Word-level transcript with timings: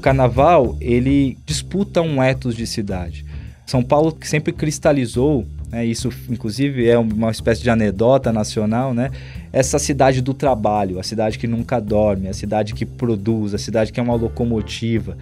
O 0.00 0.02
carnaval, 0.02 0.78
ele 0.80 1.36
disputa 1.44 2.00
um 2.00 2.22
ethos 2.22 2.56
de 2.56 2.66
cidade. 2.66 3.22
São 3.66 3.82
Paulo 3.82 4.16
sempre 4.22 4.50
cristalizou, 4.50 5.46
né, 5.70 5.84
isso 5.84 6.08
inclusive 6.30 6.88
é 6.88 6.96
uma 6.96 7.30
espécie 7.30 7.62
de 7.62 7.68
anedota 7.68 8.32
nacional, 8.32 8.94
né, 8.94 9.10
essa 9.52 9.78
cidade 9.78 10.22
do 10.22 10.32
trabalho, 10.32 10.98
a 10.98 11.02
cidade 11.02 11.38
que 11.38 11.46
nunca 11.46 11.78
dorme, 11.78 12.28
a 12.28 12.32
cidade 12.32 12.72
que 12.72 12.86
produz, 12.86 13.52
a 13.52 13.58
cidade 13.58 13.92
que 13.92 14.00
é 14.00 14.02
uma 14.02 14.14
locomotiva. 14.14 15.18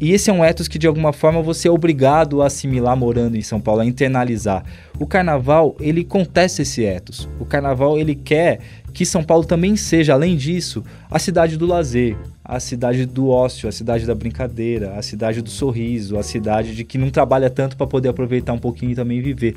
E 0.00 0.10
esse 0.10 0.28
é 0.28 0.32
um 0.32 0.44
ethos 0.44 0.66
que 0.66 0.76
de 0.78 0.88
alguma 0.88 1.12
forma 1.12 1.40
você 1.40 1.68
é 1.68 1.70
obrigado 1.70 2.42
a 2.42 2.46
assimilar 2.46 2.96
morando 2.96 3.36
em 3.36 3.42
São 3.42 3.60
Paulo, 3.60 3.82
a 3.82 3.86
internalizar. 3.86 4.64
O 4.98 5.06
carnaval, 5.06 5.76
ele 5.78 6.02
contesta 6.02 6.62
esse 6.62 6.82
ethos. 6.82 7.28
O 7.38 7.44
carnaval, 7.44 7.96
ele 7.96 8.16
quer 8.16 8.58
que 8.92 9.06
São 9.06 9.22
Paulo 9.22 9.44
também 9.44 9.76
seja, 9.76 10.12
além 10.12 10.36
disso, 10.36 10.84
a 11.10 11.18
cidade 11.18 11.56
do 11.56 11.66
lazer, 11.66 12.16
a 12.44 12.58
cidade 12.58 13.06
do 13.06 13.28
ócio, 13.28 13.68
a 13.68 13.72
cidade 13.72 14.06
da 14.06 14.14
brincadeira, 14.14 14.94
a 14.94 15.02
cidade 15.02 15.40
do 15.40 15.50
sorriso, 15.50 16.18
a 16.18 16.22
cidade 16.22 16.74
de 16.74 16.84
que 16.84 16.98
não 16.98 17.10
trabalha 17.10 17.48
tanto 17.48 17.76
para 17.76 17.86
poder 17.86 18.08
aproveitar 18.08 18.52
um 18.52 18.58
pouquinho 18.58 18.92
e 18.92 18.94
também 18.94 19.20
viver. 19.20 19.54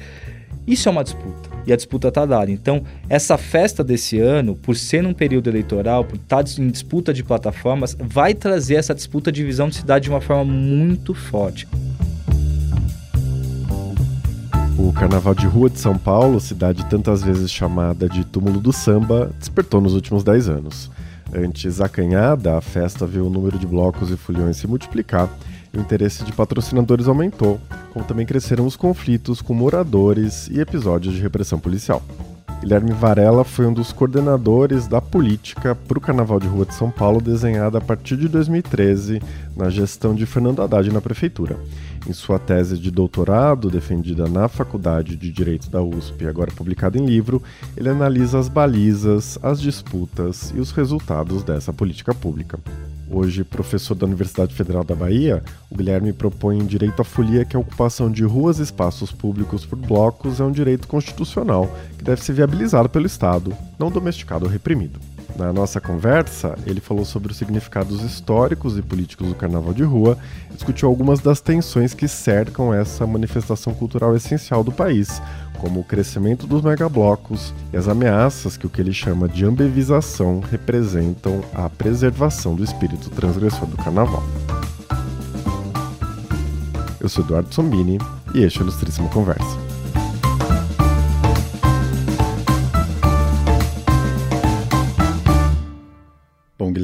Isso 0.65 0.87
é 0.87 0.91
uma 0.91 1.03
disputa. 1.03 1.49
E 1.65 1.73
a 1.73 1.75
disputa 1.75 2.07
está 2.07 2.25
dada. 2.25 2.51
Então, 2.51 2.83
essa 3.09 3.37
festa 3.37 3.83
desse 3.83 4.19
ano, 4.19 4.55
por 4.55 4.75
ser 4.75 5.03
num 5.03 5.13
período 5.13 5.49
eleitoral, 5.49 6.05
por 6.05 6.15
estar 6.15 6.43
tá 6.43 6.51
em 6.61 6.69
disputa 6.69 7.13
de 7.13 7.23
plataformas, 7.23 7.95
vai 7.99 8.33
trazer 8.33 8.75
essa 8.75 8.93
disputa 8.93 9.31
de 9.31 9.43
visão 9.43 9.67
de 9.67 9.75
cidade 9.75 10.03
de 10.03 10.09
uma 10.09 10.21
forma 10.21 10.45
muito 10.45 11.13
forte. 11.13 11.67
O 14.77 14.91
Carnaval 14.91 15.35
de 15.35 15.45
Rua 15.45 15.69
de 15.69 15.79
São 15.79 15.97
Paulo, 15.97 16.39
cidade 16.39 16.85
tantas 16.89 17.21
vezes 17.21 17.51
chamada 17.51 18.09
de 18.09 18.25
túmulo 18.25 18.59
do 18.59 18.73
samba, 18.73 19.31
despertou 19.37 19.79
nos 19.79 19.93
últimos 19.93 20.23
10 20.23 20.49
anos. 20.49 20.91
Antes 21.33 21.79
acanhada, 21.79 22.57
a 22.57 22.61
festa 22.61 23.05
viu 23.05 23.27
o 23.27 23.29
número 23.29 23.57
de 23.57 23.67
blocos 23.67 24.09
e 24.09 24.17
foliões 24.17 24.57
se 24.57 24.67
multiplicar 24.67 25.29
o 25.75 25.79
interesse 25.79 26.23
de 26.23 26.31
patrocinadores 26.31 27.07
aumentou, 27.07 27.59
como 27.91 28.05
também 28.05 28.25
cresceram 28.25 28.65
os 28.65 28.75
conflitos 28.75 29.41
com 29.41 29.55
moradores 29.55 30.47
e 30.47 30.59
episódios 30.59 31.15
de 31.15 31.21
repressão 31.21 31.59
policial. 31.59 32.01
Guilherme 32.63 32.93
Varela 32.93 33.43
foi 33.43 33.65
um 33.65 33.73
dos 33.73 33.91
coordenadores 33.91 34.87
da 34.87 35.01
política 35.01 35.75
para 35.75 35.97
o 35.97 36.01
Carnaval 36.01 36.39
de 36.39 36.47
Rua 36.47 36.65
de 36.65 36.73
São 36.73 36.89
Paulo, 36.89 37.19
desenhada 37.19 37.79
a 37.79 37.81
partir 37.81 38.15
de 38.15 38.29
2013 38.29 39.21
na 39.57 39.69
gestão 39.69 40.15
de 40.15 40.25
Fernando 40.25 40.61
Haddad 40.61 40.89
na 40.93 41.01
prefeitura. 41.01 41.57
Em 42.05 42.11
sua 42.11 42.37
tese 42.37 42.77
de 42.77 42.91
doutorado, 42.91 43.69
defendida 43.69 44.27
na 44.27 44.49
Faculdade 44.49 45.15
de 45.15 45.31
Direito 45.31 45.69
da 45.69 45.81
USP, 45.81 46.27
agora 46.27 46.51
publicada 46.51 46.97
em 46.97 47.05
livro, 47.05 47.41
ele 47.77 47.87
analisa 47.87 48.37
as 48.37 48.49
balizas, 48.49 49.39
as 49.41 49.61
disputas 49.61 50.51
e 50.53 50.59
os 50.59 50.71
resultados 50.71 51.43
dessa 51.43 51.71
política 51.71 52.13
pública. 52.13 52.59
Hoje, 53.09 53.45
professor 53.45 53.95
da 53.95 54.05
Universidade 54.05 54.53
Federal 54.53 54.83
da 54.83 54.95
Bahia, 54.95 55.41
o 55.69 55.77
Guilherme 55.77 56.11
propõe 56.11 56.57
em 56.57 56.65
direito 56.65 57.01
à 57.01 57.05
folia 57.05 57.45
que 57.45 57.55
a 57.55 57.59
ocupação 57.59 58.11
de 58.11 58.25
ruas 58.25 58.59
e 58.59 58.63
espaços 58.63 59.11
públicos 59.11 59.65
por 59.65 59.77
blocos 59.77 60.41
é 60.41 60.43
um 60.43 60.51
direito 60.51 60.87
constitucional 60.89 61.73
que 61.97 62.03
deve 62.03 62.21
ser 62.21 62.33
viabilizado 62.33 62.89
pelo 62.89 63.05
Estado, 63.05 63.55
não 63.79 63.89
domesticado 63.89 64.45
ou 64.45 64.51
reprimido. 64.51 64.99
Na 65.35 65.51
nossa 65.51 65.81
conversa, 65.81 66.55
ele 66.65 66.79
falou 66.79 67.03
sobre 67.03 67.31
os 67.31 67.37
significados 67.37 68.03
históricos 68.03 68.77
e 68.77 68.81
políticos 68.83 69.27
do 69.27 69.35
carnaval 69.35 69.73
de 69.73 69.83
rua 69.83 70.17
discutiu 70.51 70.87
algumas 70.87 71.19
das 71.19 71.41
tensões 71.41 71.93
que 71.93 72.07
cercam 72.07 72.71
essa 72.73 73.07
manifestação 73.07 73.73
cultural 73.73 74.15
essencial 74.15 74.63
do 74.63 74.71
país, 74.71 75.21
como 75.59 75.79
o 75.79 75.83
crescimento 75.83 76.45
dos 76.45 76.61
megablocos 76.61 77.53
e 77.71 77.77
as 77.77 77.87
ameaças 77.87 78.55
que 78.55 78.67
o 78.67 78.69
que 78.69 78.79
ele 78.79 78.93
chama 78.93 79.27
de 79.27 79.43
ambevisação 79.43 80.39
representam 80.39 81.43
à 81.53 81.67
preservação 81.67 82.53
do 82.53 82.63
espírito 82.63 83.09
transgressor 83.09 83.67
do 83.67 83.77
carnaval. 83.77 84.23
Eu 86.99 87.09
sou 87.09 87.23
Eduardo 87.25 87.53
Sombini 87.53 87.97
e 88.35 88.43
este 88.43 88.59
é 88.59 88.61
o 88.61 88.65
Ilustríssima 88.65 89.09
Conversa. 89.09 89.62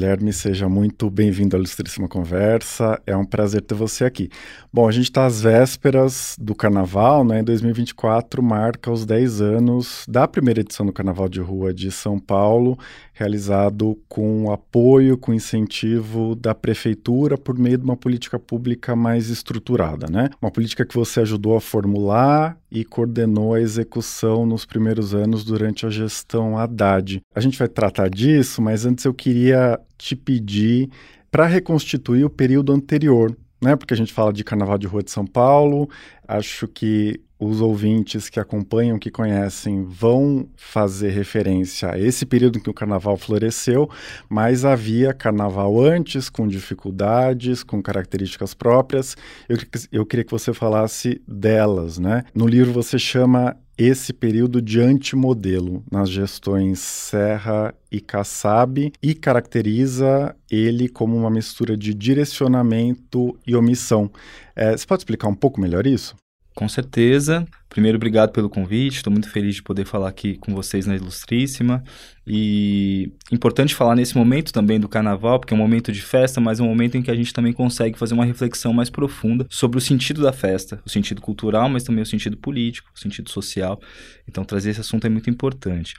Guilherme, 0.00 0.32
seja 0.32 0.66
muito 0.66 1.10
bem-vindo 1.10 1.54
à 1.54 1.58
Ilustríssima 1.58 2.08
Conversa. 2.08 2.98
É 3.06 3.14
um 3.14 3.22
prazer 3.22 3.60
ter 3.60 3.74
você 3.74 4.06
aqui. 4.06 4.30
Bom, 4.72 4.88
a 4.88 4.92
gente 4.92 5.04
está 5.04 5.26
às 5.26 5.42
vésperas 5.42 6.36
do 6.40 6.54
Carnaval, 6.54 7.22
né? 7.22 7.40
Em 7.40 7.44
2024 7.44 8.42
marca 8.42 8.90
os 8.90 9.04
10 9.04 9.42
anos 9.42 10.06
da 10.08 10.26
primeira 10.26 10.60
edição 10.60 10.86
do 10.86 10.92
Carnaval 10.92 11.28
de 11.28 11.42
Rua 11.42 11.74
de 11.74 11.92
São 11.92 12.18
Paulo, 12.18 12.78
realizado 13.20 13.98
com 14.08 14.50
apoio, 14.50 15.18
com 15.18 15.34
incentivo 15.34 16.34
da 16.34 16.54
prefeitura 16.54 17.36
por 17.36 17.58
meio 17.58 17.76
de 17.76 17.84
uma 17.84 17.96
política 17.96 18.38
pública 18.38 18.96
mais 18.96 19.28
estruturada, 19.28 20.06
né? 20.10 20.30
Uma 20.40 20.50
política 20.50 20.86
que 20.86 20.94
você 20.94 21.20
ajudou 21.20 21.54
a 21.54 21.60
formular 21.60 22.58
e 22.70 22.82
coordenou 22.82 23.52
a 23.52 23.60
execução 23.60 24.46
nos 24.46 24.64
primeiros 24.64 25.14
anos 25.14 25.44
durante 25.44 25.84
a 25.84 25.90
gestão 25.90 26.56
Haddad. 26.56 27.20
A 27.34 27.40
gente 27.40 27.58
vai 27.58 27.68
tratar 27.68 28.08
disso, 28.08 28.62
mas 28.62 28.86
antes 28.86 29.04
eu 29.04 29.12
queria 29.12 29.78
te 29.98 30.16
pedir 30.16 30.88
para 31.30 31.44
reconstituir 31.44 32.24
o 32.24 32.30
período 32.30 32.72
anterior, 32.72 33.36
né? 33.62 33.76
Porque 33.76 33.92
a 33.92 33.96
gente 33.96 34.14
fala 34.14 34.32
de 34.32 34.42
Carnaval 34.42 34.78
de 34.78 34.86
Rua 34.86 35.02
de 35.02 35.10
São 35.10 35.26
Paulo, 35.26 35.90
acho 36.26 36.66
que 36.66 37.20
os 37.40 37.62
ouvintes 37.62 38.28
que 38.28 38.38
acompanham, 38.38 38.98
que 38.98 39.10
conhecem, 39.10 39.82
vão 39.82 40.46
fazer 40.54 41.08
referência 41.08 41.90
a 41.90 41.98
esse 41.98 42.26
período 42.26 42.58
em 42.58 42.62
que 42.62 42.68
o 42.68 42.74
carnaval 42.74 43.16
floresceu, 43.16 43.88
mas 44.28 44.64
havia 44.64 45.14
carnaval 45.14 45.80
antes, 45.80 46.28
com 46.28 46.46
dificuldades, 46.46 47.62
com 47.62 47.82
características 47.82 48.52
próprias. 48.52 49.16
Eu, 49.48 49.56
eu 49.90 50.06
queria 50.06 50.24
que 50.24 50.30
você 50.30 50.52
falasse 50.52 51.22
delas, 51.26 51.98
né? 51.98 52.24
No 52.34 52.46
livro 52.46 52.72
você 52.72 52.98
chama 52.98 53.56
esse 53.78 54.12
período 54.12 54.60
de 54.60 54.78
antimodelo 54.78 55.82
nas 55.90 56.10
gestões 56.10 56.80
Serra 56.80 57.74
e 57.90 57.98
Kassab 57.98 58.92
e 59.02 59.14
caracteriza 59.14 60.36
ele 60.50 60.86
como 60.86 61.16
uma 61.16 61.30
mistura 61.30 61.74
de 61.78 61.94
direcionamento 61.94 63.38
e 63.46 63.56
omissão. 63.56 64.10
É, 64.54 64.76
você 64.76 64.86
pode 64.86 65.00
explicar 65.00 65.28
um 65.28 65.34
pouco 65.34 65.58
melhor 65.58 65.86
isso? 65.86 66.14
Com 66.54 66.68
certeza. 66.68 67.46
Primeiro, 67.68 67.96
obrigado 67.96 68.32
pelo 68.32 68.50
convite. 68.50 68.96
Estou 68.96 69.12
muito 69.12 69.30
feliz 69.30 69.54
de 69.54 69.62
poder 69.62 69.84
falar 69.84 70.08
aqui 70.08 70.36
com 70.36 70.52
vocês 70.52 70.86
na 70.86 70.96
Ilustríssima. 70.96 71.82
E 72.26 73.12
importante 73.30 73.74
falar 73.74 73.94
nesse 73.94 74.16
momento 74.16 74.52
também 74.52 74.78
do 74.78 74.88
carnaval, 74.88 75.38
porque 75.38 75.54
é 75.54 75.56
um 75.56 75.60
momento 75.60 75.92
de 75.92 76.02
festa, 76.02 76.40
mas 76.40 76.58
é 76.58 76.62
um 76.62 76.66
momento 76.66 76.96
em 76.96 77.02
que 77.02 77.10
a 77.10 77.14
gente 77.14 77.32
também 77.32 77.52
consegue 77.52 77.96
fazer 77.96 78.14
uma 78.14 78.24
reflexão 78.24 78.72
mais 78.72 78.90
profunda 78.90 79.46
sobre 79.48 79.78
o 79.78 79.80
sentido 79.80 80.22
da 80.22 80.32
festa, 80.32 80.82
o 80.84 80.90
sentido 80.90 81.20
cultural, 81.20 81.68
mas 81.68 81.84
também 81.84 82.02
o 82.02 82.06
sentido 82.06 82.36
político, 82.36 82.90
o 82.94 82.98
sentido 82.98 83.30
social. 83.30 83.80
Então, 84.28 84.44
trazer 84.44 84.70
esse 84.70 84.80
assunto 84.80 85.06
é 85.06 85.10
muito 85.10 85.30
importante. 85.30 85.94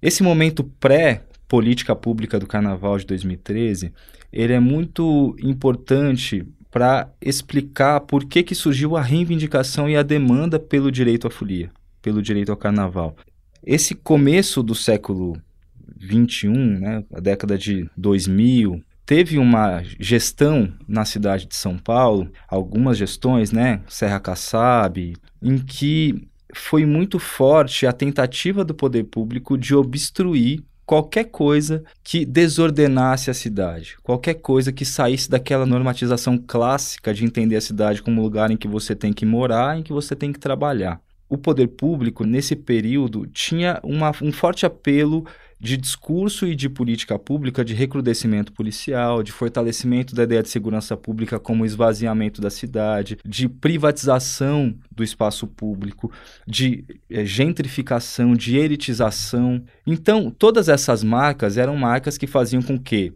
Esse 0.00 0.22
momento 0.22 0.62
pré-política 0.78 1.96
pública 1.96 2.38
do 2.38 2.46
carnaval 2.46 2.96
de 2.98 3.06
2013, 3.06 3.92
ele 4.32 4.52
é 4.52 4.60
muito 4.60 5.34
importante 5.40 6.46
para 6.74 7.08
explicar 7.22 8.00
por 8.00 8.24
que, 8.24 8.42
que 8.42 8.52
surgiu 8.52 8.96
a 8.96 9.00
reivindicação 9.00 9.88
e 9.88 9.96
a 9.96 10.02
demanda 10.02 10.58
pelo 10.58 10.90
direito 10.90 11.24
à 11.24 11.30
folia, 11.30 11.70
pelo 12.02 12.20
direito 12.20 12.50
ao 12.50 12.56
carnaval. 12.56 13.16
Esse 13.64 13.94
começo 13.94 14.60
do 14.60 14.74
século 14.74 15.40
XXI, 16.02 16.48
né, 16.48 17.04
a 17.14 17.20
década 17.20 17.56
de 17.56 17.88
2000, 17.96 18.82
teve 19.06 19.38
uma 19.38 19.84
gestão 20.00 20.72
na 20.88 21.04
cidade 21.04 21.46
de 21.46 21.54
São 21.54 21.78
Paulo, 21.78 22.28
algumas 22.48 22.98
gestões, 22.98 23.52
né, 23.52 23.80
Serra 23.86 24.18
Kassab, 24.18 25.14
em 25.40 25.58
que 25.58 26.26
foi 26.52 26.84
muito 26.84 27.20
forte 27.20 27.86
a 27.86 27.92
tentativa 27.92 28.64
do 28.64 28.74
poder 28.74 29.04
público 29.04 29.56
de 29.56 29.76
obstruir 29.76 30.60
qualquer 30.86 31.24
coisa 31.24 31.82
que 32.02 32.24
desordenasse 32.24 33.30
a 33.30 33.34
cidade, 33.34 33.96
qualquer 34.02 34.34
coisa 34.34 34.72
que 34.72 34.84
saísse 34.84 35.28
daquela 35.30 35.66
normatização 35.66 36.38
clássica 36.38 37.12
de 37.12 37.24
entender 37.24 37.56
a 37.56 37.60
cidade 37.60 38.02
como 38.02 38.22
lugar 38.22 38.50
em 38.50 38.56
que 38.56 38.68
você 38.68 38.94
tem 38.94 39.12
que 39.12 39.24
morar, 39.26 39.78
em 39.78 39.82
que 39.82 39.92
você 39.92 40.14
tem 40.14 40.32
que 40.32 40.38
trabalhar. 40.38 41.00
O 41.28 41.38
poder 41.38 41.68
público, 41.68 42.24
nesse 42.24 42.54
período, 42.54 43.26
tinha 43.26 43.80
uma, 43.82 44.12
um 44.22 44.30
forte 44.30 44.66
apelo 44.66 45.24
de 45.64 45.78
discurso 45.78 46.46
e 46.46 46.54
de 46.54 46.68
política 46.68 47.18
pública 47.18 47.64
de 47.64 47.72
recrudescimento 47.72 48.52
policial, 48.52 49.22
de 49.22 49.32
fortalecimento 49.32 50.14
da 50.14 50.24
ideia 50.24 50.42
de 50.42 50.50
segurança 50.50 50.94
pública 50.94 51.40
como 51.40 51.64
esvaziamento 51.64 52.38
da 52.38 52.50
cidade, 52.50 53.16
de 53.24 53.48
privatização 53.48 54.76
do 54.92 55.02
espaço 55.02 55.46
público, 55.46 56.12
de 56.46 56.84
é, 57.08 57.24
gentrificação, 57.24 58.34
de 58.34 58.58
elitização. 58.58 59.64
Então, 59.86 60.30
todas 60.30 60.68
essas 60.68 61.02
marcas 61.02 61.56
eram 61.56 61.78
marcas 61.78 62.18
que 62.18 62.26
faziam 62.26 62.60
com 62.60 62.78
que 62.78 63.14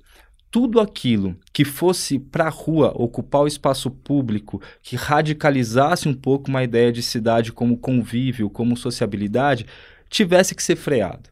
tudo 0.51 0.81
aquilo 0.81 1.37
que 1.53 1.67
fosse 1.67 2.19
para 2.19 2.47
a 2.47 2.51
rua, 2.51 2.95
ocupar 2.95 3.43
o 3.43 3.47
espaço 3.47 3.91
público, 3.91 4.63
que 4.83 4.97
radicalizasse 4.97 6.09
um 6.09 6.15
pouco 6.15 6.49
uma 6.49 6.65
ideia 6.65 6.91
de 6.91 7.03
cidade 7.03 7.53
como 7.53 7.77
convívio, 7.77 8.49
como 8.49 8.75
sociabilidade, 8.75 9.67
tivesse 10.09 10.55
que 10.55 10.63
ser 10.63 10.77
freado 10.77 11.29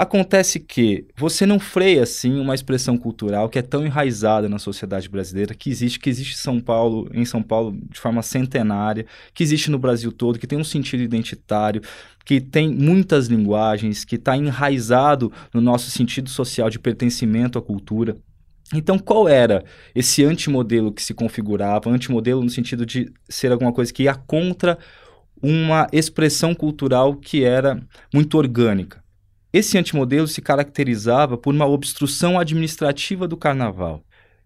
Acontece 0.00 0.58
que 0.58 1.06
você 1.14 1.44
não 1.44 1.60
freia 1.60 2.04
assim 2.04 2.40
uma 2.40 2.54
expressão 2.54 2.96
cultural 2.96 3.50
que 3.50 3.58
é 3.58 3.62
tão 3.62 3.84
enraizada 3.84 4.48
na 4.48 4.58
sociedade 4.58 5.10
brasileira, 5.10 5.54
que 5.54 5.68
existe, 5.68 6.00
que 6.00 6.08
existe 6.08 6.38
São 6.38 6.58
Paulo, 6.58 7.10
em 7.12 7.26
São 7.26 7.42
Paulo 7.42 7.78
de 7.86 8.00
forma 8.00 8.22
centenária, 8.22 9.04
que 9.34 9.42
existe 9.42 9.70
no 9.70 9.78
Brasil 9.78 10.10
todo, 10.10 10.38
que 10.38 10.46
tem 10.46 10.58
um 10.58 10.64
sentido 10.64 11.02
identitário, 11.02 11.82
que 12.24 12.40
tem 12.40 12.66
muitas 12.66 13.26
linguagens, 13.26 14.02
que 14.02 14.14
está 14.14 14.34
enraizado 14.34 15.30
no 15.52 15.60
nosso 15.60 15.90
sentido 15.90 16.30
social 16.30 16.70
de 16.70 16.78
pertencimento 16.78 17.58
à 17.58 17.62
cultura. 17.62 18.16
Então, 18.72 18.98
qual 18.98 19.28
era 19.28 19.62
esse 19.94 20.24
antimodelo 20.24 20.92
que 20.94 21.02
se 21.02 21.12
configurava? 21.12 21.90
Antimodelo 21.90 22.42
no 22.42 22.48
sentido 22.48 22.86
de 22.86 23.12
ser 23.28 23.52
alguma 23.52 23.70
coisa 23.70 23.92
que 23.92 24.04
ia 24.04 24.14
contra 24.14 24.78
uma 25.42 25.86
expressão 25.92 26.54
cultural 26.54 27.16
que 27.16 27.44
era 27.44 27.86
muito 28.14 28.38
orgânica. 28.38 28.99
Esse 29.52 29.76
antimodelo 29.76 30.28
se 30.28 30.40
caracterizava 30.40 31.36
por 31.36 31.52
uma 31.52 31.66
obstrução 31.66 32.38
administrativa 32.38 33.26
do 33.26 33.36
carnaval. 33.36 34.02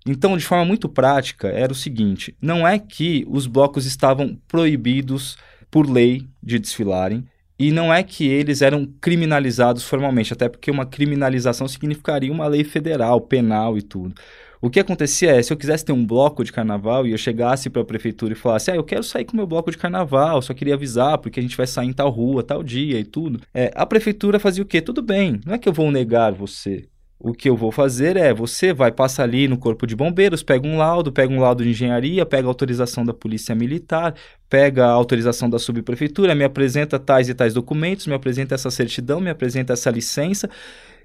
Então, 0.06 0.36
de 0.36 0.44
forma 0.44 0.64
muito 0.64 0.88
prática, 0.88 1.48
era 1.48 1.72
o 1.72 1.76
seguinte: 1.76 2.34
não 2.40 2.66
é 2.66 2.78
que 2.78 3.24
os 3.28 3.46
blocos 3.46 3.86
estavam 3.86 4.38
proibidos 4.48 5.36
por 5.70 5.88
lei 5.90 6.26
de 6.42 6.58
desfilarem, 6.58 7.24
e 7.58 7.70
não 7.70 7.92
é 7.92 8.02
que 8.02 8.26
eles 8.26 8.62
eram 8.62 8.86
criminalizados 9.00 9.84
formalmente, 9.84 10.32
até 10.32 10.48
porque 10.48 10.70
uma 10.70 10.86
criminalização 10.86 11.68
significaria 11.68 12.32
uma 12.32 12.46
lei 12.46 12.64
federal, 12.64 13.20
penal 13.20 13.78
e 13.78 13.82
tudo. 13.82 14.14
O 14.64 14.70
que 14.70 14.80
acontecia 14.80 15.30
é, 15.30 15.42
se 15.42 15.52
eu 15.52 15.58
quisesse 15.58 15.84
ter 15.84 15.92
um 15.92 16.06
bloco 16.06 16.42
de 16.42 16.50
carnaval 16.50 17.06
e 17.06 17.10
eu 17.10 17.18
chegasse 17.18 17.68
para 17.68 17.82
a 17.82 17.84
prefeitura 17.84 18.32
e 18.32 18.34
falasse, 18.34 18.70
ah, 18.70 18.74
eu 18.74 18.82
quero 18.82 19.02
sair 19.02 19.26
com 19.26 19.36
meu 19.36 19.46
bloco 19.46 19.70
de 19.70 19.76
carnaval, 19.76 20.40
só 20.40 20.54
queria 20.54 20.72
avisar 20.72 21.18
porque 21.18 21.38
a 21.38 21.42
gente 21.42 21.54
vai 21.54 21.66
sair 21.66 21.88
em 21.88 21.92
tal 21.92 22.08
rua, 22.08 22.42
tal 22.42 22.62
dia 22.62 22.98
e 22.98 23.04
tudo. 23.04 23.42
É, 23.52 23.70
a 23.74 23.84
prefeitura 23.84 24.38
fazia 24.38 24.62
o 24.62 24.66
quê? 24.66 24.80
Tudo 24.80 25.02
bem, 25.02 25.38
não 25.44 25.52
é 25.52 25.58
que 25.58 25.68
eu 25.68 25.72
vou 25.74 25.90
negar 25.90 26.32
você. 26.32 26.88
O 27.18 27.34
que 27.34 27.46
eu 27.46 27.54
vou 27.54 27.70
fazer 27.70 28.16
é, 28.16 28.32
você 28.32 28.72
vai 28.72 28.90
passar 28.90 29.24
ali 29.24 29.46
no 29.46 29.58
corpo 29.58 29.86
de 29.86 29.94
bombeiros, 29.94 30.42
pega 30.42 30.66
um 30.66 30.78
laudo, 30.78 31.12
pega 31.12 31.30
um 31.30 31.40
laudo 31.40 31.62
de 31.62 31.68
engenharia, 31.68 32.24
pega 32.24 32.48
autorização 32.48 33.04
da 33.04 33.12
polícia 33.12 33.54
militar, 33.54 34.14
pega 34.48 34.86
a 34.86 34.92
autorização 34.92 35.50
da 35.50 35.58
subprefeitura, 35.58 36.34
me 36.34 36.42
apresenta 36.42 36.98
tais 36.98 37.28
e 37.28 37.34
tais 37.34 37.52
documentos, 37.52 38.06
me 38.06 38.14
apresenta 38.14 38.54
essa 38.54 38.70
certidão, 38.70 39.20
me 39.20 39.28
apresenta 39.28 39.74
essa 39.74 39.90
licença 39.90 40.48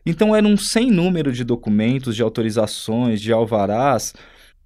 então 0.05 0.35
era 0.35 0.47
um 0.47 0.57
sem 0.57 0.89
número 0.89 1.31
de 1.31 1.43
documentos, 1.43 2.15
de 2.15 2.23
autorizações, 2.23 3.21
de 3.21 3.31
alvarás, 3.31 4.13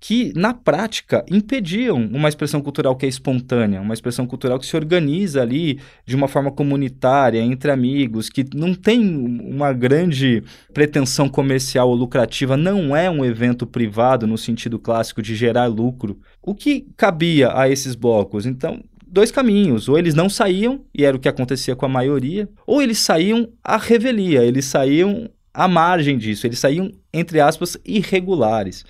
que 0.04 0.34
na 0.36 0.54
prática 0.54 1.24
impediam 1.32 1.96
uma 2.12 2.28
expressão 2.28 2.60
cultural 2.60 2.94
que 2.94 3.06
é 3.06 3.10
espontânea, 3.10 3.80
uma 3.80 3.94
expressão 3.94 4.28
cultural 4.28 4.60
que 4.60 4.66
se 4.66 4.76
organiza 4.76 5.42
ali 5.42 5.80
de 6.06 6.14
uma 6.14 6.28
forma 6.28 6.52
comunitária, 6.52 7.40
entre 7.40 7.72
amigos, 7.72 8.30
que 8.30 8.46
não 8.54 8.76
tem 8.76 9.00
uma 9.00 9.72
grande 9.72 10.44
pretensão 10.74 11.30
comercial 11.30 11.88
ou 11.88 11.96
lucrativa, 11.96 12.58
não 12.58 12.94
é 12.94 13.10
um 13.10 13.24
evento 13.24 13.66
privado 13.66 14.28
no 14.28 14.38
sentido 14.38 14.78
clássico 14.78 15.22
de 15.22 15.36
gerar 15.36 15.68
lucro. 15.68 16.20
O 16.42 16.54
que 16.54 16.86
cabia 16.98 17.58
a 17.58 17.70
esses 17.70 17.96
blocos? 17.96 18.46
Então, 18.46 18.84
dois 19.13 19.31
caminhos. 19.31 19.88
Ou 19.88 19.98
eles 19.98 20.15
não 20.15 20.27
saíam, 20.27 20.81
e 20.94 21.06
era 21.06 21.15
o 21.15 21.19
que 21.19 21.30
acontecia 21.30 21.75
com 21.75 21.86
a 21.86 21.89
maioria, 21.89 22.50
ou 22.65 22.81
eles 22.81 22.98
saíam 22.98 23.48
à 23.63 23.77
revelia, 23.77 24.44
eles 24.44 24.65
saíam 24.65 25.30
à 25.54 25.68
margem 25.68 26.18
disso, 26.18 26.48
eles 26.48 26.57
saíam, 26.57 26.92
entre 27.13 27.39
aspas, 27.39 27.77
irregulares. 27.86 28.83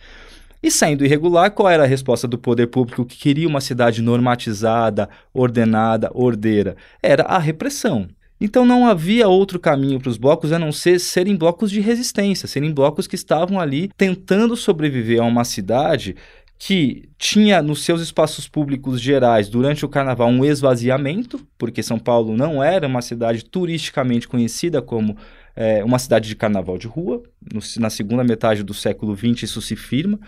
E 0.63 0.71
saindo 0.71 1.03
irregular, 1.03 1.51
qual 1.51 1.69
era 1.69 1.83
a 1.83 1.87
resposta 1.87 2.25
do 2.25 2.37
poder 2.37 2.67
público 2.67 3.05
que 3.05 3.17
queria 3.17 3.49
uma 3.49 3.59
cidade 3.59 4.01
normatizada, 4.01 5.09
ordenada, 5.33 6.09
ordeira? 6.13 6.77
Era 7.01 7.23
a 7.23 7.37
repressão. 7.37 8.07
Então 8.39 8.65
não 8.65 8.87
havia 8.87 9.27
outro 9.27 9.59
caminho 9.59 9.99
para 9.99 10.09
os 10.09 10.17
blocos 10.17 10.51
a 10.51 10.59
não 10.59 10.71
ser 10.71 10.99
serem 10.99 11.35
blocos 11.35 11.69
de 11.69 11.79
resistência, 11.79 12.47
serem 12.47 12.73
blocos 12.73 13.07
que 13.07 13.15
estavam 13.15 13.59
ali 13.59 13.89
tentando 13.95 14.55
sobreviver 14.55 15.21
a 15.21 15.25
uma 15.25 15.43
cidade 15.43 16.15
que 16.57 17.09
tinha 17.17 17.61
nos 17.61 17.83
seus 17.83 18.01
espaços 18.01 18.47
públicos 18.47 19.01
gerais 19.01 19.49
durante 19.49 19.85
o 19.85 19.89
carnaval 19.89 20.29
um 20.29 20.45
esvaziamento, 20.45 21.45
porque 21.57 21.83
São 21.83 21.99
Paulo 21.99 22.37
não 22.37 22.63
era 22.63 22.87
uma 22.87 23.01
cidade 23.01 23.43
turisticamente 23.43 24.27
conhecida 24.27 24.81
como 24.81 25.17
é, 25.55 25.83
uma 25.83 25.99
cidade 25.99 26.27
de 26.27 26.35
carnaval 26.35 26.77
de 26.77 26.87
rua. 26.87 27.21
No, 27.41 27.59
na 27.79 27.89
segunda 27.89 28.23
metade 28.23 28.63
do 28.63 28.73
século 28.73 29.15
XX 29.15 29.43
isso 29.43 29.61
se 29.61 29.75
firma. 29.75 30.19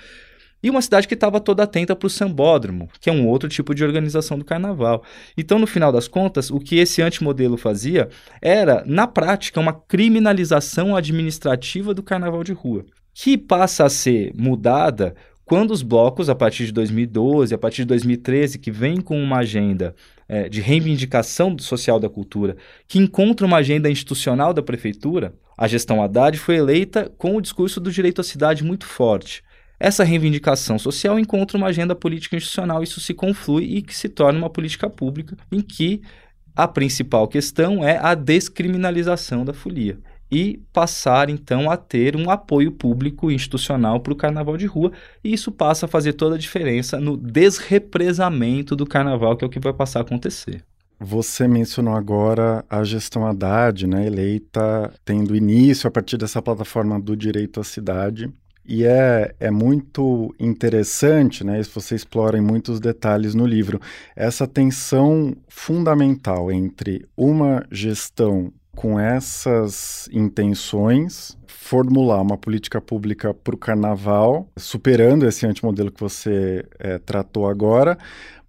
E 0.65 0.69
uma 0.69 0.81
cidade 0.81 1.07
que 1.07 1.13
estava 1.13 1.39
toda 1.39 1.61
atenta 1.61 1.95
para 1.95 2.07
o 2.07 2.09
sambódromo, 2.09 2.89
que 2.99 3.07
é 3.07 3.13
um 3.13 3.27
outro 3.27 3.47
tipo 3.47 3.75
de 3.75 3.83
organização 3.83 4.37
do 4.39 4.43
carnaval. 4.43 5.03
Então, 5.37 5.59
no 5.59 5.67
final 5.67 5.91
das 5.91 6.07
contas, 6.07 6.49
o 6.49 6.59
que 6.59 6.77
esse 6.77 7.03
antimodelo 7.03 7.55
fazia 7.55 8.09
era, 8.41 8.83
na 8.87 9.05
prática, 9.05 9.59
uma 9.59 9.73
criminalização 9.73 10.95
administrativa 10.95 11.93
do 11.93 12.01
carnaval 12.01 12.43
de 12.43 12.51
rua, 12.51 12.83
que 13.13 13.37
passa 13.37 13.85
a 13.85 13.89
ser 13.89 14.33
mudada 14.35 15.15
quando 15.45 15.69
os 15.69 15.83
blocos, 15.83 16.27
a 16.27 16.33
partir 16.33 16.65
de 16.65 16.71
2012, 16.71 17.53
a 17.53 17.57
partir 17.57 17.83
de 17.83 17.89
2013, 17.89 18.57
que 18.57 18.71
vêm 18.71 18.99
com 18.99 19.21
uma 19.21 19.37
agenda 19.37 19.95
é, 20.27 20.49
de 20.49 20.59
reivindicação 20.59 21.55
social 21.59 21.99
da 21.99 22.09
cultura, 22.09 22.57
que 22.87 22.97
encontra 22.97 23.45
uma 23.45 23.57
agenda 23.57 23.89
institucional 23.89 24.55
da 24.55 24.63
prefeitura, 24.63 25.35
a 25.55 25.67
gestão 25.67 26.01
Haddad 26.01 26.37
foi 26.39 26.55
eleita 26.55 27.11
com 27.17 27.35
o 27.35 27.41
discurso 27.41 27.79
do 27.79 27.91
direito 27.91 28.21
à 28.21 28.23
cidade 28.23 28.63
muito 28.63 28.87
forte. 28.87 29.43
Essa 29.79 30.03
reivindicação 30.03 30.79
social 30.79 31.19
encontra 31.19 31.57
uma 31.57 31.67
agenda 31.67 31.93
política 31.93 32.35
institucional, 32.35 32.81
isso 32.81 32.99
se 32.99 33.13
conflui 33.13 33.65
e 33.65 33.81
que 33.83 33.95
se 33.95 34.09
torna 34.09 34.39
uma 34.39 34.49
política 34.49 34.89
pública 34.89 35.37
em 35.51 35.61
que 35.61 36.01
a 36.55 36.67
principal 36.67 37.27
questão 37.27 37.85
é 37.85 37.99
a 38.01 38.15
descriminalização 38.15 39.45
da 39.45 39.53
folia 39.53 39.99
e 40.31 40.59
passar 40.73 41.29
então 41.29 41.69
a 41.69 41.77
ter 41.77 42.15
um 42.15 42.29
apoio 42.29 42.71
público 42.71 43.31
institucional 43.31 43.99
para 43.99 44.13
o 44.13 44.15
carnaval 44.15 44.57
de 44.57 44.65
rua, 44.65 44.91
e 45.23 45.33
isso 45.33 45.51
passa 45.51 45.85
a 45.85 45.89
fazer 45.89 46.13
toda 46.13 46.35
a 46.35 46.39
diferença 46.39 46.99
no 46.99 47.15
desrepresamento 47.15 48.75
do 48.75 48.85
carnaval, 48.85 49.37
que 49.37 49.43
é 49.43 49.47
o 49.47 49.51
que 49.51 49.59
vai 49.59 49.73
passar 49.73 49.99
a 49.99 50.01
acontecer. 50.01 50.63
Você 50.99 51.47
mencionou 51.47 51.93
agora 51.93 52.63
a 52.69 52.83
gestão 52.83 53.25
Haddad, 53.25 53.85
né, 53.85 54.07
eleita 54.07 54.93
tendo 55.03 55.35
início 55.35 55.87
a 55.87 55.91
partir 55.91 56.17
dessa 56.17 56.41
plataforma 56.41 56.99
do 56.99 57.17
direito 57.17 57.59
à 57.59 57.63
cidade. 57.63 58.31
E 58.67 58.83
é, 58.83 59.35
é 59.39 59.51
muito 59.51 60.33
interessante, 60.39 61.43
né? 61.43 61.59
Isso 61.59 61.79
você 61.79 61.93
explora 61.93 62.35
em 62.35 62.41
muitos 62.41 62.79
detalhes 62.79 63.35
no 63.35 63.45
livro, 63.45 63.79
essa 64.15 64.47
tensão 64.47 65.35
fundamental 65.47 66.51
entre 66.51 67.05
uma 67.15 67.63
gestão 67.71 68.51
com 68.75 68.99
essas 68.99 70.09
intenções, 70.11 71.37
formular 71.47 72.21
uma 72.21 72.37
política 72.37 72.79
pública 72.79 73.33
para 73.33 73.55
o 73.55 73.57
carnaval, 73.57 74.47
superando 74.57 75.27
esse 75.27 75.47
antimodelo 75.47 75.91
que 75.91 75.99
você 75.99 76.63
é, 76.77 76.99
tratou 76.99 77.47
agora, 77.47 77.97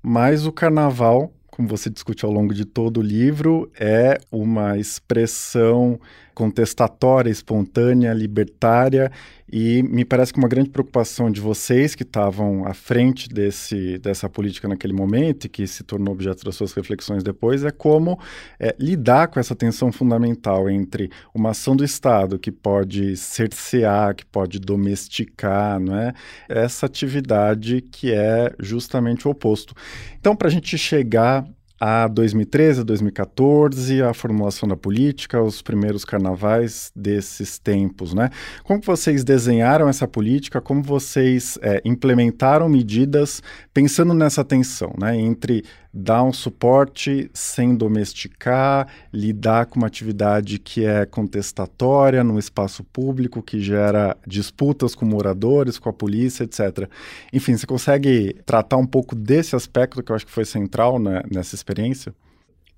mas 0.03 0.47
o 0.47 0.53
carnaval, 0.53 1.33
como 1.47 1.67
você 1.67 1.89
discute 1.89 2.25
ao 2.25 2.31
longo 2.31 2.53
de 2.53 2.65
todo 2.65 2.99
o 2.99 3.03
livro, 3.03 3.71
é 3.79 4.19
uma 4.31 4.77
expressão 4.77 5.99
contestatória, 6.37 7.31
espontânea, 7.31 8.13
libertária, 8.13 9.11
e 9.51 9.83
me 9.83 10.05
parece 10.05 10.35
que 10.35 10.39
uma 10.39 10.49
grande 10.49 10.69
preocupação 10.69 11.31
de 11.31 11.41
vocês 11.41 11.95
que 11.95 12.03
estavam 12.03 12.67
à 12.67 12.75
frente 12.75 13.27
desse, 13.27 13.97
dessa 13.99 14.29
política 14.29 14.69
naquele 14.69 14.93
momento 14.93 15.47
e 15.47 15.49
que 15.49 15.67
se 15.67 15.83
tornou 15.83 16.13
objeto 16.13 16.45
das 16.45 16.55
suas 16.55 16.75
reflexões 16.75 17.23
depois 17.23 17.65
é 17.65 17.71
como 17.71 18.19
é, 18.61 18.77
lidar 18.79 19.29
com 19.29 19.41
essa 19.41 19.55
tensão 19.55 19.91
fundamental 19.91 20.69
entre 20.69 21.11
uma 21.33 21.51
ação 21.51 21.75
do 21.75 21.85
Estado 21.85 22.39
que 22.39 22.53
pode 22.53 23.17
cercear, 23.17 24.15
que 24.15 24.27
pode 24.27 24.59
domesticar, 24.59 25.81
não 25.81 25.97
é? 25.97 26.13
Essa 26.51 26.85
atividade 26.85 27.81
que 27.81 28.13
é 28.13 28.53
justamente 28.61 29.27
o 29.27 29.31
oposto. 29.31 29.75
Então, 30.19 30.37
para 30.37 30.49
a 30.49 30.51
gente 30.51 30.77
chegar 30.77 31.47
a 31.79 32.09
2013, 32.09 32.83
2014, 32.85 34.03
a 34.03 34.15
formulação 34.15 34.69
da 34.69 34.77
política, 34.77 35.43
os 35.43 35.61
primeiros 35.61 36.05
carnavais 36.05 36.91
desses 36.97 37.59
tempos, 37.59 38.15
né? 38.15 38.31
Como 38.65 38.81
vocês 38.81 39.23
desenharam 39.23 39.89
essa 39.89 40.09
política? 40.09 40.61
Como 40.61 40.83
vocês 40.83 41.59
é, 41.61 41.83
implementaram 41.85 42.69
medidas 42.69 43.43
pensando 43.75 44.15
nessa 44.15 44.45
tensão, 44.45 44.95
né? 44.99 45.17
Entre 45.17 45.65
dar 45.99 46.23
um 46.23 46.33
suporte 46.33 47.31
sem 47.33 47.75
domesticar, 47.75 48.87
lidar 49.11 49.65
com 49.65 49.79
uma 49.79 49.87
atividade 49.87 50.59
que 50.59 50.85
é 50.85 51.07
contestatória 51.07 52.23
no 52.23 52.39
espaço 52.39 52.85
público, 52.85 53.43
que 53.43 53.61
gera 53.61 54.15
disputas 54.27 54.95
com 54.95 55.07
moradores, 55.07 55.79
com 55.79 55.89
a 55.89 55.93
polícia, 55.95 56.45
etc. 56.45 56.87
Enfim, 57.33 57.57
você 57.57 57.67
consegue 57.67 58.37
tratar 58.45 58.77
um 58.77 58.87
pouco 58.87 59.15
desse 59.15 59.57
aspecto 59.57 60.03
que 60.03 60.13
eu 60.13 60.17
acho 60.17 60.27
que 60.27 60.33
foi 60.33 60.45
central 60.45 60.99
né, 60.99 61.23
nessa 61.33 61.55
experiência? 61.55 62.15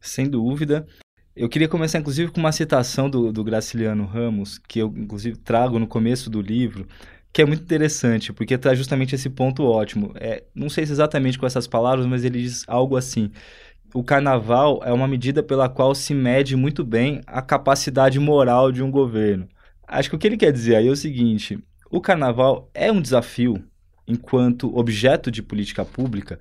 Sem 0.00 0.28
dúvida. 0.28 0.86
Eu 1.34 1.48
queria 1.48 1.68
começar, 1.68 1.98
inclusive, 1.98 2.30
com 2.30 2.38
uma 2.38 2.52
citação 2.52 3.10
do, 3.10 3.32
do 3.32 3.42
Graciliano 3.42 4.04
Ramos, 4.04 4.58
que 4.58 4.78
eu, 4.78 4.92
inclusive, 4.96 5.36
trago 5.36 5.78
no 5.78 5.86
começo 5.86 6.30
do 6.30 6.40
livro, 6.40 6.86
que 7.32 7.42
é 7.42 7.44
muito 7.44 7.62
interessante, 7.62 8.32
porque 8.32 8.58
traz 8.58 8.78
justamente 8.78 9.14
esse 9.14 9.28
ponto 9.28 9.64
ótimo. 9.64 10.12
É, 10.16 10.44
não 10.54 10.68
sei 10.68 10.86
se 10.86 10.92
exatamente 10.92 11.38
com 11.38 11.46
essas 11.46 11.66
palavras, 11.66 12.06
mas 12.06 12.24
ele 12.24 12.40
diz 12.40 12.64
algo 12.66 12.96
assim, 12.96 13.30
o 13.94 14.02
carnaval 14.02 14.80
é 14.84 14.92
uma 14.92 15.08
medida 15.08 15.42
pela 15.42 15.68
qual 15.68 15.94
se 15.94 16.14
mede 16.14 16.56
muito 16.56 16.84
bem 16.84 17.20
a 17.26 17.40
capacidade 17.40 18.18
moral 18.18 18.70
de 18.70 18.82
um 18.82 18.90
governo. 18.90 19.48
Acho 19.86 20.10
que 20.10 20.16
o 20.16 20.18
que 20.18 20.26
ele 20.26 20.36
quer 20.36 20.52
dizer 20.52 20.76
aí 20.76 20.88
é 20.88 20.90
o 20.90 20.96
seguinte: 20.96 21.58
o 21.90 22.00
carnaval 22.00 22.70
é 22.74 22.92
um 22.92 23.00
desafio 23.00 23.64
enquanto 24.06 24.76
objeto 24.76 25.30
de 25.30 25.42
política 25.42 25.84
pública, 25.84 26.38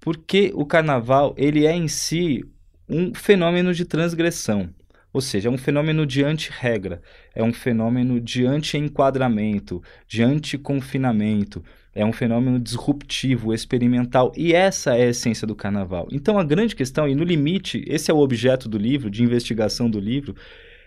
porque 0.00 0.52
o 0.54 0.64
carnaval 0.64 1.34
ele 1.36 1.66
é 1.66 1.74
em 1.74 1.88
si 1.88 2.44
um 2.88 3.14
fenômeno 3.14 3.74
de 3.74 3.84
transgressão. 3.84 4.70
Ou 5.16 5.22
seja, 5.22 5.48
é 5.48 5.50
um 5.50 5.56
fenômeno 5.56 6.04
de 6.04 6.22
anti-regra, 6.22 7.00
é 7.34 7.42
um 7.42 7.50
fenômeno 7.50 8.20
de 8.20 8.44
anti-enquadramento, 8.44 9.82
de 10.06 10.22
anti-confinamento, 10.22 11.64
é 11.94 12.04
um 12.04 12.12
fenômeno 12.12 12.60
disruptivo, 12.60 13.54
experimental, 13.54 14.30
e 14.36 14.52
essa 14.52 14.94
é 14.94 15.04
a 15.04 15.08
essência 15.08 15.46
do 15.46 15.54
carnaval. 15.54 16.06
Então, 16.12 16.38
a 16.38 16.44
grande 16.44 16.76
questão, 16.76 17.08
e 17.08 17.14
no 17.14 17.24
limite, 17.24 17.82
esse 17.88 18.10
é 18.10 18.14
o 18.14 18.18
objeto 18.18 18.68
do 18.68 18.76
livro, 18.76 19.08
de 19.08 19.22
investigação 19.22 19.88
do 19.88 19.98
livro, 19.98 20.36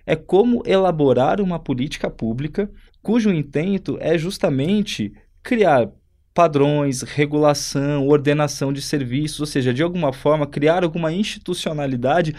é 0.06 0.16
como 0.16 0.62
elaborar 0.64 1.42
uma 1.42 1.58
política 1.58 2.08
pública 2.08 2.70
cujo 3.02 3.34
intento 3.34 3.98
é 4.00 4.16
justamente 4.16 5.12
criar 5.42 5.90
padrões, 6.36 7.02
regulação, 7.02 8.08
ordenação 8.08 8.72
de 8.72 8.82
serviços, 8.82 9.40
ou 9.40 9.46
seja, 9.48 9.74
de 9.74 9.82
alguma 9.82 10.14
forma 10.14 10.46
criar 10.46 10.84
alguma 10.84 11.12
institucionalidade 11.12 12.36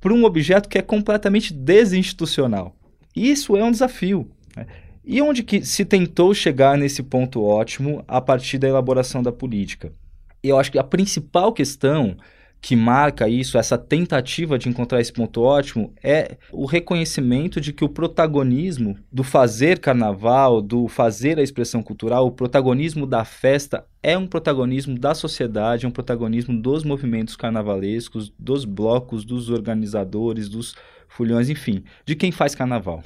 para 0.00 0.14
um 0.14 0.24
objeto 0.24 0.68
que 0.68 0.78
é 0.78 0.82
completamente 0.82 1.52
desinstitucional. 1.52 2.74
Isso 3.14 3.56
é 3.56 3.62
um 3.62 3.70
desafio. 3.70 4.30
Né? 4.56 4.66
E 5.04 5.20
onde 5.20 5.42
que 5.42 5.64
se 5.64 5.84
tentou 5.84 6.32
chegar 6.32 6.78
nesse 6.78 7.02
ponto 7.02 7.42
ótimo 7.42 8.04
a 8.08 8.20
partir 8.20 8.58
da 8.58 8.68
elaboração 8.68 9.22
da 9.22 9.32
política? 9.32 9.92
Eu 10.42 10.58
acho 10.58 10.72
que 10.72 10.78
a 10.78 10.84
principal 10.84 11.52
questão 11.52 12.16
que 12.60 12.76
marca 12.76 13.28
isso, 13.28 13.56
essa 13.56 13.78
tentativa 13.78 14.58
de 14.58 14.68
encontrar 14.68 15.00
esse 15.00 15.12
ponto 15.12 15.40
ótimo, 15.40 15.92
é 16.02 16.36
o 16.52 16.66
reconhecimento 16.66 17.60
de 17.60 17.72
que 17.72 17.84
o 17.84 17.88
protagonismo 17.88 18.96
do 19.10 19.24
fazer 19.24 19.78
carnaval, 19.78 20.60
do 20.60 20.86
fazer 20.86 21.38
a 21.38 21.42
expressão 21.42 21.82
cultural, 21.82 22.26
o 22.26 22.32
protagonismo 22.32 23.06
da 23.06 23.24
festa 23.24 23.86
é 24.02 24.16
um 24.16 24.26
protagonismo 24.26 24.98
da 24.98 25.14
sociedade, 25.14 25.86
é 25.86 25.88
um 25.88 25.92
protagonismo 25.92 26.60
dos 26.60 26.84
movimentos 26.84 27.34
carnavalescos, 27.34 28.32
dos 28.38 28.64
blocos, 28.64 29.24
dos 29.24 29.48
organizadores, 29.48 30.48
dos 30.48 30.74
fulhões, 31.08 31.48
enfim, 31.48 31.82
de 32.04 32.14
quem 32.14 32.30
faz 32.30 32.54
carnaval. 32.54 33.02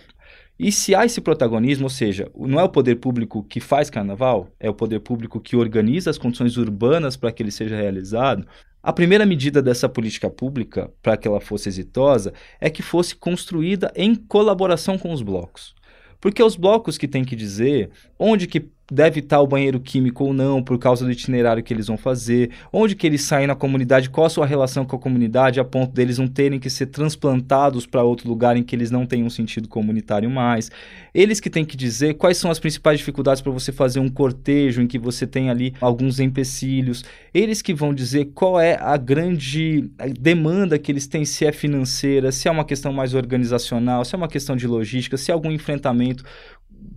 E 0.59 0.71
se 0.71 0.95
há 0.95 1.05
esse 1.05 1.21
protagonismo, 1.21 1.85
ou 1.85 1.91
seja, 1.91 2.31
não 2.37 2.61
é 2.61 2.65
o 2.65 2.69
poder 2.69 2.97
público 2.97 3.43
que 3.43 3.59
faz 3.59 3.91
carnaval, 3.91 4.49
é 4.61 4.71
o 4.71 4.75
poder 4.75 5.01
público 5.01 5.41
que 5.41 5.57
organiza 5.57 6.11
as 6.11 6.19
condições 6.19 6.57
urbanas 6.57 7.17
para 7.17 7.33
que 7.33 7.43
ele 7.43 7.51
seja 7.51 7.77
realizado, 7.77 8.47
a 8.81 8.93
primeira 8.93 9.27
medida 9.27 9.61
dessa 9.61 9.89
política 9.89 10.31
pública, 10.31 10.93
para 11.03 11.17
que 11.17 11.27
ela 11.27 11.41
fosse 11.41 11.69
exitosa, 11.69 12.33
é 12.61 12.71
que 12.71 12.83
fosse 12.83 13.17
construída 13.17 13.91
em 13.97 14.15
colaboração 14.15 14.97
com 14.97 15.13
os 15.13 15.23
blocos. 15.23 15.75
Porque 16.21 16.41
é 16.41 16.45
os 16.45 16.57
blocos 16.57 16.97
que 16.97 17.09
têm 17.09 17.25
que 17.25 17.35
dizer 17.35 17.91
onde 18.19 18.47
que 18.47 18.71
deve 18.91 19.21
estar 19.21 19.41
o 19.41 19.47
banheiro 19.47 19.81
químico 19.81 20.25
ou 20.25 20.33
não, 20.33 20.63
por 20.63 20.79
causa 20.79 21.05
do 21.05 21.11
itinerário 21.11 21.63
que 21.63 21.73
eles 21.73 21.87
vão 21.87 21.97
fazer, 21.97 22.51
onde 22.73 22.95
que 22.95 23.07
eles 23.07 23.23
saem 23.23 23.47
na 23.47 23.55
comunidade, 23.55 24.11
qual 24.11 24.27
a 24.27 24.31
sua 24.31 24.47
relação 24.47 24.85
com 24.85 24.97
a 24.97 24.99
comunidade, 24.99 25.61
a 25.61 25.65
ponto 25.65 25.93
deles 25.93 26.19
não 26.19 26.29
terem 26.29 26.59
que 26.59 26.69
ser 26.69 26.87
transplantados 26.87 27.87
para 27.87 28.03
outro 28.03 28.29
lugar 28.29 28.57
em 28.57 28.63
que 28.63 28.77
eles 28.77 28.91
não 28.91 29.07
tenham 29.07 29.31
sentido 29.31 29.69
comunitário 29.69 30.29
mais. 30.31 30.71
Eles 31.15 31.41
que 31.41 31.49
têm 31.49 31.65
que 31.65 31.77
dizer 31.77 32.15
quais 32.15 32.37
são 32.37 32.51
as 32.51 32.59
principais 32.59 32.99
dificuldades 32.99 33.41
para 33.41 33.53
você 33.53 33.73
fazer 33.73 34.01
um 34.01 34.09
cortejo 34.09 34.83
em 34.83 34.87
que 34.87 34.99
você 34.99 35.27
tem 35.27 35.49
ali 35.49 35.75
alguns 35.81 36.21
empecilhos. 36.21 37.05
Eles 37.33 37.63
que 37.63 37.73
vão 37.73 37.95
dizer 37.95 38.27
qual 38.35 38.61
é 38.61 38.77
a 38.81 38.97
grande 38.97 39.91
demanda 40.21 40.79
que 40.79 40.93
eles 40.93 41.07
têm, 41.07 41.25
se 41.25 41.47
é 41.47 41.53
financeira, 41.53 42.31
se 42.33 42.49
é 42.49 42.51
uma 42.51 42.65
questão 42.65 42.93
mais 42.93 43.15
organizacional, 43.15 44.05
se 44.05 44.15
é 44.15 44.19
uma 44.19 44.29
questão 44.29 44.57
de 44.57 44.67
logística, 44.67 45.17
se 45.17 45.31
é 45.31 45.35
algum 45.35 45.51
enfrentamento 45.51 46.25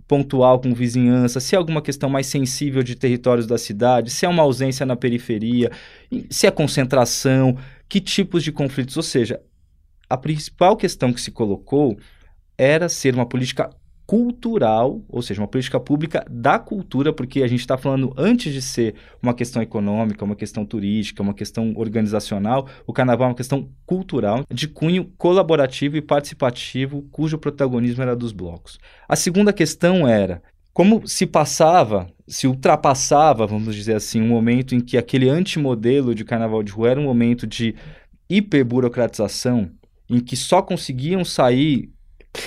pontual 0.06 0.60
com 0.60 0.72
vizinhança, 0.74 1.40
se 1.40 1.54
é 1.54 1.58
alguma 1.58 1.82
questão 1.82 2.08
mais 2.08 2.26
sensível 2.26 2.82
de 2.82 2.94
territórios 2.94 3.46
da 3.46 3.58
cidade, 3.58 4.10
se 4.10 4.24
é 4.24 4.28
uma 4.28 4.42
ausência 4.42 4.86
na 4.86 4.96
periferia, 4.96 5.70
se 6.30 6.46
é 6.46 6.50
concentração, 6.50 7.56
que 7.88 8.00
tipos 8.00 8.42
de 8.42 8.50
conflitos. 8.50 8.96
Ou 8.96 9.02
seja, 9.02 9.40
a 10.08 10.16
principal 10.16 10.76
questão 10.76 11.12
que 11.12 11.20
se 11.20 11.30
colocou 11.30 11.98
era 12.56 12.88
ser 12.88 13.14
uma 13.14 13.26
política 13.26 13.70
cultural, 14.08 15.02
ou 15.06 15.20
seja, 15.20 15.38
uma 15.38 15.46
política 15.46 15.78
pública 15.78 16.24
da 16.30 16.58
cultura, 16.58 17.12
porque 17.12 17.42
a 17.42 17.46
gente 17.46 17.60
está 17.60 17.76
falando 17.76 18.10
antes 18.16 18.50
de 18.54 18.62
ser 18.62 18.94
uma 19.22 19.34
questão 19.34 19.60
econômica, 19.60 20.24
uma 20.24 20.34
questão 20.34 20.64
turística, 20.64 21.22
uma 21.22 21.34
questão 21.34 21.74
organizacional, 21.76 22.66
o 22.86 22.92
carnaval 22.94 23.26
é 23.26 23.28
uma 23.28 23.36
questão 23.36 23.68
cultural, 23.84 24.46
de 24.50 24.66
cunho 24.66 25.12
colaborativo 25.18 25.98
e 25.98 26.00
participativo, 26.00 27.02
cujo 27.10 27.36
protagonismo 27.36 28.02
era 28.02 28.16
dos 28.16 28.32
blocos. 28.32 28.78
A 29.06 29.14
segunda 29.14 29.52
questão 29.52 30.08
era 30.08 30.42
como 30.72 31.06
se 31.06 31.26
passava, 31.26 32.08
se 32.26 32.46
ultrapassava, 32.46 33.46
vamos 33.46 33.74
dizer 33.74 33.94
assim, 33.94 34.22
um 34.22 34.28
momento 34.28 34.74
em 34.74 34.80
que 34.80 34.96
aquele 34.96 35.28
antimodelo 35.28 36.14
de 36.14 36.24
carnaval 36.24 36.62
de 36.62 36.72
rua 36.72 36.92
era 36.92 37.00
um 37.00 37.04
momento 37.04 37.46
de 37.46 37.74
hiperburocratização, 38.30 39.70
em 40.08 40.18
que 40.18 40.34
só 40.34 40.62
conseguiam 40.62 41.26
sair 41.26 41.90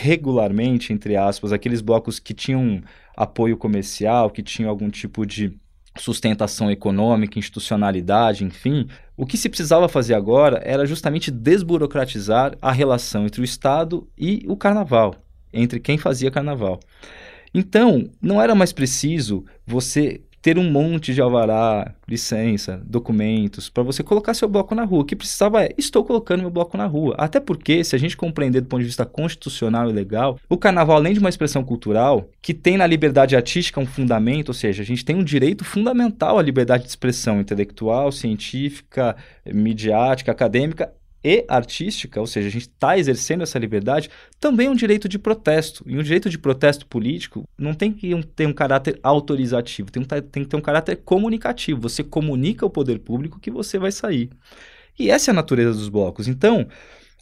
regularmente, 0.02 0.94
entre 0.94 1.16
aspas, 1.16 1.52
aqueles 1.52 1.82
blocos 1.82 2.20
que 2.20 2.34
tinham 2.34 2.82
apoio 3.16 3.58
comercial, 3.58 4.30
que 4.30 4.42
tinham 4.44 4.70
algum 4.70 4.90
tipo 4.90 5.26
de 5.26 5.54
sustentação 5.98 6.72
econômica, 6.72 7.38
institucionalidade, 7.38 8.46
enfim, 8.46 8.88
o 9.18 9.26
que 9.26 9.38
se 9.38 9.50
precisava 9.50 9.90
fazer 9.90 10.14
agora 10.14 10.62
era 10.64 10.86
justamente 10.86 11.30
desburocratizar 11.30 12.58
a 12.62 12.72
relação 12.72 13.26
entre 13.26 13.42
o 13.42 13.44
Estado 13.44 14.08
e 14.18 14.46
o 14.48 14.56
carnaval, 14.56 15.16
entre 15.52 15.80
quem 15.80 15.98
fazia 15.98 16.32
carnaval. 16.32 16.80
Então, 17.54 18.10
não 18.22 18.42
era 18.42 18.56
mais 18.56 18.72
preciso 18.72 19.46
você 19.68 20.22
ter 20.42 20.58
um 20.58 20.70
monte 20.70 21.14
de 21.14 21.22
alvará, 21.22 21.94
licença, 22.08 22.82
documentos, 22.86 23.70
para 23.70 23.84
você 23.84 24.04
colocar 24.04 24.34
seu 24.34 24.50
bloco 24.50 24.74
na 24.74 24.84
rua. 24.84 25.02
O 25.02 25.06
que 25.06 25.16
precisava 25.16 25.64
é, 25.64 25.74
estou 25.78 26.04
colocando 26.04 26.42
meu 26.42 26.50
bloco 26.50 26.76
na 26.76 26.86
rua. 26.86 27.16
Até 27.18 27.40
porque, 27.40 27.84
se 27.84 27.96
a 27.96 28.00
gente 28.00 28.18
compreender 28.18 28.62
do 28.62 28.68
ponto 28.68 28.80
de 28.80 28.88
vista 28.88 29.06
constitucional 29.06 29.90
e 29.90 29.94
legal, 29.94 30.40
o 30.50 30.58
carnaval, 30.58 30.98
além 30.98 31.14
de 31.14 31.20
uma 31.20 31.30
expressão 31.30 31.64
cultural, 31.64 32.30
que 32.42 32.54
tem 32.54 32.78
na 32.78 32.88
liberdade 32.88 33.36
artística 33.36 33.80
um 33.80 33.86
fundamento, 33.86 34.50
ou 34.50 34.54
seja, 34.54 34.82
a 34.82 34.86
gente 34.86 35.06
tem 35.06 35.16
um 35.16 35.24
direito 35.24 35.64
fundamental 35.64 36.40
à 36.40 36.42
liberdade 36.42 36.84
de 36.84 36.90
expressão 36.90 37.40
intelectual, 37.40 38.12
científica, 38.12 39.16
midiática, 39.46 40.32
acadêmica, 40.32 40.92
e 41.24 41.46
artística, 41.48 42.20
ou 42.20 42.26
seja, 42.26 42.48
a 42.48 42.52
gente 42.52 42.64
está 42.64 42.98
exercendo 42.98 43.44
essa 43.44 43.60
liberdade, 43.60 44.10
também 44.40 44.68
é 44.68 44.70
um 44.70 44.76
direito 44.76 45.08
de 45.08 45.20
protesto. 45.20 45.84
E 45.88 45.98
um 45.98 46.04
direito 46.04 46.30
de 46.30 46.38
protesto 46.38 46.86
político 46.88 47.48
não 47.58 47.74
tem 47.74 47.92
que 47.92 48.12
ter 48.36 48.48
um 48.48 48.54
caráter 48.54 49.00
autorizativo, 49.04 49.92
tem, 49.92 50.02
um, 50.02 50.06
tem 50.06 50.44
que 50.44 50.50
ter 50.50 50.58
um 50.58 50.62
caráter 50.62 50.98
comunicativo. 50.98 51.82
Você 51.82 52.04
comunica 52.04 52.66
ao 52.66 52.70
poder 52.70 53.00
público 53.00 53.40
que 53.40 53.52
você 53.52 53.78
vai 53.78 53.92
sair. 53.92 54.30
E 54.98 55.10
essa 55.10 55.30
é 55.30 55.34
a 55.34 55.36
natureza 55.36 55.74
dos 55.74 55.90
blocos. 55.90 56.28
Então, 56.28 56.68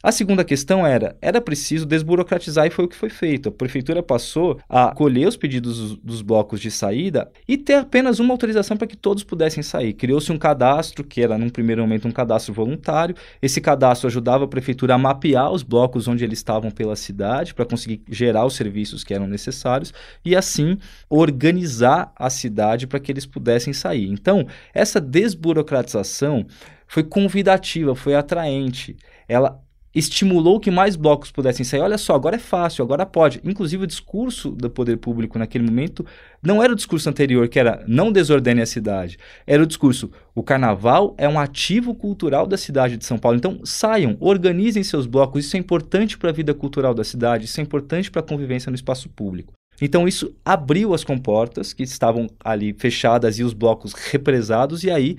a 0.02 0.10
segunda 0.10 0.42
questão 0.42 0.86
era, 0.86 1.14
era 1.20 1.42
preciso 1.42 1.84
desburocratizar 1.84 2.66
e 2.66 2.70
foi 2.70 2.86
o 2.86 2.88
que 2.88 2.96
foi 2.96 3.10
feito. 3.10 3.50
A 3.50 3.52
prefeitura 3.52 4.02
passou 4.02 4.58
a 4.66 4.94
colher 4.94 5.28
os 5.28 5.36
pedidos 5.36 5.96
dos, 5.96 6.22
blocos 6.22 6.58
de 6.58 6.70
saída 6.70 7.30
e 7.46 7.58
ter 7.58 7.74
apenas 7.74 8.18
uma 8.18 8.32
autorização 8.32 8.78
para 8.78 8.86
que 8.86 8.96
todos 8.96 9.22
pudessem 9.22 9.62
sair. 9.62 9.92
Criou-se 9.92 10.32
um 10.32 10.38
cadastro, 10.38 11.04
que 11.04 11.20
era 11.20 11.36
num 11.36 11.50
primeiro 11.50 11.82
momento 11.82 12.08
um 12.08 12.12
cadastro 12.12 12.54
voluntário. 12.54 13.14
Esse 13.42 13.60
cadastro 13.60 14.06
ajudava 14.06 14.44
a 14.44 14.48
prefeitura 14.48 14.94
a 14.94 14.98
mapear 14.98 15.52
os 15.52 15.62
blocos 15.62 16.08
onde 16.08 16.24
eles 16.24 16.38
estavam 16.38 16.70
pela 16.70 16.96
cidade 16.96 17.52
para 17.52 17.66
conseguir 17.66 18.02
gerar 18.08 18.46
os 18.46 18.56
serviços 18.56 19.04
que 19.04 19.12
eram 19.12 19.26
necessários 19.26 19.92
e 20.24 20.34
assim 20.34 20.78
organizar 21.10 22.10
a 22.16 22.30
cidade 22.30 22.86
para 22.86 23.00
que 23.00 23.12
eles 23.12 23.26
pudessem 23.26 23.74
sair. 23.74 24.08
Então, 24.08 24.46
essa 24.72 24.98
desburocratização 24.98 26.46
foi 26.86 27.04
convidativa, 27.04 27.94
foi 27.94 28.14
atraente. 28.14 28.96
Ela 29.28 29.60
estimulou 29.94 30.60
que 30.60 30.70
mais 30.70 30.96
blocos 30.96 31.30
pudessem 31.30 31.64
sair. 31.64 31.80
Olha 31.80 31.98
só, 31.98 32.14
agora 32.14 32.36
é 32.36 32.38
fácil, 32.38 32.84
agora 32.84 33.04
pode. 33.04 33.40
Inclusive, 33.44 33.84
o 33.84 33.86
discurso 33.86 34.50
do 34.50 34.70
poder 34.70 34.96
público 34.96 35.38
naquele 35.38 35.64
momento 35.64 36.06
não 36.42 36.62
era 36.62 36.72
o 36.72 36.76
discurso 36.76 37.08
anterior, 37.08 37.48
que 37.48 37.58
era 37.58 37.84
não 37.86 38.12
desordene 38.12 38.62
a 38.62 38.66
cidade. 38.66 39.18
Era 39.46 39.62
o 39.62 39.66
discurso: 39.66 40.10
o 40.34 40.42
carnaval 40.42 41.14
é 41.18 41.28
um 41.28 41.38
ativo 41.38 41.94
cultural 41.94 42.46
da 42.46 42.56
cidade 42.56 42.96
de 42.96 43.04
São 43.04 43.18
Paulo. 43.18 43.36
Então, 43.36 43.60
saiam, 43.64 44.16
organizem 44.20 44.82
seus 44.82 45.06
blocos. 45.06 45.44
Isso 45.44 45.56
é 45.56 45.60
importante 45.60 46.16
para 46.16 46.30
a 46.30 46.32
vida 46.32 46.54
cultural 46.54 46.94
da 46.94 47.04
cidade, 47.04 47.44
isso 47.46 47.60
é 47.60 47.62
importante 47.62 48.10
para 48.10 48.20
a 48.20 48.24
convivência 48.24 48.70
no 48.70 48.76
espaço 48.76 49.08
público. 49.08 49.52
Então, 49.80 50.06
isso 50.06 50.34
abriu 50.44 50.92
as 50.92 51.02
comportas 51.02 51.72
que 51.72 51.82
estavam 51.82 52.28
ali 52.44 52.74
fechadas 52.74 53.38
e 53.38 53.42
os 53.42 53.54
blocos 53.54 53.94
represados, 53.94 54.84
e 54.84 54.90
aí 54.90 55.16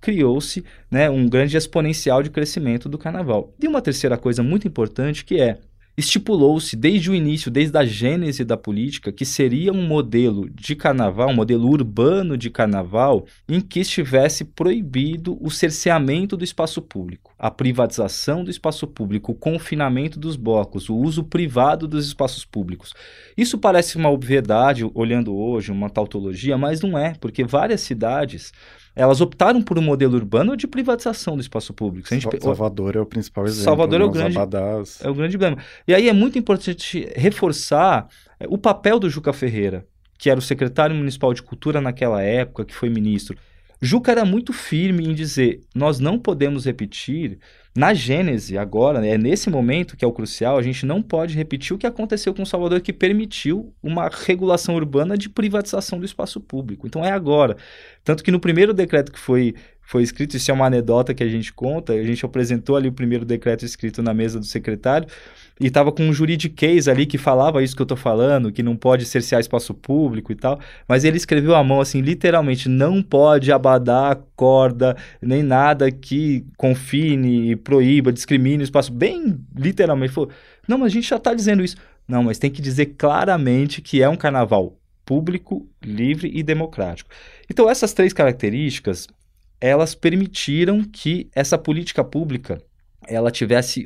criou-se 0.00 0.64
né, 0.90 1.10
um 1.10 1.28
grande 1.28 1.56
exponencial 1.56 2.22
de 2.22 2.30
crescimento 2.30 2.88
do 2.88 2.98
carnaval. 2.98 3.52
E 3.60 3.68
uma 3.68 3.82
terceira 3.82 4.16
coisa 4.16 4.42
muito 4.42 4.66
importante 4.66 5.24
que 5.24 5.40
é 5.40 5.58
estipulou-se 6.00 6.74
desde 6.76 7.10
o 7.10 7.14
início, 7.14 7.50
desde 7.50 7.76
a 7.76 7.84
gênese 7.84 8.44
da 8.44 8.56
política, 8.56 9.12
que 9.12 9.24
seria 9.24 9.72
um 9.72 9.86
modelo 9.86 10.48
de 10.48 10.74
carnaval, 10.74 11.28
um 11.28 11.34
modelo 11.34 11.68
urbano 11.68 12.36
de 12.36 12.48
carnaval, 12.48 13.26
em 13.48 13.60
que 13.60 13.80
estivesse 13.80 14.44
proibido 14.44 15.36
o 15.40 15.50
cerceamento 15.50 16.36
do 16.36 16.44
espaço 16.44 16.80
público. 16.80 17.30
a 17.38 17.50
privatização 17.50 18.44
do 18.44 18.50
espaço 18.50 18.86
público, 18.86 19.32
o 19.32 19.34
confinamento 19.34 20.20
dos 20.20 20.36
blocos, 20.36 20.90
o 20.90 20.96
uso 20.96 21.24
privado 21.24 21.88
dos 21.88 22.06
espaços 22.06 22.44
públicos. 22.44 22.92
Isso 23.34 23.56
parece 23.56 23.96
uma 23.96 24.10
obviedade, 24.10 24.84
olhando 24.94 25.34
hoje, 25.34 25.72
uma 25.72 25.88
tautologia, 25.88 26.58
mas 26.58 26.82
não 26.82 26.98
é, 26.98 27.14
porque 27.18 27.42
várias 27.42 27.80
cidades 27.80 28.52
elas 28.94 29.20
optaram 29.20 29.62
por 29.62 29.78
um 29.78 29.82
modelo 29.82 30.16
urbano 30.16 30.56
de 30.56 30.66
privatização 30.66 31.36
do 31.36 31.40
espaço 31.40 31.72
público. 31.72 32.08
A 32.10 32.14
gente... 32.14 32.40
Salvador 32.40 32.96
é 32.96 33.00
o 33.00 33.06
principal 33.06 33.46
exemplo. 33.46 33.64
Salvador 33.64 34.00
é 34.00 34.04
o, 34.04 34.10
grande, 34.10 34.36
é 34.36 35.08
o 35.08 35.14
grande 35.14 35.38
problema. 35.38 35.62
E 35.86 35.94
aí 35.94 36.08
é 36.08 36.12
muito 36.12 36.38
importante 36.38 37.08
reforçar 37.14 38.08
é, 38.38 38.46
o 38.48 38.58
papel 38.58 38.98
do 38.98 39.08
Juca 39.08 39.32
Ferreira, 39.32 39.86
que 40.18 40.28
era 40.28 40.38
o 40.38 40.42
secretário 40.42 40.94
municipal 40.94 41.32
de 41.32 41.42
cultura 41.42 41.80
naquela 41.80 42.22
época, 42.22 42.64
que 42.64 42.74
foi 42.74 42.90
ministro. 42.90 43.36
Juca 43.80 44.10
era 44.12 44.24
muito 44.24 44.52
firme 44.52 45.06
em 45.06 45.14
dizer: 45.14 45.60
nós 45.74 45.98
não 45.98 46.18
podemos 46.18 46.66
repetir 46.66 47.38
na 47.76 47.94
Gênese, 47.94 48.58
agora, 48.58 49.06
é 49.06 49.16
nesse 49.16 49.48
momento 49.48 49.96
que 49.96 50.04
é 50.04 50.08
o 50.08 50.12
crucial, 50.12 50.58
a 50.58 50.62
gente 50.62 50.84
não 50.84 51.00
pode 51.00 51.36
repetir 51.36 51.74
o 51.74 51.78
que 51.78 51.86
aconteceu 51.86 52.34
com 52.34 52.44
Salvador, 52.44 52.80
que 52.80 52.92
permitiu 52.92 53.72
uma 53.80 54.08
regulação 54.08 54.74
urbana 54.74 55.16
de 55.16 55.28
privatização 55.28 55.98
do 55.98 56.04
espaço 56.04 56.40
público. 56.40 56.86
Então 56.86 57.04
é 57.04 57.12
agora. 57.12 57.56
Tanto 58.02 58.24
que 58.24 58.30
no 58.32 58.40
primeiro 58.40 58.74
decreto 58.74 59.12
que 59.12 59.18
foi 59.18 59.54
foi 59.82 60.04
escrito, 60.04 60.36
isso 60.36 60.48
é 60.48 60.54
uma 60.54 60.66
anedota 60.66 61.12
que 61.12 61.22
a 61.22 61.28
gente 61.28 61.52
conta, 61.52 61.92
a 61.92 62.04
gente 62.04 62.24
apresentou 62.24 62.76
ali 62.76 62.86
o 62.86 62.92
primeiro 62.92 63.24
decreto 63.24 63.64
escrito 63.64 64.00
na 64.00 64.14
mesa 64.14 64.38
do 64.38 64.46
secretário, 64.46 65.08
e 65.60 65.66
estava 65.66 65.92
com 65.92 66.02
um 66.02 66.12
juridiquês 66.12 66.88
ali 66.88 67.04
que 67.04 67.18
falava 67.18 67.62
isso 67.62 67.76
que 67.76 67.82
eu 67.82 67.84
estou 67.84 67.96
falando, 67.96 68.50
que 68.50 68.62
não 68.62 68.74
pode 68.74 69.04
cercear 69.04 69.40
espaço 69.40 69.74
público 69.74 70.32
e 70.32 70.34
tal, 70.34 70.58
mas 70.88 71.04
ele 71.04 71.18
escreveu 71.18 71.54
à 71.54 71.62
mão 71.62 71.80
assim, 71.80 72.00
literalmente, 72.00 72.68
não 72.68 73.02
pode 73.02 73.52
abadar 73.52 74.18
corda, 74.34 74.96
nem 75.20 75.42
nada 75.42 75.90
que 75.90 76.46
confine, 76.56 77.54
proíba, 77.56 78.10
discrimine 78.10 78.62
o 78.62 78.64
espaço, 78.64 78.90
bem 78.90 79.38
literalmente, 79.54 80.14
falou, 80.14 80.30
não, 80.66 80.78
mas 80.78 80.86
a 80.86 80.94
gente 80.94 81.08
já 81.08 81.16
está 81.16 81.34
dizendo 81.34 81.62
isso. 81.62 81.76
Não, 82.08 82.24
mas 82.24 82.38
tem 82.38 82.50
que 82.50 82.62
dizer 82.62 82.86
claramente 82.96 83.82
que 83.82 84.02
é 84.02 84.08
um 84.08 84.16
carnaval 84.16 84.76
público, 85.04 85.68
livre 85.84 86.30
e 86.32 86.42
democrático. 86.42 87.10
Então 87.48 87.68
essas 87.68 87.92
três 87.92 88.12
características 88.12 89.06
elas 89.60 89.94
permitiram 89.94 90.82
que 90.82 91.28
essa 91.34 91.58
política 91.58 92.02
pública 92.02 92.62
ela 93.06 93.30
tivesse 93.30 93.84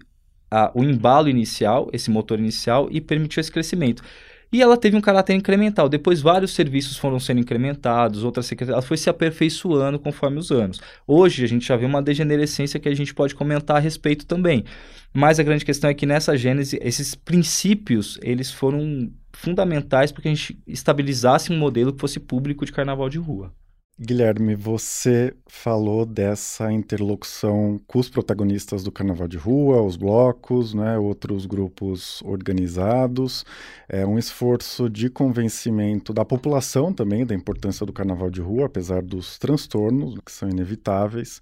a, 0.55 0.71
o 0.73 0.85
embalo 0.85 1.29
inicial, 1.29 1.91
esse 1.93 2.11
motor 2.11 2.39
inicial, 2.39 2.89
e 2.93 3.01
permitiu 3.01 3.41
esse 3.41 3.51
crescimento. 3.51 4.05
E 4.53 4.63
ela 4.63 4.77
teve 4.77 4.97
um 4.97 5.01
caráter 5.01 5.35
incremental. 5.35 5.89
Depois, 5.89 6.21
vários 6.21 6.53
serviços 6.53 6.97
foram 6.97 7.19
sendo 7.19 7.41
incrementados, 7.41 8.23
outras 8.23 8.47
secretarias, 8.47 8.75
ela 8.75 8.87
foi 8.87 8.97
se 8.97 9.11
aperfeiçoando 9.11 9.99
conforme 9.99 10.39
os 10.39 10.53
anos. 10.53 10.81
Hoje, 11.09 11.43
a 11.43 11.49
gente 11.49 11.67
já 11.67 11.77
vê 11.77 11.85
uma 11.85 12.01
degenerescência 12.01 12.79
que 12.79 12.89
a 12.89 12.95
gente 12.95 13.13
pode 13.13 13.35
comentar 13.35 13.79
a 13.79 13.81
respeito 13.81 14.25
também. 14.27 14.65
Mas 15.13 15.41
a 15.41 15.43
grande 15.43 15.65
questão 15.65 15.91
é 15.91 15.95
que 15.95 16.07
nessa 16.07 16.37
gênese, 16.37 16.79
esses 16.81 17.17
princípios, 17.17 18.17
eles 18.23 18.53
foram 18.53 19.11
fundamentais 19.33 20.13
para 20.13 20.23
que 20.23 20.29
a 20.29 20.35
gente 20.35 20.57
estabilizasse 20.69 21.53
um 21.53 21.59
modelo 21.59 21.93
que 21.93 22.01
fosse 22.01 22.21
público 22.21 22.65
de 22.65 22.73
carnaval 22.73 23.09
de 23.09 23.19
rua. 23.19 23.53
Guilherme, 23.97 24.57
você 24.57 25.33
falou 25.47 26.05
dessa 26.05 26.73
interlocução 26.73 27.81
com 27.87 28.01
os 28.01 28.09
protagonistas 28.09 28.83
do 28.83 28.91
Carnaval 28.91 29.29
de 29.29 29.37
Rua, 29.37 29.81
os 29.83 29.95
blocos, 29.95 30.75
né, 30.75 30.99
outros 30.99 31.47
grupos 31.47 32.21
organizados, 32.23 33.45
é 33.89 34.05
um 34.05 34.19
esforço 34.19 34.91
de 34.91 35.09
convencimento 35.09 36.13
da 36.13 36.25
população 36.25 36.93
também 36.93 37.25
da 37.25 37.37
importância 37.37 37.87
do 37.87 37.93
Carnaval 37.93 38.31
de 38.31 38.41
Rua, 38.41 38.67
apesar 38.67 39.01
dos 39.01 39.39
transtornos 39.39 40.19
que 40.27 40.33
são 40.33 40.49
inevitáveis. 40.49 41.41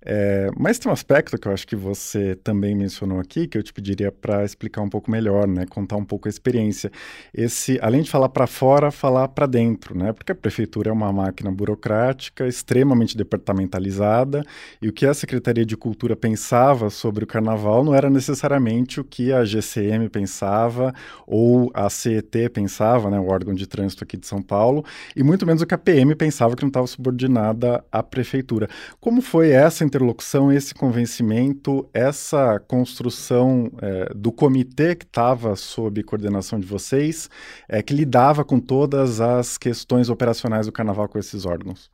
É, 0.00 0.48
mas 0.56 0.78
tem 0.78 0.88
um 0.88 0.92
aspecto 0.92 1.36
que 1.36 1.48
eu 1.48 1.52
acho 1.52 1.66
que 1.66 1.74
você 1.74 2.36
também 2.36 2.74
mencionou 2.74 3.18
aqui, 3.18 3.48
que 3.48 3.58
eu 3.58 3.62
te 3.62 3.72
pediria 3.72 4.12
para 4.12 4.44
explicar 4.44 4.80
um 4.80 4.88
pouco 4.88 5.10
melhor, 5.10 5.46
né? 5.48 5.66
Contar 5.66 5.96
um 5.96 6.04
pouco 6.04 6.28
a 6.28 6.30
experiência. 6.30 6.90
Esse, 7.34 7.78
além 7.82 8.02
de 8.02 8.10
falar 8.10 8.28
para 8.28 8.46
fora, 8.46 8.90
falar 8.90 9.28
para 9.28 9.46
dentro, 9.46 9.98
né? 9.98 10.12
Porque 10.12 10.30
a 10.30 10.34
prefeitura 10.34 10.90
é 10.90 10.92
uma 10.92 11.12
máquina 11.12 11.50
burocrática, 11.50 12.46
extremamente 12.46 13.16
departamentalizada, 13.16 14.44
e 14.80 14.88
o 14.88 14.92
que 14.92 15.04
a 15.04 15.12
Secretaria 15.12 15.66
de 15.66 15.76
Cultura 15.76 16.14
pensava 16.14 16.90
sobre 16.90 17.24
o 17.24 17.26
carnaval 17.26 17.82
não 17.82 17.94
era 17.94 18.08
necessariamente 18.08 19.00
o 19.00 19.04
que 19.04 19.32
a 19.32 19.44
GCM 19.44 20.08
pensava 20.08 20.94
ou 21.26 21.70
a 21.74 21.90
CET 21.90 22.48
pensava, 22.50 23.10
né? 23.10 23.18
O 23.18 23.26
órgão 23.26 23.52
de 23.52 23.66
trânsito 23.66 24.04
aqui 24.04 24.16
de 24.16 24.26
São 24.26 24.40
Paulo, 24.40 24.84
e 25.16 25.24
muito 25.24 25.44
menos 25.44 25.60
o 25.60 25.66
que 25.66 25.74
a 25.74 25.78
PM 25.78 26.14
pensava 26.14 26.54
que 26.54 26.62
não 26.62 26.68
estava 26.68 26.86
subordinada 26.86 27.84
à 27.90 28.00
prefeitura. 28.00 28.68
Como 29.00 29.20
foi 29.20 29.50
essa 29.50 29.87
interlocução, 29.88 30.52
esse 30.52 30.74
convencimento, 30.74 31.88
essa 31.92 32.60
construção 32.60 33.70
é, 33.82 34.12
do 34.14 34.30
comitê 34.30 34.94
que 34.94 35.04
estava 35.04 35.56
sob 35.56 36.02
coordenação 36.02 36.60
de 36.60 36.66
vocês, 36.66 37.28
é, 37.68 37.82
que 37.82 37.92
lidava 37.92 38.44
com 38.44 38.60
todas 38.60 39.20
as 39.20 39.58
questões 39.58 40.08
operacionais 40.08 40.66
do 40.66 40.72
carnaval 40.72 41.08
com 41.08 41.18
esses 41.18 41.44
órgãos? 41.44 41.90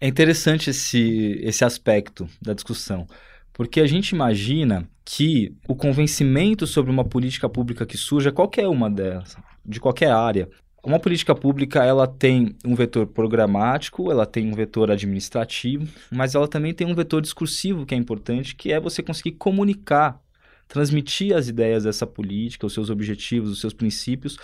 É 0.00 0.08
interessante 0.08 0.70
esse, 0.70 1.38
esse 1.42 1.64
aspecto 1.64 2.28
da 2.42 2.52
discussão, 2.52 3.06
porque 3.52 3.80
a 3.80 3.86
gente 3.86 4.10
imagina 4.10 4.88
que 5.04 5.54
o 5.68 5.74
convencimento 5.74 6.66
sobre 6.66 6.90
uma 6.90 7.04
política 7.04 7.48
pública 7.48 7.86
que 7.86 7.96
surja, 7.96 8.32
qualquer 8.32 8.66
uma 8.66 8.90
delas, 8.90 9.36
de 9.64 9.80
qualquer 9.80 10.10
área, 10.10 10.48
uma 10.86 11.00
política 11.00 11.34
pública, 11.34 11.84
ela 11.84 12.06
tem 12.06 12.54
um 12.64 12.74
vetor 12.74 13.08
programático, 13.08 14.10
ela 14.10 14.24
tem 14.24 14.48
um 14.48 14.54
vetor 14.54 14.88
administrativo, 14.88 15.88
mas 16.12 16.36
ela 16.36 16.46
também 16.46 16.72
tem 16.72 16.86
um 16.86 16.94
vetor 16.94 17.20
discursivo 17.20 17.84
que 17.84 17.94
é 17.94 17.98
importante, 17.98 18.54
que 18.54 18.72
é 18.72 18.78
você 18.78 19.02
conseguir 19.02 19.32
comunicar, 19.32 20.20
transmitir 20.68 21.34
as 21.34 21.48
ideias 21.48 21.82
dessa 21.82 22.06
política, 22.06 22.66
os 22.66 22.72
seus 22.72 22.88
objetivos, 22.88 23.50
os 23.50 23.60
seus 23.60 23.72
princípios 23.72 24.38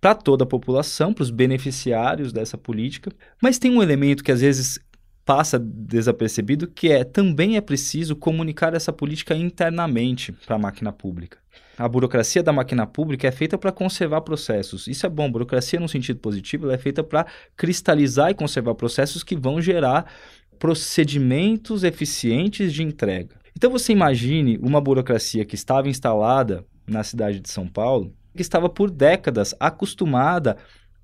para 0.00 0.14
toda 0.14 0.44
a 0.44 0.46
população, 0.46 1.12
para 1.12 1.22
os 1.22 1.30
beneficiários 1.30 2.32
dessa 2.32 2.56
política. 2.56 3.12
Mas 3.40 3.58
tem 3.58 3.70
um 3.70 3.82
elemento 3.82 4.24
que 4.24 4.32
às 4.32 4.40
vezes 4.40 4.80
passa 5.24 5.58
desapercebido, 5.58 6.66
que 6.66 6.90
é 6.90 7.04
também 7.04 7.56
é 7.56 7.60
preciso 7.60 8.16
comunicar 8.16 8.74
essa 8.74 8.92
política 8.92 9.34
internamente 9.34 10.32
para 10.32 10.56
a 10.56 10.58
máquina 10.58 10.92
pública. 10.92 11.38
A 11.78 11.88
burocracia 11.88 12.42
da 12.42 12.52
máquina 12.52 12.86
pública 12.86 13.26
é 13.26 13.32
feita 13.32 13.56
para 13.56 13.72
conservar 13.72 14.20
processos. 14.20 14.86
Isso 14.86 15.06
é 15.06 15.08
bom. 15.08 15.30
Burocracia, 15.30 15.80
no 15.80 15.88
sentido 15.88 16.20
positivo, 16.20 16.66
ela 16.66 16.74
é 16.74 16.78
feita 16.78 17.02
para 17.02 17.26
cristalizar 17.56 18.30
e 18.30 18.34
conservar 18.34 18.74
processos 18.74 19.22
que 19.22 19.36
vão 19.36 19.60
gerar 19.60 20.06
procedimentos 20.58 21.82
eficientes 21.82 22.72
de 22.72 22.82
entrega. 22.82 23.36
Então 23.56 23.70
você 23.70 23.92
imagine 23.92 24.58
uma 24.58 24.80
burocracia 24.80 25.44
que 25.44 25.54
estava 25.54 25.88
instalada 25.88 26.64
na 26.86 27.02
cidade 27.02 27.40
de 27.40 27.50
São 27.50 27.66
Paulo, 27.66 28.14
que 28.34 28.42
estava 28.42 28.68
por 28.68 28.90
décadas 28.90 29.54
acostumada 29.58 30.56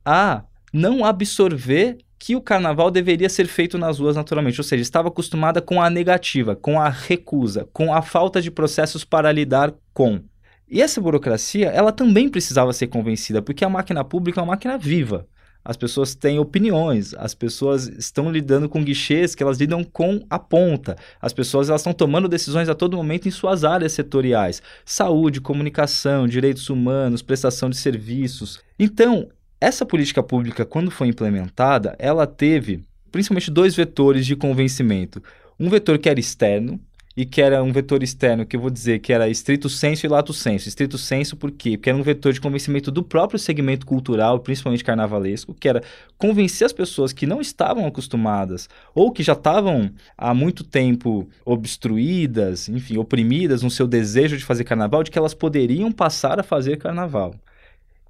a 0.05 0.45
não 0.73 1.05
absorver 1.05 1.99
que 2.19 2.35
o 2.35 2.41
carnaval 2.41 2.91
deveria 2.91 3.29
ser 3.29 3.47
feito 3.47 3.79
nas 3.79 3.99
ruas 3.99 4.17
naturalmente, 4.17 4.61
ou 4.61 4.65
seja, 4.65 4.83
estava 4.83 5.09
acostumada 5.09 5.63
com 5.63 5.81
a 5.81 5.89
negativa, 5.89 6.57
com 6.57 6.81
a 6.81 6.89
recusa, 6.89 7.69
com 7.73 7.95
a 7.95 8.03
falta 8.03 8.43
de 8.43 8.51
processos 8.51 9.05
para 9.05 9.31
lidar 9.31 9.73
com. 9.95 10.21
E 10.69 10.83
essa 10.83 11.01
burocracia, 11.01 11.69
ela 11.69 11.93
também 11.93 12.29
precisava 12.29 12.73
ser 12.73 12.89
convencida, 12.89 13.41
porque 13.41 13.65
a 13.65 13.69
máquina 13.69 14.05
pública 14.05 14.41
é 14.41 14.43
uma 14.43 14.53
máquina 14.53 14.77
viva. 14.77 15.27
As 15.65 15.77
pessoas 15.77 16.15
têm 16.15 16.39
opiniões, 16.39 17.15
as 17.15 17.35
pessoas 17.35 17.89
estão 17.89 18.31
lidando 18.31 18.69
com 18.69 18.83
guichês 18.83 19.35
que 19.35 19.43
elas 19.43 19.59
lidam 19.59 19.85
com 19.85 20.25
a 20.31 20.39
ponta. 20.39 20.97
As 21.21 21.33
pessoas 21.33 21.69
elas 21.69 21.83
estão 21.83 21.93
tomando 21.93 22.29
decisões 22.29 22.69
a 22.69 22.75
todo 22.75 22.97
momento 22.97 23.29
em 23.29 23.31
suas 23.31 23.65
áreas 23.65 23.93
setoriais: 23.93 24.63
saúde, 24.85 25.41
comunicação, 25.41 26.27
direitos 26.27 26.71
humanos, 26.71 27.23
prestação 27.23 27.69
de 27.69 27.77
serviços. 27.77 28.61
Então, 28.79 29.29
essa 29.61 29.85
política 29.85 30.23
pública, 30.23 30.65
quando 30.65 30.91
foi 30.91 31.09
implementada, 31.09 31.97
ela 31.99 32.27
teve 32.27 32.83
principalmente 33.11 33.51
dois 33.51 33.75
vetores 33.75 34.27
de 34.27 34.37
convencimento. 34.37 35.23
Um 35.59 35.69
vetor 35.69 35.99
que 35.99 36.09
era 36.09 36.21
externo, 36.21 36.81
e 37.19 37.27
que 37.27 37.43
era 37.43 37.65
um 37.65 37.73
vetor 37.73 38.01
externo, 38.01 38.47
que 38.47 38.55
eu 38.55 38.61
vou 38.61 38.71
dizer 38.71 39.01
que 39.01 39.13
era 39.13 39.29
estrito 39.29 39.69
senso 39.69 40.07
e 40.07 40.09
lato 40.09 40.33
senso. 40.33 40.69
Estrito 40.69 40.97
senso 40.97 41.37
por 41.37 41.51
quê? 41.51 41.77
Porque 41.77 41.91
era 41.91 41.99
um 41.99 42.03
vetor 42.03 42.33
de 42.33 42.41
convencimento 42.41 42.93
do 42.93 43.03
próprio 43.03 43.41
segmento 43.41 43.85
cultural, 43.85 44.39
principalmente 44.39 44.85
carnavalesco, 44.85 45.53
que 45.53 45.69
era 45.69 45.83
convencer 46.17 46.65
as 46.65 46.73
pessoas 46.73 47.13
que 47.13 47.27
não 47.27 47.41
estavam 47.41 47.85
acostumadas 47.89 48.69
ou 48.95 49.11
que 49.11 49.25
já 49.25 49.33
estavam 49.33 49.91
há 50.17 50.33
muito 50.33 50.63
tempo 50.63 51.29
obstruídas, 51.45 52.69
enfim, 52.69 52.99
oprimidas 52.99 53.65
no 53.65 53.71
seu 53.71 53.89
desejo 53.89 54.37
de 54.37 54.45
fazer 54.45 54.63
carnaval, 54.63 55.03
de 55.03 55.11
que 55.11 55.19
elas 55.19 55.35
poderiam 55.35 55.91
passar 55.91 56.39
a 56.39 56.45
fazer 56.45 56.77
carnaval. 56.77 57.35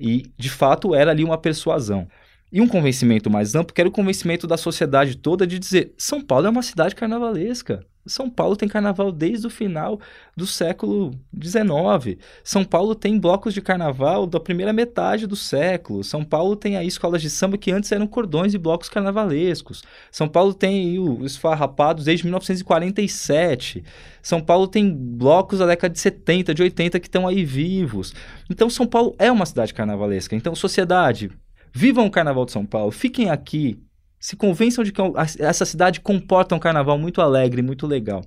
E, 0.00 0.30
de 0.36 0.48
fato, 0.50 0.94
era 0.94 1.10
ali 1.10 1.24
uma 1.24 1.38
persuasão. 1.38 2.08
E 2.50 2.60
um 2.60 2.68
convencimento 2.68 3.30
mais 3.30 3.54
amplo, 3.54 3.74
que 3.74 3.80
era 3.80 3.88
o 3.88 3.92
convencimento 3.92 4.46
da 4.46 4.56
sociedade 4.56 5.16
toda 5.16 5.46
de 5.46 5.58
dizer: 5.58 5.94
São 5.98 6.20
Paulo 6.20 6.46
é 6.46 6.50
uma 6.50 6.62
cidade 6.62 6.94
carnavalesca. 6.94 7.84
São 8.08 8.28
Paulo 8.28 8.56
tem 8.56 8.68
carnaval 8.68 9.12
desde 9.12 9.46
o 9.46 9.50
final 9.50 10.00
do 10.36 10.46
século 10.46 11.12
XIX. 11.40 12.18
São 12.42 12.64
Paulo 12.64 12.94
tem 12.94 13.18
blocos 13.18 13.54
de 13.54 13.60
carnaval 13.60 14.26
da 14.26 14.40
primeira 14.40 14.72
metade 14.72 15.26
do 15.26 15.36
século. 15.36 16.02
São 16.02 16.24
Paulo 16.24 16.56
tem 16.56 16.76
aí 16.76 16.86
escolas 16.86 17.22
de 17.22 17.30
samba 17.30 17.58
que 17.58 17.70
antes 17.70 17.92
eram 17.92 18.06
cordões 18.06 18.54
e 18.54 18.58
blocos 18.58 18.88
carnavalescos. 18.88 19.82
São 20.10 20.28
Paulo 20.28 20.54
tem 20.54 20.98
os 20.98 21.36
farrapados 21.36 22.04
desde 22.04 22.24
1947. 22.24 23.84
São 24.22 24.40
Paulo 24.40 24.66
tem 24.66 24.90
blocos 24.92 25.58
da 25.58 25.66
década 25.66 25.92
de 25.92 26.00
70, 26.00 26.54
de 26.54 26.62
80 26.62 26.98
que 26.98 27.06
estão 27.06 27.28
aí 27.28 27.44
vivos. 27.44 28.14
Então 28.50 28.68
São 28.70 28.86
Paulo 28.86 29.14
é 29.18 29.30
uma 29.30 29.46
cidade 29.46 29.74
carnavalesca. 29.74 30.34
Então, 30.34 30.54
sociedade, 30.54 31.30
vivam 31.72 32.06
o 32.06 32.10
Carnaval 32.10 32.44
de 32.44 32.52
São 32.52 32.64
Paulo, 32.64 32.90
fiquem 32.90 33.30
aqui, 33.30 33.78
se 34.20 34.36
convençam 34.36 34.82
de 34.82 34.92
que 34.92 35.00
essa 35.38 35.64
cidade 35.64 36.00
comporta 36.00 36.54
um 36.54 36.58
carnaval 36.58 36.98
muito 36.98 37.20
alegre, 37.20 37.62
muito 37.62 37.86
legal. 37.86 38.24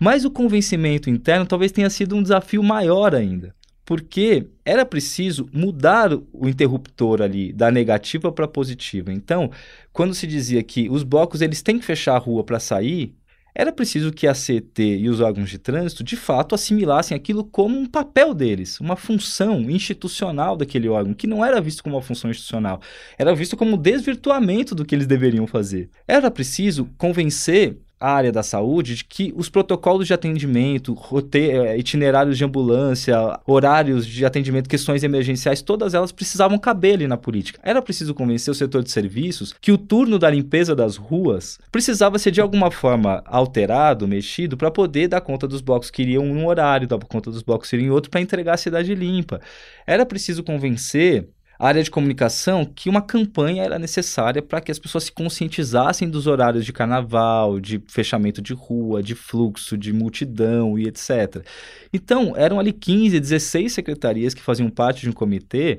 Mas 0.00 0.24
o 0.24 0.30
convencimento 0.30 1.10
interno 1.10 1.46
talvez 1.46 1.70
tenha 1.70 1.90
sido 1.90 2.16
um 2.16 2.22
desafio 2.22 2.62
maior 2.62 3.14
ainda, 3.14 3.54
porque 3.84 4.48
era 4.64 4.84
preciso 4.84 5.48
mudar 5.52 6.12
o 6.32 6.48
interruptor 6.48 7.22
ali 7.22 7.52
da 7.52 7.70
negativa 7.70 8.32
para 8.32 8.48
positiva. 8.48 9.12
Então, 9.12 9.50
quando 9.92 10.14
se 10.14 10.26
dizia 10.26 10.62
que 10.62 10.88
os 10.88 11.02
blocos 11.02 11.40
eles 11.40 11.62
têm 11.62 11.78
que 11.78 11.84
fechar 11.84 12.16
a 12.16 12.18
rua 12.18 12.42
para 12.42 12.58
sair, 12.58 13.14
era 13.54 13.72
preciso 13.72 14.12
que 14.12 14.26
a 14.26 14.32
CT 14.32 14.98
e 14.98 15.08
os 15.08 15.20
órgãos 15.20 15.50
de 15.50 15.58
trânsito, 15.58 16.02
de 16.02 16.16
fato, 16.16 16.54
assimilassem 16.54 17.14
aquilo 17.14 17.44
como 17.44 17.78
um 17.78 17.86
papel 17.86 18.32
deles, 18.32 18.80
uma 18.80 18.96
função 18.96 19.60
institucional 19.70 20.56
daquele 20.56 20.88
órgão, 20.88 21.12
que 21.12 21.26
não 21.26 21.44
era 21.44 21.60
visto 21.60 21.82
como 21.82 21.96
uma 21.96 22.02
função 22.02 22.30
institucional, 22.30 22.80
era 23.18 23.34
visto 23.34 23.56
como 23.56 23.74
um 23.74 23.78
desvirtuamento 23.78 24.74
do 24.74 24.84
que 24.84 24.94
eles 24.94 25.06
deveriam 25.06 25.46
fazer. 25.46 25.90
Era 26.08 26.30
preciso 26.30 26.88
convencer 26.96 27.78
área 28.02 28.32
da 28.32 28.42
saúde 28.42 28.96
de 28.96 29.04
que 29.04 29.32
os 29.36 29.48
protocolos 29.48 30.06
de 30.06 30.14
atendimento, 30.14 30.96
eh, 31.34 31.78
itinerários 31.78 32.36
de 32.36 32.44
ambulância, 32.44 33.38
horários 33.46 34.06
de 34.06 34.24
atendimento, 34.24 34.68
questões 34.68 35.04
emergenciais, 35.04 35.62
todas 35.62 35.94
elas 35.94 36.12
precisavam 36.12 36.58
caber 36.58 36.94
ali 36.94 37.06
na 37.06 37.16
política. 37.16 37.60
Era 37.62 37.80
preciso 37.80 38.14
convencer 38.14 38.50
o 38.50 38.54
setor 38.54 38.82
de 38.82 38.90
serviços 38.90 39.54
que 39.60 39.72
o 39.72 39.78
turno 39.78 40.18
da 40.18 40.28
limpeza 40.28 40.74
das 40.74 40.96
ruas 40.96 41.58
precisava 41.70 42.18
ser 42.18 42.30
de 42.30 42.40
alguma 42.40 42.70
forma 42.70 43.22
alterado, 43.26 44.08
mexido, 44.08 44.56
para 44.56 44.70
poder 44.70 45.08
dar 45.08 45.20
conta 45.20 45.46
dos 45.46 45.60
blocos 45.60 45.90
que 45.90 46.02
iriam 46.02 46.24
em 46.24 46.36
um 46.36 46.46
horário, 46.46 46.88
dar 46.88 46.98
conta 46.98 47.30
dos 47.30 47.42
blocos 47.42 47.70
que 47.70 47.76
iriam 47.76 47.88
em 47.88 47.90
outro, 47.90 48.10
para 48.10 48.20
entregar 48.20 48.54
a 48.54 48.58
cidade 48.58 48.94
limpa. 48.94 49.40
Era 49.86 50.04
preciso 50.04 50.42
convencer 50.42 51.28
área 51.66 51.82
de 51.82 51.90
comunicação 51.90 52.64
que 52.64 52.88
uma 52.88 53.00
campanha 53.00 53.62
era 53.62 53.78
necessária 53.78 54.42
para 54.42 54.60
que 54.60 54.72
as 54.72 54.80
pessoas 54.80 55.04
se 55.04 55.12
conscientizassem 55.12 56.10
dos 56.10 56.26
horários 56.26 56.64
de 56.64 56.72
carnaval, 56.72 57.60
de 57.60 57.80
fechamento 57.86 58.42
de 58.42 58.52
rua, 58.52 59.00
de 59.00 59.14
fluxo, 59.14 59.78
de 59.78 59.92
multidão 59.92 60.76
e 60.76 60.88
etc. 60.88 61.46
Então, 61.92 62.34
eram 62.36 62.58
ali 62.58 62.72
15, 62.72 63.20
16 63.20 63.72
secretarias 63.72 64.34
que 64.34 64.42
faziam 64.42 64.68
parte 64.68 65.02
de 65.02 65.10
um 65.10 65.12
comitê 65.12 65.78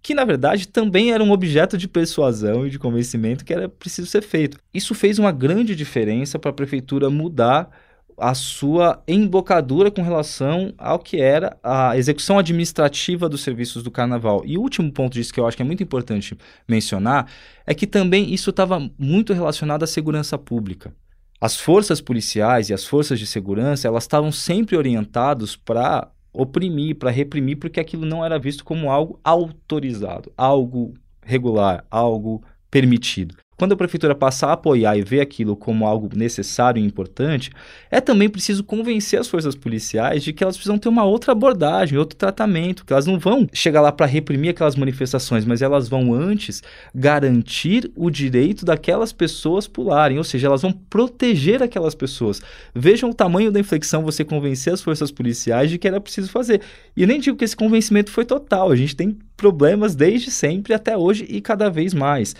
que 0.00 0.14
na 0.14 0.24
verdade 0.24 0.68
também 0.68 1.12
era 1.12 1.22
um 1.22 1.32
objeto 1.32 1.76
de 1.76 1.88
persuasão 1.88 2.66
e 2.66 2.70
de 2.70 2.78
convencimento 2.78 3.44
que 3.44 3.52
era 3.52 3.68
preciso 3.68 4.08
ser 4.08 4.22
feito. 4.22 4.56
Isso 4.72 4.94
fez 4.94 5.18
uma 5.18 5.32
grande 5.32 5.74
diferença 5.74 6.38
para 6.38 6.50
a 6.50 6.54
prefeitura 6.54 7.10
mudar 7.10 7.68
a 8.18 8.34
sua 8.34 9.02
embocadura 9.06 9.90
com 9.90 10.02
relação 10.02 10.72
ao 10.76 10.98
que 10.98 11.20
era 11.20 11.56
a 11.62 11.96
execução 11.96 12.38
administrativa 12.38 13.28
dos 13.28 13.42
serviços 13.42 13.82
do 13.82 13.90
carnaval. 13.90 14.42
E 14.44 14.58
o 14.58 14.60
último 14.60 14.92
ponto 14.92 15.14
disso 15.14 15.32
que 15.32 15.40
eu 15.40 15.46
acho 15.46 15.56
que 15.56 15.62
é 15.62 15.66
muito 15.66 15.82
importante 15.82 16.36
mencionar 16.68 17.30
é 17.66 17.74
que 17.74 17.86
também 17.86 18.32
isso 18.32 18.50
estava 18.50 18.90
muito 18.98 19.32
relacionado 19.32 19.82
à 19.82 19.86
segurança 19.86 20.36
pública. 20.36 20.92
As 21.40 21.56
forças 21.56 22.00
policiais 22.00 22.68
e 22.68 22.74
as 22.74 22.84
forças 22.84 23.18
de 23.18 23.26
segurança, 23.26 23.86
elas 23.86 24.04
estavam 24.04 24.32
sempre 24.32 24.76
orientados 24.76 25.54
para 25.54 26.10
oprimir, 26.32 26.96
para 26.96 27.10
reprimir, 27.10 27.56
porque 27.56 27.78
aquilo 27.78 28.04
não 28.04 28.24
era 28.24 28.38
visto 28.38 28.64
como 28.64 28.90
algo 28.90 29.20
autorizado, 29.22 30.32
algo 30.36 30.94
regular, 31.22 31.84
algo 31.90 32.42
permitido. 32.70 33.36
Quando 33.58 33.72
a 33.72 33.76
prefeitura 33.76 34.14
passar 34.14 34.50
a 34.50 34.52
apoiar 34.52 34.96
e 34.96 35.02
ver 35.02 35.20
aquilo 35.20 35.56
como 35.56 35.84
algo 35.84 36.08
necessário 36.14 36.80
e 36.80 36.86
importante, 36.86 37.50
é 37.90 38.00
também 38.00 38.28
preciso 38.28 38.62
convencer 38.62 39.18
as 39.18 39.26
forças 39.26 39.56
policiais 39.56 40.22
de 40.22 40.32
que 40.32 40.44
elas 40.44 40.56
precisam 40.56 40.78
ter 40.78 40.88
uma 40.88 41.04
outra 41.04 41.32
abordagem, 41.32 41.98
outro 41.98 42.16
tratamento, 42.16 42.84
que 42.84 42.92
elas 42.92 43.04
não 43.04 43.18
vão 43.18 43.48
chegar 43.52 43.80
lá 43.80 43.90
para 43.90 44.06
reprimir 44.06 44.50
aquelas 44.50 44.76
manifestações, 44.76 45.44
mas 45.44 45.60
elas 45.60 45.88
vão 45.88 46.14
antes 46.14 46.62
garantir 46.94 47.90
o 47.96 48.08
direito 48.10 48.64
daquelas 48.64 49.12
pessoas 49.12 49.66
pularem, 49.66 50.18
ou 50.18 50.24
seja, 50.24 50.46
elas 50.46 50.62
vão 50.62 50.70
proteger 50.70 51.60
aquelas 51.60 51.96
pessoas. 51.96 52.40
Vejam 52.72 53.10
o 53.10 53.14
tamanho 53.14 53.50
da 53.50 53.58
inflexão 53.58 54.04
você 54.04 54.24
convencer 54.24 54.72
as 54.72 54.80
forças 54.82 55.10
policiais 55.10 55.68
de 55.68 55.78
que 55.78 55.88
era 55.88 56.00
preciso 56.00 56.30
fazer. 56.30 56.60
E 56.96 57.02
eu 57.02 57.08
nem 57.08 57.18
digo 57.18 57.36
que 57.36 57.44
esse 57.44 57.56
convencimento 57.56 58.12
foi 58.12 58.24
total, 58.24 58.70
a 58.70 58.76
gente 58.76 58.94
tem 58.94 59.18
problemas 59.36 59.96
desde 59.96 60.30
sempre 60.30 60.72
até 60.72 60.96
hoje 60.96 61.26
e 61.28 61.40
cada 61.40 61.68
vez 61.68 61.92
mais. 61.92 62.36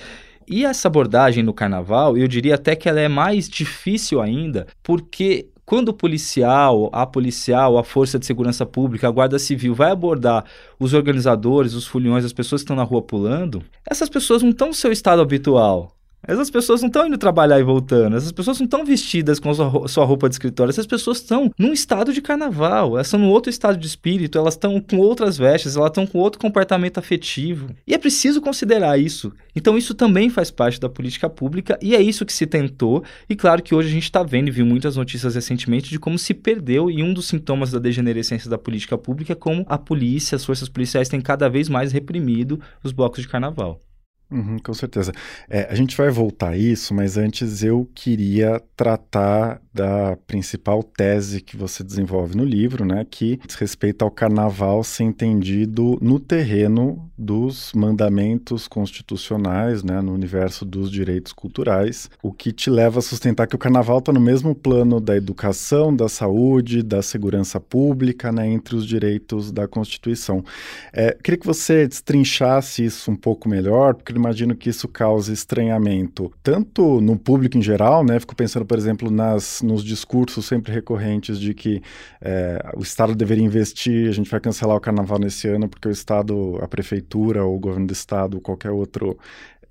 E 0.51 0.65
essa 0.65 0.89
abordagem 0.89 1.43
no 1.43 1.53
carnaval, 1.53 2.17
eu 2.17 2.27
diria 2.27 2.55
até 2.55 2.75
que 2.75 2.89
ela 2.89 3.01
é 3.01 3.09
mais 3.09 3.49
difícil 3.51 4.19
ainda, 4.19 4.67
porque 4.83 5.51
quando 5.67 5.91
o 5.91 5.93
policial, 5.93 6.89
a 6.91 7.05
policial, 7.07 7.77
a 7.77 7.85
força 7.85 8.19
de 8.19 8.25
segurança 8.25 8.65
pública, 8.65 9.07
a 9.07 9.11
guarda 9.11 9.39
civil 9.39 9.75
vai 9.75 9.91
abordar 9.91 10.47
os 10.81 10.95
organizadores, 10.95 11.75
os 11.75 11.87
foliões, 11.87 12.25
as 12.25 12.33
pessoas 12.33 12.63
que 12.63 12.65
estão 12.65 12.75
na 12.75 12.83
rua 12.83 13.03
pulando, 13.03 13.63
essas 13.87 14.09
pessoas 14.09 14.43
não 14.43 14.49
estão 14.49 14.69
no 14.69 14.75
seu 14.75 14.91
estado 14.91 15.21
habitual. 15.21 15.98
Essas 16.27 16.51
pessoas 16.51 16.81
não 16.81 16.89
estão 16.89 17.07
indo 17.07 17.17
trabalhar 17.17 17.59
e 17.59 17.63
voltando. 17.63 18.17
Essas 18.17 18.33
pessoas 18.33 18.59
não 18.59 18.65
estão 18.65 18.85
vestidas 18.85 19.39
com 19.39 19.53
sua 19.55 20.05
roupa 20.05 20.29
de 20.29 20.35
escritório. 20.35 20.71
Essas 20.71 20.87
pessoas 20.87 21.19
estão 21.19 21.51
num 21.59 21.73
estado 21.73 22.13
de 22.13 22.21
carnaval. 22.21 22.97
Elas 22.97 23.07
estão 23.07 23.21
num 23.21 23.31
outro 23.31 23.49
estado 23.49 23.79
de 23.79 23.87
espírito. 23.87 24.37
Elas 24.37 24.55
estão 24.55 24.81
com 24.81 24.99
outras 24.99 25.39
vestes. 25.39 25.77
Elas 25.77 25.89
estão 25.89 26.07
com 26.07 26.19
outro 26.19 26.41
comportamento 26.41 26.99
afetivo. 26.99 27.71
E 27.87 27.95
é 27.95 27.99
preciso 27.99 28.41
considerar 28.41 28.99
isso. 28.99 29.33
Então, 29.55 29.79
isso 29.79 29.95
também 29.95 30.29
faz 30.29 30.51
parte 30.51 30.79
da 30.79 30.89
política 30.89 31.31
pública 31.31 31.79
e 31.81 31.95
é 31.95 32.03
isso 32.03 32.27
que 32.27 32.33
se 32.33 32.47
tentou. 32.47 33.03
E 33.29 33.35
claro 33.35 33.63
que 33.63 33.75
hoje 33.75 33.89
a 33.89 33.93
gente 33.93 34.05
está 34.05 34.23
vendo 34.23 34.49
e 34.49 34.53
viu 34.53 34.67
muitas 34.67 34.97
notícias 34.97 35.35
recentemente 35.35 35.89
de 35.89 35.99
como 35.99 36.19
se 36.19 36.35
perdeu. 36.35 36.91
E 36.91 37.03
um 37.03 37.15
dos 37.15 37.27
sintomas 37.27 37.71
da 37.71 37.79
degenerescência 37.79 38.51
da 38.51 38.59
política 38.59 38.99
pública 38.99 39.33
é 39.33 39.37
como 39.37 39.65
a 39.69 39.79
polícia, 39.79 40.37
as 40.37 40.45
forças 40.45 40.69
policiais 40.69 41.09
têm 41.09 41.21
cada 41.21 41.49
vez 41.49 41.69
mais 41.69 41.93
reprimido 41.93 42.61
os 42.83 42.93
blocos 42.93 43.23
de 43.23 43.29
carnaval. 43.29 43.81
Uhum, 44.31 44.59
com 44.59 44.75
certeza. 44.75 45.11
É, 45.49 45.67
a 45.71 45.75
gente 45.75 45.97
vai 45.97 46.11
voltar 46.11 46.51
a 46.51 46.57
isso, 46.57 46.93
mas 46.93 47.17
antes 47.17 47.63
eu 47.63 47.89
queria 47.95 48.61
tratar 48.77 49.59
da 49.73 50.19
principal 50.27 50.83
tese 50.83 51.41
que 51.41 51.57
você 51.57 51.83
desenvolve 51.83 52.37
no 52.37 52.45
livro, 52.45 52.85
né, 52.85 53.07
que 53.09 53.41
diz 53.47 53.55
respeito 53.55 54.03
ao 54.03 54.11
carnaval 54.11 54.85
ser 54.85 55.05
entendido 55.05 55.97
no 56.03 56.21
terreno 56.21 57.11
dos 57.17 57.73
mandamentos 57.73 58.69
constitucionais, 58.69 59.83
né, 59.83 60.03
no 60.03 60.13
universo 60.13 60.67
dos 60.67 60.91
direitos 60.91 61.33
culturais, 61.33 62.11
o 62.23 62.31
que 62.31 62.53
te 62.53 62.69
leva 62.69 62.99
a 62.99 63.03
sustentar 63.03 63.47
que 63.47 63.55
o 63.55 63.59
carnaval 63.59 63.99
está 63.99 64.13
no 64.13 64.21
mesmo 64.21 64.55
plano 64.55 65.01
da 65.01 65.17
educação, 65.17 65.95
da 65.95 66.09
saúde, 66.09 66.83
da 66.83 67.01
segurança 67.01 67.59
pública, 67.59 68.31
né, 68.31 68.47
entre 68.47 68.77
os 68.77 68.85
direitos 68.85 69.51
da 69.51 69.67
Constituição. 69.67 70.45
É, 70.93 71.17
queria 71.23 71.39
que 71.39 71.47
você 71.47 71.89
destrinchasse 71.89 72.85
isso 72.85 73.11
um 73.11 73.17
pouco 73.17 73.49
melhor, 73.49 73.95
porque 73.95 74.18
imagino 74.19 74.55
que 74.57 74.69
isso 74.69 74.89
cause 74.89 75.33
estranhamento, 75.33 76.33
tanto 76.43 77.01
no 77.01 77.19
público 77.19 77.57
em 77.57 77.63
geral, 77.63 78.05
né, 78.05 78.19
fico 78.21 78.35
pensando, 78.35 78.67
por 78.67 78.77
exemplo, 78.77 79.11
nas 79.11 79.63
nos 79.63 79.85
discursos 79.85 80.45
sempre 80.47 80.73
recorrentes 80.73 81.39
de 81.39 81.55
que 81.55 81.83
é, 82.21 82.59
o 82.77 82.83
Estado 82.83 83.15
deveria 83.15 83.45
investir, 83.45 84.09
a 84.09 84.13
gente 84.13 84.31
vai 84.31 84.41
cancelar 84.41 84.77
o 84.77 84.81
carnaval 84.81 85.19
nesse 85.19 85.49
ano 85.49 85.69
porque 85.69 85.89
o 85.89 85.91
Estado, 85.91 86.59
a 86.61 86.69
prefeitura 86.69 87.45
ou 87.45 87.57
o 87.57 87.61
governo 87.61 87.87
do 87.87 87.93
Estado, 87.93 88.35
ou 88.35 88.41
qualquer 88.41 88.71
outro 88.71 89.19